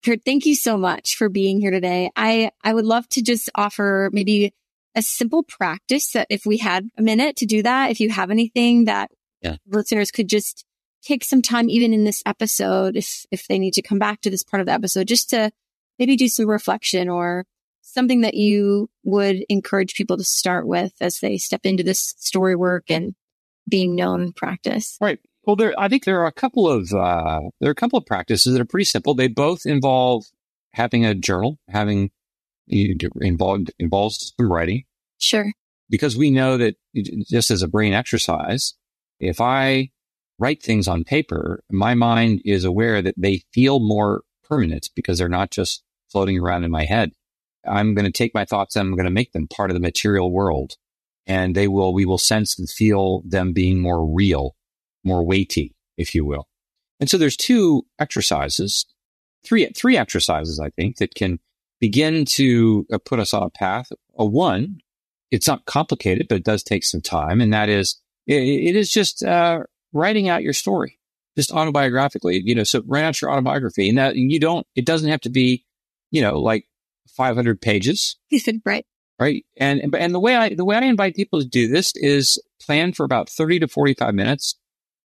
Curt, 0.06 0.22
thank 0.26 0.46
you 0.46 0.56
so 0.56 0.78
much 0.78 1.16
for 1.16 1.30
being 1.30 1.60
here 1.60 1.72
today. 1.72 2.12
I, 2.16 2.52
I 2.64 2.74
would 2.74 2.86
love 2.86 3.08
to 3.10 3.22
just 3.22 3.50
offer 3.56 4.10
maybe 4.14 4.54
a 4.96 5.02
simple 5.02 5.44
practice 5.44 6.12
that 6.12 6.28
if 6.30 6.46
we 6.46 6.58
had 6.58 6.90
a 6.98 7.02
minute 7.02 7.36
to 7.38 7.46
do 7.46 7.64
that, 7.64 7.92
if 7.92 8.00
you 8.00 8.10
have 8.10 8.32
anything 8.32 8.86
that 8.86 9.12
yeah. 9.42 9.58
listeners 9.68 10.12
could 10.12 10.28
just 10.28 10.66
take 11.04 11.24
some 11.24 11.42
time, 11.42 11.70
even 11.70 11.94
in 11.94 12.04
this 12.04 12.24
episode, 12.26 12.96
if, 12.96 13.26
if 13.32 13.48
they 13.48 13.60
need 13.60 13.74
to 13.74 13.82
come 13.82 14.00
back 14.00 14.22
to 14.22 14.30
this 14.30 14.44
part 14.44 14.62
of 14.62 14.68
the 14.68 14.74
episode, 14.74 15.08
just 15.08 15.30
to 15.30 15.52
maybe 16.00 16.16
do 16.16 16.28
some 16.28 16.48
reflection 16.48 17.10
or 17.10 17.46
something 17.82 18.22
that 18.22 18.34
you 18.34 18.90
would 19.04 19.46
encourage 19.50 19.96
people 19.96 20.18
to 20.18 20.24
start 20.24 20.68
with 20.68 20.94
as 21.00 21.20
they 21.20 21.38
step 21.38 21.62
into 21.64 21.84
this 21.84 22.16
story 22.18 22.56
work 22.56 22.86
and 22.90 23.16
being 23.70 23.96
known 23.96 24.34
practice. 24.34 24.98
Right. 25.00 25.20
Well, 25.48 25.56
there, 25.56 25.74
I 25.80 25.88
think 25.88 26.04
there 26.04 26.20
are 26.20 26.28
a 26.28 26.34
couple 26.34 26.70
of, 26.70 26.92
uh, 26.92 27.40
there 27.62 27.70
are 27.70 27.72
a 27.72 27.76
couple 27.76 27.98
of 27.98 28.06
practices 28.06 28.52
that 28.52 28.62
are 28.62 28.66
pretty 28.66 28.84
simple. 28.84 29.16
They 29.16 29.30
both 29.30 29.66
involve 29.66 30.26
having 30.74 31.06
a 31.06 31.16
journal, 31.16 31.58
having 31.70 32.12
involved, 32.68 33.72
involves 33.80 34.34
some 34.38 34.52
writing. 34.52 34.84
Sure. 35.20 35.54
Because 35.90 36.18
we 36.18 36.32
know 36.32 36.58
that 36.58 36.76
just 37.30 37.50
as 37.50 37.62
a 37.62 37.68
brain 37.70 37.94
exercise, 37.94 38.74
if 39.22 39.40
I 39.40 39.92
write 40.38 40.62
things 40.62 40.86
on 40.86 41.06
paper, 41.06 41.64
my 41.72 41.94
mind 41.94 42.42
is 42.44 42.66
aware 42.66 43.02
that 43.02 43.16
they 43.16 43.44
feel 43.54 43.80
more 43.80 44.24
permanent 44.44 44.90
because 44.98 45.18
they're 45.18 45.30
not 45.30 45.50
just 45.50 45.82
floating 46.12 46.38
around 46.38 46.66
in 46.66 46.72
my 46.72 46.84
head. 46.84 47.14
I'm 47.66 47.96
going 47.96 48.06
to 48.06 48.12
take 48.12 48.34
my 48.34 48.44
thoughts 48.44 48.76
and 48.76 48.90
I'm 48.90 48.96
going 48.96 49.06
to 49.06 49.12
make 49.12 49.32
them 49.32 49.48
part 49.48 49.70
of 49.70 49.76
the 49.76 49.80
material 49.80 50.30
world 50.30 50.74
and 51.26 51.56
they 51.56 51.70
will, 51.70 51.94
we 51.94 52.04
will 52.04 52.18
sense 52.18 52.60
and 52.60 52.70
feel 52.70 53.22
them 53.26 53.54
being 53.54 53.80
more 53.80 54.06
real 54.06 54.57
more 55.08 55.26
weighty, 55.26 55.74
if 55.98 56.14
you 56.14 56.26
will. 56.26 56.48
And 57.00 57.10
so 57.10 57.18
there's 57.18 57.38
two 57.38 57.86
exercises, 58.00 58.86
three, 59.44 59.68
three 59.76 59.98
exercises, 59.98 60.60
I 60.60 60.70
think, 60.72 60.98
that 60.98 61.16
can 61.16 61.40
begin 61.80 62.26
to 62.34 62.86
uh, 62.92 62.98
put 63.04 63.20
us 63.20 63.34
on 63.34 63.44
a 63.44 63.50
path. 63.50 63.92
A 64.18 64.26
one, 64.26 64.80
it's 65.32 65.48
not 65.48 65.66
complicated, 65.66 66.28
but 66.28 66.38
it 66.38 66.44
does 66.44 66.64
take 66.64 66.84
some 66.84 67.02
time. 67.02 67.42
And 67.42 67.54
that 67.54 67.70
is, 67.70 68.00
it, 68.26 68.42
it 68.42 68.76
is 68.76 68.92
just, 68.92 69.24
uh, 69.24 69.62
writing 69.94 70.28
out 70.28 70.44
your 70.44 70.54
story, 70.54 71.00
just 71.36 71.52
autobiographically, 71.52 72.42
you 72.44 72.56
know, 72.56 72.64
so 72.64 72.84
write 72.86 73.04
out 73.04 73.22
your 73.22 73.32
autobiography 73.32 73.90
and 73.90 73.98
that 73.98 74.16
you 74.16 74.40
don't, 74.40 74.66
it 74.76 74.86
doesn't 74.86 75.10
have 75.10 75.22
to 75.22 75.30
be, 75.30 75.66
you 76.12 76.22
know, 76.22 76.40
like 76.40 76.66
500 77.16 77.62
pages. 77.62 78.18
right. 78.66 78.86
Right. 79.20 79.46
And, 79.56 79.96
and 79.96 80.14
the 80.14 80.20
way 80.20 80.36
I, 80.36 80.54
the 80.54 80.66
way 80.66 80.76
I 80.76 80.82
invite 80.82 81.16
people 81.16 81.42
to 81.42 81.48
do 81.48 81.68
this 81.68 81.92
is 81.96 82.40
plan 82.62 82.94
for 82.94 83.04
about 83.04 83.30
30 83.30 83.62
to 83.62 83.68
45 83.68 84.14
minutes 84.14 84.56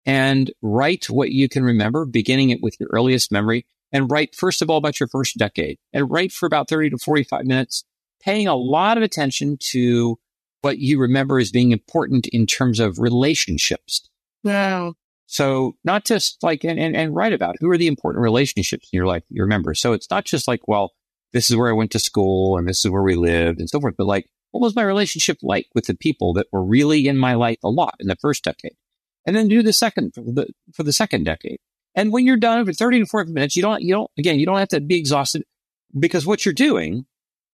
and 0.07 0.51
write 0.63 1.11
what 1.11 1.31
you 1.31 1.49
can 1.49 1.63
remember, 1.63 2.05
beginning 2.05 2.51
it 2.51 2.63
with 2.63 2.77
your 2.81 2.89
earliest 2.93 3.31
memory 3.31 3.67
and 3.93 4.11
write 4.11 4.35
first 4.35 4.63
of 4.63 4.71
all 4.71 4.77
about 4.77 5.01
your 5.01 5.09
first 5.09 5.37
decade 5.37 5.79
and 5.93 6.11
write 6.11 6.33
for 6.33 6.47
about 6.47 6.69
30 6.69 6.91
to 6.91 6.99
45 6.99 7.45
minutes, 7.45 7.85
paying 8.23 8.47
a 8.47 8.55
lot 8.55 8.97
of 8.97 9.03
attention 9.03 9.57
to 9.61 10.19
what 10.63 10.79
you 10.79 11.01
remember 11.01 11.39
as 11.39 11.51
being 11.51 11.73
important 11.73 12.27
in 12.29 12.47
terms 12.47 12.81
of 12.81 12.99
relationships. 12.99 14.09
Wow. 14.45 14.95
So 15.27 15.77
not 15.85 16.05
just 16.05 16.43
like, 16.43 16.65
and, 16.65 16.79
and, 16.79 16.97
and 16.97 17.15
write 17.15 17.33
about 17.33 17.57
who 17.61 17.71
are 17.71 17.79
the 17.79 17.87
important 17.87 18.23
relationships 18.23 18.89
in 18.93 18.97
your 18.97 19.07
life 19.07 19.23
you 19.29 19.43
remember. 19.43 19.75
So 19.75 19.93
it's 19.93 20.11
not 20.11 20.25
just 20.25 20.49
like, 20.49 20.67
well, 20.67 20.93
this 21.33 21.51
is 21.51 21.57
where 21.57 21.69
I 21.69 21.73
went 21.73 21.93
to 21.93 21.99
school 21.99 22.59
and 22.59 22.69
this 22.69 22.85
is 22.85 22.91
where 22.91 23.03
we 23.03 23.15
lived 23.15 23.61
and 23.61 23.71
so 23.71 23.81
forth, 23.81 23.95
but 23.97 24.07
like, 24.07 24.27
what 24.51 24.61
was 24.61 24.75
my 24.75 24.83
relationship 24.83 25.39
like 25.43 25.69
with 25.75 25.87
the 25.87 25.95
people 25.95 26.33
that 26.35 26.49
were 26.51 26.65
really 26.65 27.07
in 27.07 27.17
my 27.17 27.35
life 27.35 27.59
a 27.63 27.69
lot 27.69 27.95
in 28.01 28.09
the 28.09 28.17
first 28.17 28.43
decade? 28.43 28.75
And 29.27 29.37
then 29.37 29.49
do 29.49 29.63
the 29.63 29.73
second 29.73 30.15
for 30.15 30.23
the, 30.23 30.49
for 30.73 30.83
the 30.83 30.93
second 30.93 31.25
decade. 31.25 31.59
And 31.95 32.13
when 32.13 32.25
you're 32.25 32.37
done 32.37 32.65
for 32.65 32.73
30 32.73 33.01
to 33.01 33.07
40 33.07 33.33
minutes, 33.33 33.57
you 33.57 33.63
don't, 33.63 33.83
you 33.83 33.93
don't, 33.93 34.11
again, 34.19 34.39
you 34.39 34.47
don't 34.47 34.59
have 34.59 34.69
to 34.69 34.81
be 34.81 34.97
exhausted 34.97 35.45
because 35.99 36.25
what 36.25 36.45
you're 36.45 36.55
doing 36.55 37.07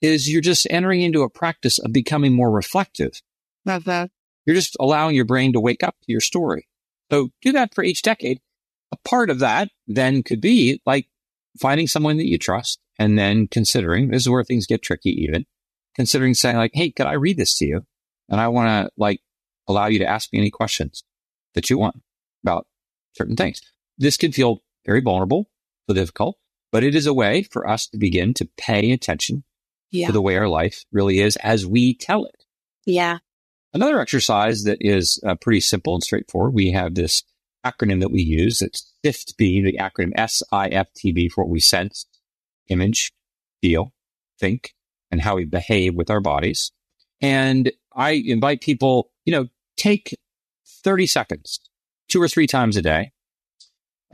is 0.02 0.30
you're 0.30 0.42
just 0.42 0.66
entering 0.70 1.00
into 1.00 1.22
a 1.22 1.30
practice 1.30 1.78
of 1.78 1.92
becoming 1.92 2.34
more 2.34 2.50
reflective. 2.50 3.22
Not 3.64 3.84
that. 3.84 4.10
You're 4.44 4.56
just 4.56 4.76
allowing 4.78 5.16
your 5.16 5.24
brain 5.24 5.52
to 5.54 5.60
wake 5.60 5.82
up 5.82 5.96
to 6.02 6.12
your 6.12 6.20
story. 6.20 6.68
So 7.10 7.30
do 7.42 7.52
that 7.52 7.74
for 7.74 7.82
each 7.82 8.02
decade. 8.02 8.40
A 8.92 8.96
part 9.08 9.30
of 9.30 9.40
that 9.40 9.70
then 9.86 10.22
could 10.22 10.40
be 10.40 10.80
like 10.86 11.08
finding 11.58 11.88
someone 11.88 12.18
that 12.18 12.28
you 12.28 12.38
trust 12.38 12.78
and 12.98 13.18
then 13.18 13.48
considering 13.48 14.08
this 14.08 14.22
is 14.22 14.28
where 14.28 14.44
things 14.44 14.66
get 14.66 14.82
tricky 14.82 15.10
even 15.10 15.46
considering 15.96 16.34
saying 16.34 16.56
like, 16.56 16.72
Hey, 16.74 16.90
could 16.90 17.06
I 17.06 17.14
read 17.14 17.38
this 17.38 17.56
to 17.58 17.66
you? 17.66 17.86
And 18.28 18.40
I 18.40 18.48
want 18.48 18.68
to 18.68 18.92
like 18.96 19.20
allow 19.66 19.86
you 19.86 19.98
to 19.98 20.06
ask 20.06 20.32
me 20.32 20.38
any 20.38 20.50
questions 20.50 21.02
that 21.56 21.68
you 21.68 21.78
want 21.78 22.00
about 22.44 22.68
certain 23.16 23.34
things. 23.34 23.60
This 23.98 24.16
can 24.16 24.30
feel 24.30 24.62
very 24.84 25.00
vulnerable, 25.00 25.50
so 25.88 25.94
difficult, 25.94 26.36
but 26.70 26.84
it 26.84 26.94
is 26.94 27.06
a 27.06 27.14
way 27.14 27.42
for 27.42 27.68
us 27.68 27.88
to 27.88 27.98
begin 27.98 28.32
to 28.34 28.48
pay 28.56 28.92
attention 28.92 29.42
yeah. 29.90 30.06
to 30.06 30.12
the 30.12 30.22
way 30.22 30.36
our 30.36 30.48
life 30.48 30.84
really 30.92 31.18
is 31.18 31.34
as 31.36 31.66
we 31.66 31.94
tell 31.94 32.24
it. 32.24 32.44
Yeah. 32.84 33.18
Another 33.74 34.00
exercise 34.00 34.62
that 34.62 34.78
is 34.80 35.20
uh, 35.26 35.34
pretty 35.34 35.60
simple 35.60 35.94
and 35.94 36.04
straightforward. 36.04 36.54
We 36.54 36.70
have 36.70 36.94
this 36.94 37.24
acronym 37.64 38.00
that 38.00 38.12
we 38.12 38.22
use. 38.22 38.62
It's 38.62 38.92
SIFTB, 39.04 39.64
the 39.64 39.78
acronym 39.80 40.12
S-I-F-T-B 40.14 41.28
for 41.30 41.44
what 41.44 41.50
we 41.50 41.60
sense, 41.60 42.06
image, 42.68 43.12
feel, 43.60 43.92
think, 44.38 44.74
and 45.10 45.20
how 45.20 45.36
we 45.36 45.44
behave 45.44 45.94
with 45.94 46.10
our 46.10 46.20
bodies. 46.20 46.70
And 47.20 47.72
I 47.94 48.10
invite 48.12 48.60
people, 48.60 49.10
you 49.24 49.32
know, 49.32 49.46
take 49.76 50.15
30 50.86 51.08
seconds, 51.08 51.58
two 52.08 52.22
or 52.22 52.28
three 52.28 52.46
times 52.46 52.76
a 52.76 52.82
day 52.82 53.10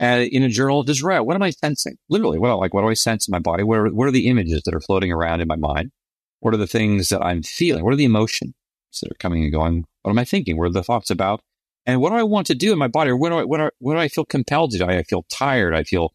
uh, 0.01 0.25
in 0.31 0.41
a 0.41 0.49
journal, 0.49 0.83
just 0.83 1.03
write, 1.03 1.19
what 1.19 1.35
am 1.35 1.43
I 1.43 1.51
sensing? 1.51 1.97
Literally, 2.09 2.39
what, 2.39 2.57
like, 2.57 2.73
what 2.73 2.81
do 2.81 2.89
I 2.89 2.95
sense 2.95 3.27
in 3.27 3.31
my 3.31 3.37
body? 3.37 3.63
What 3.63 3.77
are, 3.77 3.89
what 3.89 4.07
are 4.07 4.11
the 4.11 4.27
images 4.27 4.63
that 4.63 4.73
are 4.73 4.81
floating 4.81 5.11
around 5.11 5.41
in 5.41 5.47
my 5.47 5.55
mind? 5.55 5.91
What 6.39 6.51
are 6.51 6.57
the 6.57 6.65
things 6.65 7.09
that 7.09 7.21
I'm 7.21 7.43
feeling? 7.43 7.83
What 7.83 7.93
are 7.93 7.97
the 7.97 8.05
emotions 8.05 8.55
that 9.01 9.11
are 9.11 9.19
coming 9.19 9.43
and 9.43 9.51
going? 9.51 9.85
What 10.01 10.11
am 10.11 10.17
I 10.17 10.25
thinking? 10.25 10.57
What 10.57 10.65
are 10.65 10.73
the 10.73 10.83
thoughts 10.83 11.11
about? 11.11 11.41
And 11.85 12.01
what 12.01 12.09
do 12.09 12.15
I 12.15 12.23
want 12.23 12.47
to 12.47 12.55
do 12.55 12.73
in 12.73 12.79
my 12.79 12.87
body? 12.87 13.11
Or 13.11 13.17
what 13.17 13.29
do 13.29 13.37
I, 13.37 13.43
what 13.43 13.61
I, 13.61 13.69
what 13.77 13.93
do 13.93 13.99
I 13.99 14.07
feel 14.07 14.25
compelled 14.25 14.71
to 14.71 14.79
do? 14.79 14.85
I 14.85 15.03
feel 15.03 15.25
tired. 15.29 15.75
I 15.75 15.83
feel, 15.83 16.11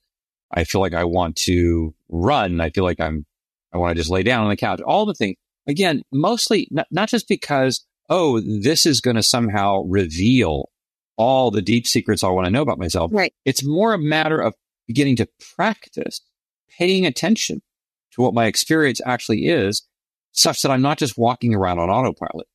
I 0.50 0.64
feel 0.64 0.80
like 0.80 0.94
I 0.94 1.04
want 1.04 1.36
to 1.36 1.94
run. 2.08 2.60
I 2.60 2.70
feel 2.70 2.84
like 2.84 2.98
I'm, 2.98 3.26
I 3.72 3.78
want 3.78 3.94
to 3.94 4.00
just 4.00 4.10
lay 4.10 4.24
down 4.24 4.42
on 4.42 4.50
the 4.50 4.56
couch. 4.56 4.80
All 4.80 5.06
the 5.06 5.14
things. 5.14 5.36
Again, 5.68 6.02
mostly 6.10 6.66
not, 6.72 6.88
not 6.90 7.08
just 7.08 7.28
because, 7.28 7.86
oh, 8.08 8.40
this 8.40 8.86
is 8.86 9.00
going 9.00 9.16
to 9.16 9.22
somehow 9.22 9.82
reveal 9.82 10.70
all 11.16 11.50
the 11.50 11.62
deep 11.62 11.86
secrets 11.86 12.22
I 12.22 12.28
want 12.28 12.46
to 12.46 12.50
know 12.50 12.62
about 12.62 12.78
myself. 12.78 13.10
Right. 13.12 13.34
It's 13.44 13.64
more 13.64 13.92
a 13.92 13.98
matter 13.98 14.38
of 14.38 14.54
beginning 14.86 15.16
to 15.16 15.28
practice 15.56 16.20
paying 16.78 17.04
attention 17.04 17.60
to 18.12 18.22
what 18.22 18.34
my 18.34 18.46
experience 18.46 19.00
actually 19.04 19.46
is 19.46 19.86
such 20.32 20.62
that 20.62 20.70
I'm 20.70 20.82
not 20.82 20.98
just 20.98 21.18
walking 21.18 21.54
around 21.54 21.80
on 21.80 21.90
autopilot. 21.90 22.46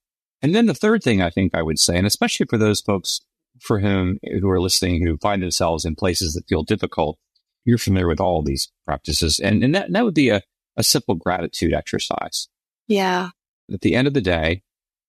And 0.42 0.56
then 0.56 0.66
the 0.66 0.74
third 0.74 1.04
thing 1.04 1.22
I 1.22 1.30
think 1.30 1.54
I 1.54 1.62
would 1.62 1.80
say, 1.80 1.98
and 1.98 2.08
especially 2.08 2.46
for 2.50 2.58
those 2.58 2.82
folks 2.82 3.22
for 3.60 3.80
whom 3.80 4.18
who 4.24 4.50
are 4.50 4.60
listening 4.60 5.06
who 5.06 5.18
find 5.18 5.42
themselves 5.42 5.86
in 5.86 5.96
places 5.96 6.34
that 6.34 6.48
feel 6.48 6.64
difficult, 6.64 7.18
you're 7.66 7.78
familiar 7.78 8.08
with 8.08 8.20
all 8.20 8.42
these 8.42 8.72
practices. 8.86 9.40
And, 9.40 9.64
and 9.64 9.76
that, 9.76 9.92
that 9.92 10.04
would 10.04 10.14
be 10.14 10.30
a, 10.30 10.42
a 10.76 10.84
simple 10.84 11.16
gratitude 11.16 11.74
exercise. 11.74 12.48
Yeah. 12.88 13.30
At 13.72 13.82
the 13.82 13.96
end 13.96 14.08
of 14.08 14.14
the 14.14 14.22
day, 14.22 14.64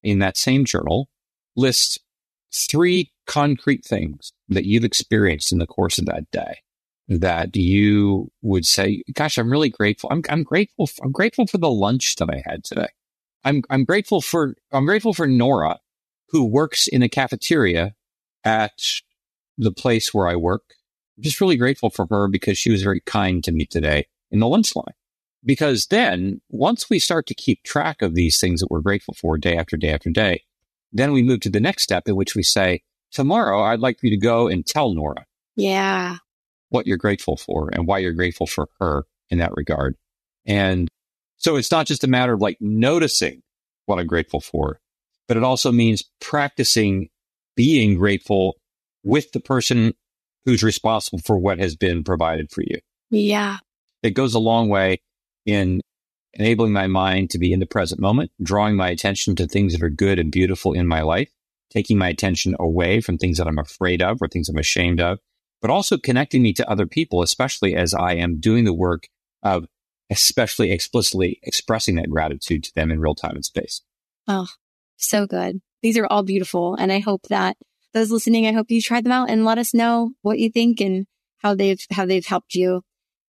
in 0.05 0.21
that 0.21 0.37
same 0.37 0.65
journal, 0.65 1.09
list 1.57 2.01
three 2.53 3.11
concrete 3.27 3.85
things 3.85 4.33
that 4.49 4.65
you've 4.65 4.85
experienced 4.85 5.51
in 5.51 5.59
the 5.59 5.67
course 5.67 5.99
of 5.99 6.07
that 6.07 6.31
day 6.31 6.59
that 7.09 7.55
you 7.57 8.31
would 8.43 8.65
say, 8.65 9.03
gosh, 9.13 9.37
I'm 9.37 9.51
really 9.51 9.69
grateful. 9.69 10.09
I'm, 10.13 10.23
I'm 10.29 10.43
grateful. 10.43 10.89
I'm 11.03 11.13
grateful 11.13 11.47
for 11.47 11.59
the 11.59 11.71
lunch 11.71 12.17
that 12.17 12.31
I 12.31 12.43
had 12.49 12.65
today. 12.65 12.89
I'm, 13.45 13.63
I'm 13.69 13.85
grateful 13.85 14.21
for, 14.21 14.55
I'm 14.73 14.87
grateful 14.87 15.13
for 15.13 15.27
Nora 15.27 15.81
who 16.31 16.45
works 16.45 16.87
in 16.87 17.03
a 17.03 17.09
cafeteria 17.09 17.95
at 18.45 18.81
the 19.59 19.73
place 19.73 20.13
where 20.13 20.29
I 20.29 20.37
work. 20.37 20.63
I'm 21.17 21.23
just 21.23 21.41
really 21.41 21.57
grateful 21.57 21.91
for 21.91 22.07
her 22.11 22.29
because 22.29 22.59
she 22.59 22.71
was 22.71 22.83
very 22.83 23.01
kind 23.01 23.45
to 23.45 23.53
me 23.53 23.67
today 23.67 24.07
in 24.31 24.41
the 24.41 24.49
lunch 24.49 24.75
line. 24.75 24.95
Because 25.45 25.87
then 25.87 26.41
once 26.49 26.89
we 26.89 26.99
start 26.99 27.27
to 27.27 27.35
keep 27.35 27.63
track 27.63 28.03
of 28.03 28.15
these 28.15 28.41
things 28.41 28.61
that 28.61 28.71
we're 28.71 28.81
grateful 28.81 29.15
for 29.15 29.37
day 29.37 29.57
after 29.57 29.77
day 29.77 29.91
after 29.91 30.11
day, 30.11 30.43
then 30.93 31.13
we 31.13 31.23
move 31.23 31.41
to 31.41 31.51
the 31.51 31.61
next 31.61 31.83
step 31.83 32.09
in 32.09 32.17
which 32.17 32.35
we 32.35 32.43
say, 32.43 32.83
tomorrow 33.13 33.63
I'd 33.63 33.81
like 33.81 33.99
you 34.03 34.11
to 34.11 34.17
go 34.17 34.49
and 34.49 34.65
tell 34.65 34.95
Nora. 34.95 35.27
Yeah. 35.57 36.17
What 36.71 36.87
you're 36.87 36.97
grateful 36.97 37.37
for 37.37 37.69
and 37.73 37.87
why 37.87 37.99
you're 37.99 38.13
grateful 38.13 38.47
for 38.47 38.69
her 38.81 39.05
in 39.29 39.39
that 39.39 39.53
regard. 39.55 39.97
And 40.47 40.89
so 41.37 41.57
it's 41.57 41.71
not 41.71 41.87
just 41.87 42.05
a 42.05 42.09
matter 42.09 42.33
of 42.33 42.41
like 42.41 42.57
noticing 42.61 43.43
what 43.87 43.99
I'm 43.99 44.07
grateful 44.07 44.41
for, 44.41 44.81
but 45.29 45.37
it 45.37 45.43
also 45.43 45.71
means 45.73 46.05
practicing 46.21 47.11
being 47.57 47.97
grateful 47.97 48.57
with 49.03 49.33
the 49.33 49.41
person 49.41 49.95
who's 50.45 50.63
responsible 50.63 51.19
for 51.19 51.39
what 51.39 51.59
has 51.59 51.77
been 51.77 52.05
provided 52.05 52.51
for 52.51 52.63
you. 52.63 52.79
Yeah. 53.11 53.59
It 54.03 54.11
goes 54.11 54.35
a 54.35 54.39
long 54.39 54.69
way 54.69 55.01
in 55.47 55.81
enabling 56.35 56.73
my 56.73 56.87
mind 56.87 57.31
to 57.31 57.39
be 57.39 57.53
in 57.53 57.61
the 57.61 57.67
present 57.67 58.01
moment, 58.01 58.31
drawing 58.43 58.77
my 58.77 58.89
attention 58.89 59.37
to 59.37 59.47
things 59.47 59.73
that 59.73 59.83
are 59.83 59.91
good 59.91 60.19
and 60.19 60.33
beautiful 60.33 60.73
in 60.73 60.87
my 60.87 61.03
life, 61.03 61.31
taking 61.71 61.99
my 61.99 62.09
attention 62.09 62.57
away 62.59 63.01
from 63.01 63.19
things 63.19 63.39
that 63.39 63.47
I'm 63.47 63.59
afraid 63.59 64.03
of 64.03 64.21
or 64.21 64.29
things 64.29 64.49
I'm 64.49 64.59
ashamed 64.59 65.01
of, 65.01 65.19
but 65.61 65.71
also 65.71 65.97
connecting 65.97 66.43
me 66.43 66.53
to 66.55 66.69
other 66.69 66.87
people, 66.87 67.23
especially 67.23 67.75
as 67.75 67.95
I 67.95 68.15
am 68.15 68.41
doing 68.41 68.65
the 68.65 68.75
work 68.75 69.09
of 69.43 69.67
especially 70.11 70.71
explicitly 70.71 71.39
expressing 71.43 71.97
that 71.97 72.11
gratitude 72.11 72.63
to 72.65 72.75
them 72.75 72.91
in 72.91 73.01
real 73.01 73.15
time 73.15 73.37
and 73.37 73.45
space. 73.45 73.83
Oh, 74.29 74.47
so 74.97 75.27
good. 75.27 75.61
These 75.83 75.99
are 75.99 76.07
all 76.07 76.23
beautiful. 76.23 76.75
And 76.75 76.93
I 76.93 76.99
hope 76.99 77.23
that 77.29 77.57
those 77.93 78.11
listening, 78.11 78.47
I 78.47 78.53
hope 78.53 78.71
you 78.71 78.83
try 78.83 79.01
them 79.01 79.13
out 79.13 79.31
and 79.31 79.45
let 79.45 79.59
us 79.59 79.73
know 79.73 80.11
what 80.23 80.39
you 80.39 80.51
think 80.51 80.81
and 80.81 81.07
how 81.39 81.55
they've, 81.55 81.81
how 81.91 82.07
they've 82.07 82.27
helped 82.27 82.55
you. 82.55 82.83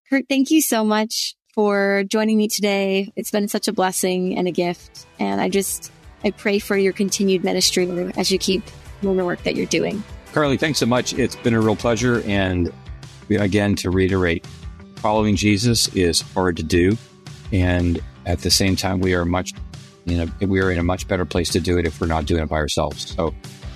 Curt, 0.09 0.25
thank 0.29 0.51
you 0.51 0.61
so 0.61 0.83
much 0.83 1.35
for 1.55 2.03
joining 2.09 2.37
me 2.37 2.49
today. 2.49 3.13
It's 3.15 3.31
been 3.31 3.47
such 3.47 3.69
a 3.69 3.73
blessing 3.73 4.37
and 4.37 4.45
a 4.45 4.51
gift. 4.51 5.07
And 5.19 5.39
I 5.39 5.47
just, 5.47 5.89
I 6.25 6.31
pray 6.31 6.59
for 6.59 6.75
your 6.75 6.91
continued 6.91 7.45
ministry 7.45 7.89
as 8.17 8.29
you 8.29 8.37
keep 8.37 8.61
doing 9.01 9.15
the 9.15 9.23
work 9.23 9.41
that 9.43 9.55
you're 9.55 9.65
doing. 9.65 10.03
Carley, 10.33 10.57
thanks 10.57 10.79
so 10.79 10.85
much. 10.85 11.13
It's 11.13 11.37
been 11.37 11.53
a 11.53 11.61
real 11.61 11.77
pleasure. 11.77 12.21
And 12.27 12.73
again, 13.29 13.75
to 13.77 13.89
reiterate, 13.89 14.45
following 14.97 15.37
Jesus 15.37 15.87
is 15.95 16.19
hard 16.19 16.57
to 16.57 16.63
do. 16.63 16.97
And 17.53 18.01
at 18.25 18.39
the 18.39 18.51
same 18.51 18.75
time, 18.75 18.99
we 18.99 19.15
are 19.15 19.23
much, 19.23 19.53
you 20.03 20.17
know, 20.17 20.27
we 20.45 20.59
are 20.59 20.69
in 20.71 20.77
a 20.77 20.83
much 20.83 21.07
better 21.07 21.23
place 21.23 21.49
to 21.51 21.61
do 21.61 21.77
it 21.77 21.87
if 21.87 22.01
we're 22.01 22.07
not 22.07 22.25
doing 22.25 22.43
it 22.43 22.49
by 22.49 22.57
ourselves. 22.57 23.15
So 23.15 23.33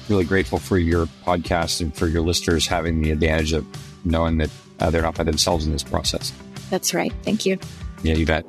really 0.09 0.25
grateful 0.25 0.59
for 0.59 0.77
your 0.77 1.05
podcast 1.25 1.79
and 1.79 1.95
for 1.95 2.07
your 2.07 2.23
listeners 2.23 2.67
having 2.67 3.01
the 3.01 3.11
advantage 3.11 3.53
of 3.53 3.65
knowing 4.03 4.37
that 4.39 4.49
uh, 4.81 4.89
they're 4.89 5.01
not 5.01 5.15
by 5.15 5.23
themselves 5.23 5.65
in 5.65 5.71
this 5.71 5.83
process. 5.83 6.33
That's 6.69 6.93
right. 6.93 7.13
Thank 7.23 7.45
you. 7.45 7.57
Yeah, 8.03 8.15
you 8.15 8.25
bet. 8.25 8.45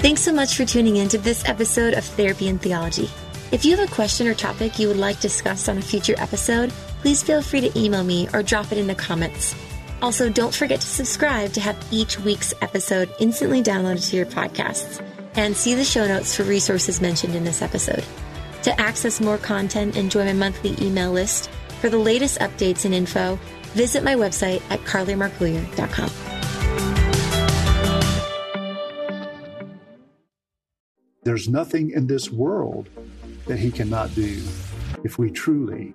Thanks 0.00 0.22
so 0.22 0.32
much 0.32 0.56
for 0.56 0.64
tuning 0.64 0.96
in 0.96 1.08
to 1.10 1.18
this 1.18 1.46
episode 1.46 1.94
of 1.94 2.04
Therapy 2.04 2.48
and 2.48 2.60
Theology. 2.60 3.10
If 3.52 3.64
you 3.64 3.76
have 3.76 3.86
a 3.86 3.92
question 3.92 4.26
or 4.26 4.34
topic 4.34 4.78
you 4.78 4.88
would 4.88 4.96
like 4.96 5.20
discussed 5.20 5.68
on 5.68 5.76
a 5.76 5.82
future 5.82 6.14
episode, 6.18 6.70
please 7.00 7.22
feel 7.22 7.42
free 7.42 7.60
to 7.60 7.78
email 7.78 8.04
me 8.04 8.28
or 8.32 8.42
drop 8.42 8.72
it 8.72 8.78
in 8.78 8.86
the 8.86 8.94
comments. 8.94 9.54
Also, 10.02 10.30
don't 10.30 10.54
forget 10.54 10.80
to 10.80 10.86
subscribe 10.86 11.52
to 11.52 11.60
have 11.60 11.76
each 11.90 12.18
week's 12.20 12.54
episode 12.62 13.12
instantly 13.18 13.62
downloaded 13.62 14.08
to 14.08 14.16
your 14.16 14.26
podcasts 14.26 15.04
and 15.34 15.56
see 15.56 15.74
the 15.74 15.84
show 15.84 16.06
notes 16.06 16.34
for 16.34 16.44
resources 16.44 17.00
mentioned 17.00 17.34
in 17.34 17.44
this 17.44 17.60
episode. 17.60 18.04
To 18.62 18.80
access 18.80 19.20
more 19.20 19.38
content 19.38 19.96
and 19.96 20.10
join 20.10 20.26
my 20.26 20.32
monthly 20.32 20.74
email 20.84 21.12
list 21.12 21.50
for 21.80 21.88
the 21.88 21.98
latest 21.98 22.38
updates 22.40 22.84
and 22.84 22.94
info, 22.94 23.38
visit 23.72 24.02
my 24.04 24.14
website 24.14 24.62
at 24.70 24.80
carleymarcouillier.com. 24.80 26.10
There's 31.22 31.48
nothing 31.48 31.90
in 31.90 32.06
this 32.06 32.30
world 32.30 32.88
that 33.46 33.58
he 33.58 33.70
cannot 33.70 34.14
do 34.14 34.42
if 35.04 35.18
we 35.18 35.30
truly 35.30 35.94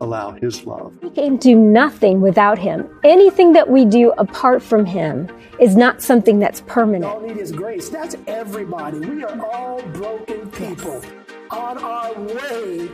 allow 0.00 0.32
his 0.32 0.66
love. 0.66 0.92
We 1.02 1.10
can 1.10 1.36
do 1.36 1.56
nothing 1.56 2.20
without 2.20 2.58
him. 2.58 2.88
Anything 3.04 3.52
that 3.54 3.68
we 3.68 3.84
do 3.84 4.12
apart 4.18 4.62
from 4.62 4.84
him 4.84 5.28
is 5.58 5.76
not 5.76 6.02
something 6.02 6.38
that's 6.38 6.60
permanent. 6.62 7.04
All 7.04 7.20
need 7.20 7.38
is 7.38 7.52
grace. 7.52 7.88
That's 7.88 8.16
everybody. 8.26 8.98
We 8.98 9.24
are 9.24 9.46
all 9.46 9.82
broken 9.88 10.50
people 10.50 11.02
on 11.50 11.78
our 11.78 12.12
way 12.20 12.90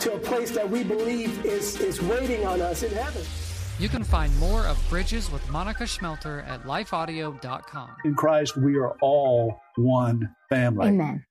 to 0.00 0.14
a 0.14 0.18
place 0.18 0.50
that 0.50 0.68
we 0.68 0.82
believe 0.82 1.44
is, 1.44 1.80
is 1.80 2.02
waiting 2.02 2.44
on 2.44 2.60
us 2.60 2.82
in 2.82 2.92
heaven. 2.92 3.22
You 3.82 3.88
can 3.88 4.04
find 4.04 4.32
more 4.38 4.64
of 4.68 4.78
Bridges 4.88 5.28
with 5.28 5.50
Monica 5.50 5.82
Schmelter 5.82 6.46
at 6.46 6.62
lifeaudio.com. 6.62 7.90
In 8.04 8.14
Christ, 8.14 8.56
we 8.56 8.76
are 8.76 8.92
all 9.02 9.60
one 9.74 10.32
family. 10.48 10.86
Amen. 10.86 11.24